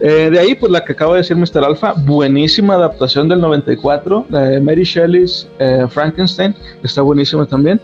Eh, 0.00 0.28
de 0.30 0.38
ahí, 0.38 0.54
pues 0.54 0.72
la 0.72 0.84
que 0.84 0.92
acabo 0.92 1.12
de 1.14 1.18
decir 1.18 1.36
Mr. 1.36 1.64
Alpha, 1.64 1.94
buenísima 1.96 2.74
adaptación 2.74 3.28
del 3.28 3.40
94, 3.40 4.26
de 4.28 4.60
Mary 4.60 4.82
Shelley's 4.82 5.48
eh, 5.58 5.86
Frankenstein, 5.88 6.54
está 6.82 7.02
buenísima 7.02 7.46
también. 7.46 7.80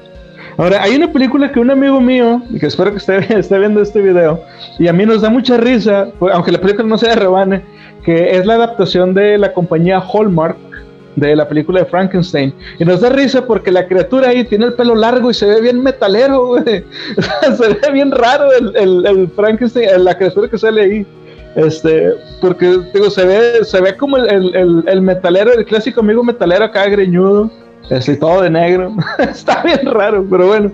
Ahora, 0.56 0.82
hay 0.82 0.96
una 0.96 1.10
película 1.12 1.50
que 1.50 1.60
un 1.60 1.70
amigo 1.70 2.00
mío, 2.00 2.42
que 2.58 2.66
espero 2.66 2.90
que 2.90 2.98
esté, 2.98 3.18
esté 3.38 3.58
viendo 3.58 3.80
este 3.80 4.02
video, 4.02 4.42
y 4.78 4.88
a 4.88 4.92
mí 4.92 5.06
nos 5.06 5.22
da 5.22 5.30
mucha 5.30 5.56
risa, 5.56 6.08
pues, 6.18 6.34
aunque 6.34 6.52
la 6.52 6.60
película 6.60 6.86
no 6.86 6.98
sea 6.98 7.10
de 7.10 7.16
rebane, 7.16 7.62
que 8.04 8.36
es 8.36 8.44
la 8.44 8.54
adaptación 8.54 9.14
de 9.14 9.38
la 9.38 9.52
compañía 9.52 10.00
Hallmark 10.00 10.56
de 11.16 11.36
la 11.36 11.48
película 11.48 11.80
de 11.80 11.86
Frankenstein. 11.86 12.52
Y 12.78 12.84
nos 12.84 13.00
da 13.00 13.10
risa 13.10 13.46
porque 13.46 13.70
la 13.70 13.86
criatura 13.86 14.28
ahí 14.28 14.44
tiene 14.44 14.66
el 14.66 14.74
pelo 14.74 14.94
largo 14.94 15.30
y 15.30 15.34
se 15.34 15.46
ve 15.46 15.60
bien 15.60 15.82
metalero, 15.82 16.56
se 16.64 17.68
ve 17.68 17.92
bien 17.92 18.10
raro 18.10 18.50
el, 18.52 19.06
el 19.06 19.28
Frankenstein, 19.34 20.04
la 20.04 20.16
criatura 20.16 20.48
que 20.48 20.58
sale 20.58 20.82
ahí. 20.82 21.06
Este, 21.56 22.12
porque 22.40 22.78
digo, 22.94 23.10
se 23.10 23.24
ve, 23.24 23.64
se 23.64 23.80
ve 23.80 23.96
como 23.96 24.16
el, 24.16 24.84
el, 24.86 25.02
metalero, 25.02 25.52
el 25.52 25.64
clásico 25.64 26.00
amigo 26.00 26.22
metalero 26.22 26.64
acá 26.64 26.86
greñudo, 26.86 27.50
este, 27.90 28.16
todo 28.16 28.42
de 28.42 28.50
negro. 28.50 28.94
Está 29.18 29.62
bien 29.62 29.84
raro, 29.86 30.24
pero 30.30 30.46
bueno. 30.48 30.72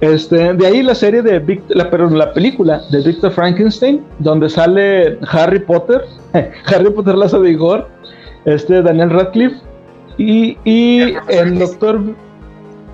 Este, 0.00 0.52
de 0.54 0.66
ahí 0.66 0.82
la 0.82 0.96
serie 0.96 1.22
de 1.22 1.38
Victor, 1.38 1.76
la, 1.76 1.88
perdón, 1.88 2.18
la 2.18 2.32
película 2.32 2.82
de 2.90 3.02
Victor 3.02 3.30
Frankenstein, 3.30 4.04
donde 4.18 4.48
sale 4.48 5.18
Harry 5.30 5.60
Potter, 5.60 6.02
Harry 6.66 6.90
Potter 6.90 7.14
Lazo 7.14 7.40
de 7.40 7.50
Igor, 7.50 7.88
este, 8.44 8.82
Daniel 8.82 9.10
Radcliffe 9.10 9.56
y, 10.18 10.58
y 10.64 11.14
el 11.28 11.58
doctor 11.58 12.00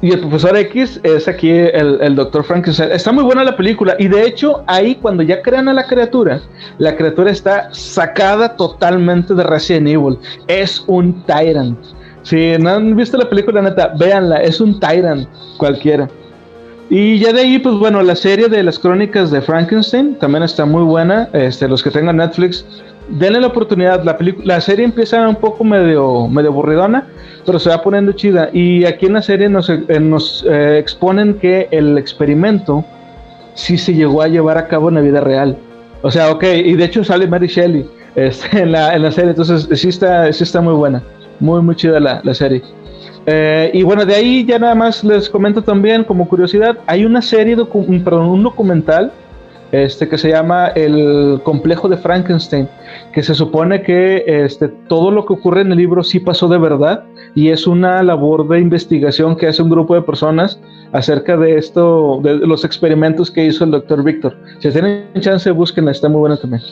y 0.00 0.12
el 0.12 0.20
profesor 0.20 0.56
X 0.56 1.00
es 1.02 1.26
aquí 1.26 1.50
el, 1.50 1.98
el 2.00 2.14
doctor 2.14 2.44
Frankenstein. 2.44 2.92
Está 2.92 3.10
muy 3.10 3.24
buena 3.24 3.42
la 3.42 3.56
película. 3.56 3.96
Y 3.98 4.06
de 4.06 4.26
hecho, 4.26 4.62
ahí 4.66 4.94
cuando 4.94 5.24
ya 5.24 5.42
crean 5.42 5.68
a 5.68 5.72
la 5.72 5.86
criatura, 5.86 6.40
la 6.78 6.96
criatura 6.96 7.32
está 7.32 7.68
sacada 7.72 8.54
totalmente 8.54 9.34
de 9.34 9.42
Resident 9.42 9.88
Evil. 9.88 10.16
Es 10.46 10.84
un 10.86 11.24
Tyrant. 11.24 11.78
Si 12.22 12.56
no 12.58 12.70
han 12.70 12.94
visto 12.94 13.16
la 13.16 13.28
película, 13.28 13.60
neta, 13.60 13.92
véanla. 13.98 14.36
Es 14.36 14.60
un 14.60 14.78
Tyrant 14.78 15.28
cualquiera. 15.56 16.08
Y 16.90 17.18
ya 17.18 17.32
de 17.32 17.40
ahí, 17.40 17.58
pues 17.58 17.74
bueno, 17.74 18.00
la 18.02 18.14
serie 18.14 18.48
de 18.48 18.62
las 18.62 18.78
crónicas 18.78 19.30
de 19.30 19.42
Frankenstein 19.42 20.14
también 20.14 20.44
está 20.44 20.64
muy 20.64 20.84
buena. 20.84 21.28
Este, 21.32 21.66
los 21.66 21.82
que 21.82 21.90
tengan 21.90 22.18
Netflix, 22.18 22.64
denle 23.08 23.40
la 23.40 23.48
oportunidad. 23.48 24.04
La, 24.04 24.16
la 24.44 24.60
serie 24.60 24.84
empieza 24.84 25.28
un 25.28 25.36
poco 25.36 25.64
medio, 25.64 26.28
medio 26.28 26.50
aburridona 26.50 27.06
pero 27.48 27.58
se 27.58 27.70
va 27.70 27.82
poniendo 27.82 28.12
chida. 28.12 28.50
Y 28.52 28.84
aquí 28.84 29.06
en 29.06 29.14
la 29.14 29.22
serie 29.22 29.48
nos, 29.48 29.70
eh, 29.70 29.82
nos 29.98 30.44
eh, 30.46 30.76
exponen 30.78 31.32
que 31.38 31.66
el 31.70 31.96
experimento 31.96 32.84
sí 33.54 33.78
se 33.78 33.94
llegó 33.94 34.20
a 34.20 34.28
llevar 34.28 34.58
a 34.58 34.68
cabo 34.68 34.90
en 34.90 34.96
la 34.96 35.00
vida 35.00 35.22
real. 35.22 35.56
O 36.02 36.10
sea, 36.10 36.30
ok, 36.30 36.44
y 36.44 36.74
de 36.74 36.84
hecho 36.84 37.02
sale 37.02 37.26
Mary 37.26 37.46
Shelley 37.46 37.88
este, 38.16 38.60
en, 38.60 38.72
la, 38.72 38.94
en 38.94 39.00
la 39.00 39.10
serie, 39.10 39.30
entonces 39.30 39.66
sí 39.80 39.88
está, 39.88 40.30
sí 40.30 40.44
está 40.44 40.60
muy 40.60 40.74
buena, 40.74 41.02
muy, 41.40 41.62
muy 41.62 41.74
chida 41.74 41.98
la, 41.98 42.20
la 42.22 42.34
serie. 42.34 42.62
Eh, 43.24 43.70
y 43.72 43.82
bueno, 43.82 44.04
de 44.04 44.14
ahí 44.14 44.44
ya 44.44 44.58
nada 44.58 44.74
más 44.74 45.02
les 45.02 45.30
comento 45.30 45.62
también 45.62 46.04
como 46.04 46.28
curiosidad, 46.28 46.76
hay 46.86 47.06
una 47.06 47.22
serie, 47.22 47.56
perdón, 48.04 48.26
un 48.26 48.42
documental 48.42 49.10
este, 49.72 50.08
que 50.08 50.16
se 50.16 50.30
llama 50.30 50.68
El 50.68 51.40
complejo 51.42 51.88
de 51.88 51.96
Frankenstein, 51.96 52.68
que 53.12 53.22
se 53.22 53.34
supone 53.34 53.82
que 53.82 54.24
este, 54.26 54.68
todo 54.88 55.10
lo 55.10 55.26
que 55.26 55.34
ocurre 55.34 55.60
en 55.60 55.72
el 55.72 55.78
libro 55.78 56.02
sí 56.02 56.20
pasó 56.20 56.48
de 56.48 56.58
verdad 56.58 57.04
y 57.34 57.50
es 57.50 57.66
una 57.66 58.02
labor 58.02 58.48
de 58.48 58.60
investigación 58.60 59.36
que 59.36 59.46
hace 59.46 59.62
un 59.62 59.70
grupo 59.70 59.94
de 59.94 60.02
personas 60.02 60.58
acerca 60.92 61.36
de 61.36 61.56
esto, 61.56 62.20
de 62.22 62.38
los 62.38 62.64
experimentos 62.64 63.30
que 63.30 63.44
hizo 63.44 63.64
el 63.64 63.72
doctor 63.72 64.02
Víctor. 64.02 64.36
Si 64.60 64.70
tienen 64.70 65.08
chance, 65.20 65.50
búsquenla, 65.50 65.90
está 65.90 66.08
muy 66.08 66.20
buena 66.20 66.38
también. 66.38 66.62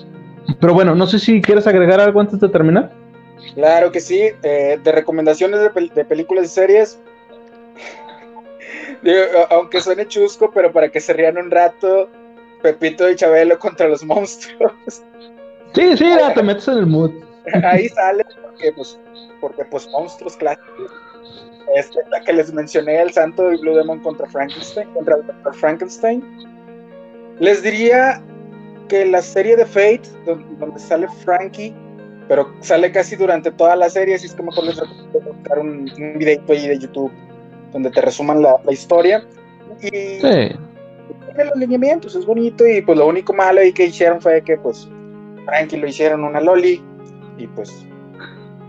Pero 0.61 0.73
bueno, 0.73 0.95
no 0.95 1.07
sé 1.07 1.19
si 1.19 1.43
quieres 1.43 1.67
agregar 1.67 2.01
algo 2.01 2.21
antes 2.21 2.41
de 2.41 2.49
terminar. 2.49 2.91
Claro 3.55 3.93
que 3.93 4.01
sí, 4.01 4.31
eh, 4.43 4.79
de 4.83 4.93
recomendaciones 4.93 5.61
de, 5.61 5.91
de 5.95 6.05
películas 6.05 6.47
y 6.47 6.49
series, 6.49 6.99
aunque 9.51 9.81
suene 9.81 10.07
chusco, 10.07 10.51
pero 10.55 10.73
para 10.73 10.89
que 10.89 11.01
se 11.01 11.13
rían 11.13 11.37
un 11.37 11.51
rato, 11.51 12.09
Pepito 12.67 13.09
y 13.09 13.15
Chabelo 13.15 13.59
contra 13.59 13.87
los 13.87 14.05
monstruos. 14.05 14.73
Sí, 15.75 15.97
sí, 15.97 16.05
ya 16.05 16.35
te 16.35 16.43
metes 16.43 16.67
en 16.69 16.79
el 16.79 16.87
mood. 16.87 17.13
Ahí 17.65 17.89
sale 17.91 18.25
porque 18.43 18.73
pues, 18.73 18.99
porque 19.41 19.65
pues 19.67 19.89
monstruos 19.91 20.37
clásicos. 20.37 20.91
Este, 21.77 22.01
la 22.11 22.21
que 22.21 22.33
les 22.33 22.53
mencioné, 22.53 23.01
el 23.01 23.13
Santo 23.13 23.53
y 23.53 23.61
Blue 23.61 23.77
Demon 23.77 24.01
contra 24.01 24.27
Frankenstein, 24.27 24.89
contra 24.95 25.19
Frankenstein. 25.53 26.25
Les 27.39 27.63
diría 27.63 28.23
que 28.89 29.05
la 29.05 29.23
serie 29.23 29.57
de 29.57 29.67
Fate, 29.67 30.03
donde, 30.25 30.79
sale 30.81 31.07
Frankie, 31.25 31.75
pero 32.29 32.53
sale 32.61 32.91
casi 32.91 33.15
durante 33.15 33.51
toda 33.53 33.77
la 33.77 33.91
serie, 33.91 34.15
así 34.15 34.27
es 34.27 34.35
que 34.35 34.43
mejor 34.43 34.65
les 34.65 34.77
recomiendo 34.77 35.21
buscar 35.33 35.59
un, 35.59 35.91
un 35.99 36.19
videito 36.19 36.53
ahí 36.53 36.67
de 36.67 36.79
YouTube 36.79 37.13
donde 37.73 37.91
te 37.91 38.01
resuman 38.01 38.43
la, 38.43 38.57
la 38.65 38.73
historia. 38.73 39.25
Y 39.83 39.91
sí 39.91 40.57
los 41.45 41.57
lineamientos, 41.57 42.15
es 42.15 42.25
bonito 42.25 42.67
y 42.67 42.81
pues 42.83 42.99
lo 42.99 43.07
único 43.07 43.33
malo 43.33 43.61
ahí 43.61 43.73
que 43.73 43.87
hicieron 43.87 44.21
fue 44.21 44.43
que 44.43 44.57
pues 44.57 44.89
Frankie 45.45 45.77
lo 45.77 45.87
hicieron 45.87 46.25
una 46.25 46.41
loli 46.41 46.83
y 47.39 47.47
pues 47.49 47.87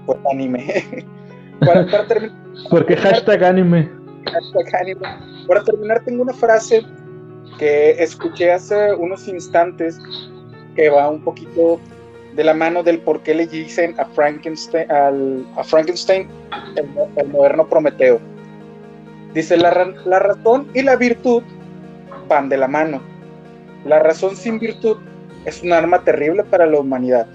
pues 0.05 0.17
anime. 0.31 1.05
para, 1.59 2.07
terminar, 2.07 2.35
Porque 2.69 2.95
hashtag 2.95 3.43
anime. 3.43 3.89
Hashtag 4.25 4.75
anime. 4.81 5.07
Para 5.47 5.63
terminar 5.63 6.03
tengo 6.03 6.23
una 6.23 6.33
frase 6.33 6.83
que 7.59 7.91
escuché 8.01 8.51
hace 8.51 8.93
unos 8.95 9.27
instantes 9.27 9.99
que 10.75 10.89
va 10.89 11.09
un 11.09 11.21
poquito 11.21 11.79
de 12.35 12.43
la 12.43 12.53
mano 12.53 12.83
del 12.83 12.99
por 12.99 13.21
qué 13.21 13.33
le 13.33 13.47
dicen 13.47 13.95
a 13.99 14.05
Frankenstein, 14.05 14.89
al, 14.91 15.45
a 15.55 15.63
Frankenstein 15.63 16.27
el, 16.75 17.27
moderno 17.29 17.67
Prometeo. 17.67 18.19
Dice, 19.33 19.57
la, 19.57 19.93
la 20.05 20.19
razón 20.19 20.67
y 20.73 20.83
la 20.83 20.95
virtud 20.95 21.43
pan 22.27 22.49
de 22.49 22.57
la 22.57 22.67
mano. 22.67 23.01
La 23.85 23.99
razón 23.99 24.35
sin 24.35 24.59
virtud 24.59 24.97
es 25.45 25.63
un 25.63 25.71
arma 25.73 25.99
terrible 25.99 26.43
para 26.43 26.65
la 26.65 26.79
humanidad, 26.79 27.27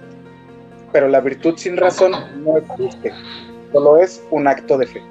pero 0.92 1.08
la 1.08 1.20
virtud 1.20 1.54
sin 1.56 1.76
razón 1.76 2.12
no 2.44 2.56
existe, 2.58 3.12
solo 3.72 3.96
es 3.96 4.22
un 4.30 4.46
acto 4.46 4.76
de 4.76 4.86
fe. 4.86 5.02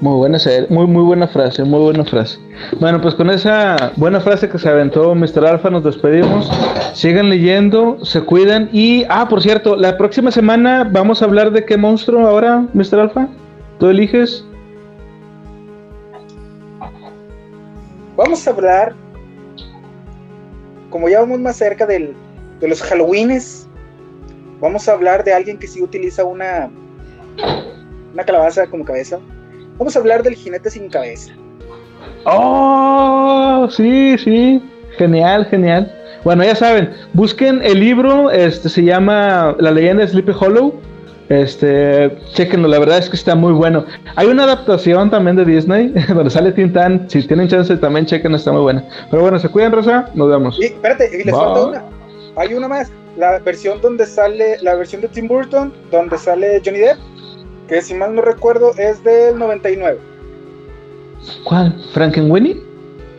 Muy 0.00 0.16
buena, 0.16 0.38
muy, 0.68 0.86
muy 0.86 1.02
buena 1.02 1.28
frase, 1.28 1.64
muy 1.64 1.80
buena 1.80 2.04
frase. 2.04 2.38
Bueno, 2.78 3.00
pues 3.00 3.14
con 3.14 3.30
esa 3.30 3.92
buena 3.96 4.20
frase 4.20 4.48
que 4.48 4.58
se 4.58 4.68
aventó 4.68 5.14
Mr. 5.14 5.46
Alfa 5.46 5.70
nos 5.70 5.84
despedimos. 5.84 6.50
Sigan 6.92 7.30
leyendo, 7.30 8.04
se 8.04 8.20
cuidan 8.20 8.68
y, 8.72 9.04
ah, 9.08 9.26
por 9.28 9.42
cierto, 9.42 9.76
la 9.76 9.96
próxima 9.96 10.30
semana 10.30 10.88
vamos 10.90 11.22
a 11.22 11.24
hablar 11.24 11.52
de 11.52 11.64
qué 11.64 11.76
monstruo 11.76 12.26
ahora, 12.26 12.66
Mr. 12.74 13.00
Alfa. 13.00 13.28
¿Tú 13.78 13.88
eliges? 13.88 14.44
Vamos 18.16 18.46
a 18.46 18.50
hablar, 18.50 18.94
como 20.90 21.08
ya 21.08 21.20
vamos 21.20 21.40
más 21.40 21.56
cerca 21.56 21.86
del, 21.86 22.14
de 22.60 22.68
los 22.68 22.82
Halloweenes, 22.82 23.68
vamos 24.60 24.88
a 24.88 24.92
hablar 24.92 25.24
de 25.24 25.32
alguien 25.32 25.58
que 25.58 25.66
sí 25.66 25.82
utiliza 25.82 26.24
una, 26.24 26.70
una 28.12 28.24
calabaza 28.24 28.66
como 28.66 28.84
cabeza. 28.84 29.18
Vamos 29.78 29.96
a 29.96 29.98
hablar 29.98 30.22
del 30.22 30.36
jinete 30.36 30.70
sin 30.70 30.88
cabeza. 30.88 31.32
Oh, 32.24 33.66
sí, 33.70 34.16
sí. 34.18 34.62
Genial, 34.96 35.46
genial. 35.46 35.92
Bueno, 36.22 36.44
ya 36.44 36.54
saben, 36.54 36.90
busquen 37.12 37.60
el 37.62 37.80
libro, 37.80 38.30
este 38.30 38.68
se 38.68 38.82
llama 38.82 39.54
La 39.58 39.70
leyenda 39.70 40.04
de 40.04 40.08
Sleepy 40.08 40.32
Hollow 40.38 40.80
este, 41.28 42.18
chequenlo, 42.34 42.68
la 42.68 42.78
verdad 42.78 42.98
es 42.98 43.08
que 43.08 43.16
está 43.16 43.34
muy 43.34 43.52
bueno. 43.52 43.84
Hay 44.16 44.26
una 44.26 44.44
adaptación 44.44 45.10
también 45.10 45.36
de 45.36 45.44
Disney 45.44 45.88
donde 46.08 46.30
sale 46.30 46.52
Tintan. 46.52 47.08
Si 47.08 47.26
tienen 47.26 47.48
chance, 47.48 47.76
también 47.76 48.06
chequen, 48.06 48.34
está 48.34 48.52
muy 48.52 48.62
buena. 48.62 48.84
Pero 49.10 49.22
bueno, 49.22 49.38
se 49.38 49.48
cuidan, 49.48 49.72
Rosa. 49.72 50.10
Nos 50.14 50.28
vemos. 50.28 50.58
Y 50.60 50.66
espérate, 50.66 51.10
y 51.12 51.24
les 51.24 51.34
falta 51.34 51.66
una. 51.66 51.84
Hay 52.36 52.54
una 52.54 52.68
más. 52.68 52.90
La 53.16 53.38
versión 53.38 53.80
donde 53.80 54.06
sale, 54.06 54.58
la 54.60 54.74
versión 54.74 55.00
de 55.00 55.08
Tim 55.08 55.28
Burton, 55.28 55.72
donde 55.92 56.18
sale 56.18 56.60
Johnny 56.64 56.80
Depp, 56.80 56.98
que 57.68 57.80
si 57.80 57.94
mal 57.94 58.12
no 58.12 58.22
recuerdo 58.22 58.72
es 58.76 59.02
del 59.04 59.38
99. 59.38 59.98
¿Cuál? 61.44 61.76
¿Frankenweenie? 61.92 62.60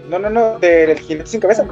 No, 0.10 0.20
no, 0.20 0.30
no, 0.30 0.60
del 0.60 0.99
Jinete 0.99 1.30
sin 1.30 1.39
cabeza. 1.39 1.66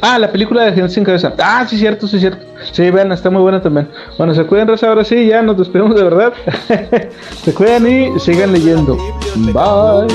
Ah, 0.00 0.18
la 0.18 0.30
película 0.30 0.64
de 0.64 0.72
Gente 0.72 0.88
sin 0.90 1.04
cabeza. 1.04 1.34
Ah, 1.38 1.66
sí, 1.68 1.76
cierto, 1.78 2.06
sí, 2.06 2.18
cierto. 2.20 2.44
Sí, 2.72 2.90
vean, 2.90 3.12
está 3.12 3.30
muy 3.30 3.42
buena 3.42 3.60
también. 3.60 3.88
Bueno, 4.16 4.34
se 4.34 4.44
cuidan, 4.44 4.68
Rosa, 4.68 4.88
ahora 4.88 5.04
sí, 5.04 5.26
ya 5.26 5.42
nos 5.42 5.58
despedimos 5.58 5.94
de 5.96 6.04
verdad. 6.04 6.32
se 7.44 7.54
cuidan 7.54 7.86
y 7.86 8.18
sigan 8.18 8.52
leyendo. 8.52 8.96
Bye. 9.52 10.06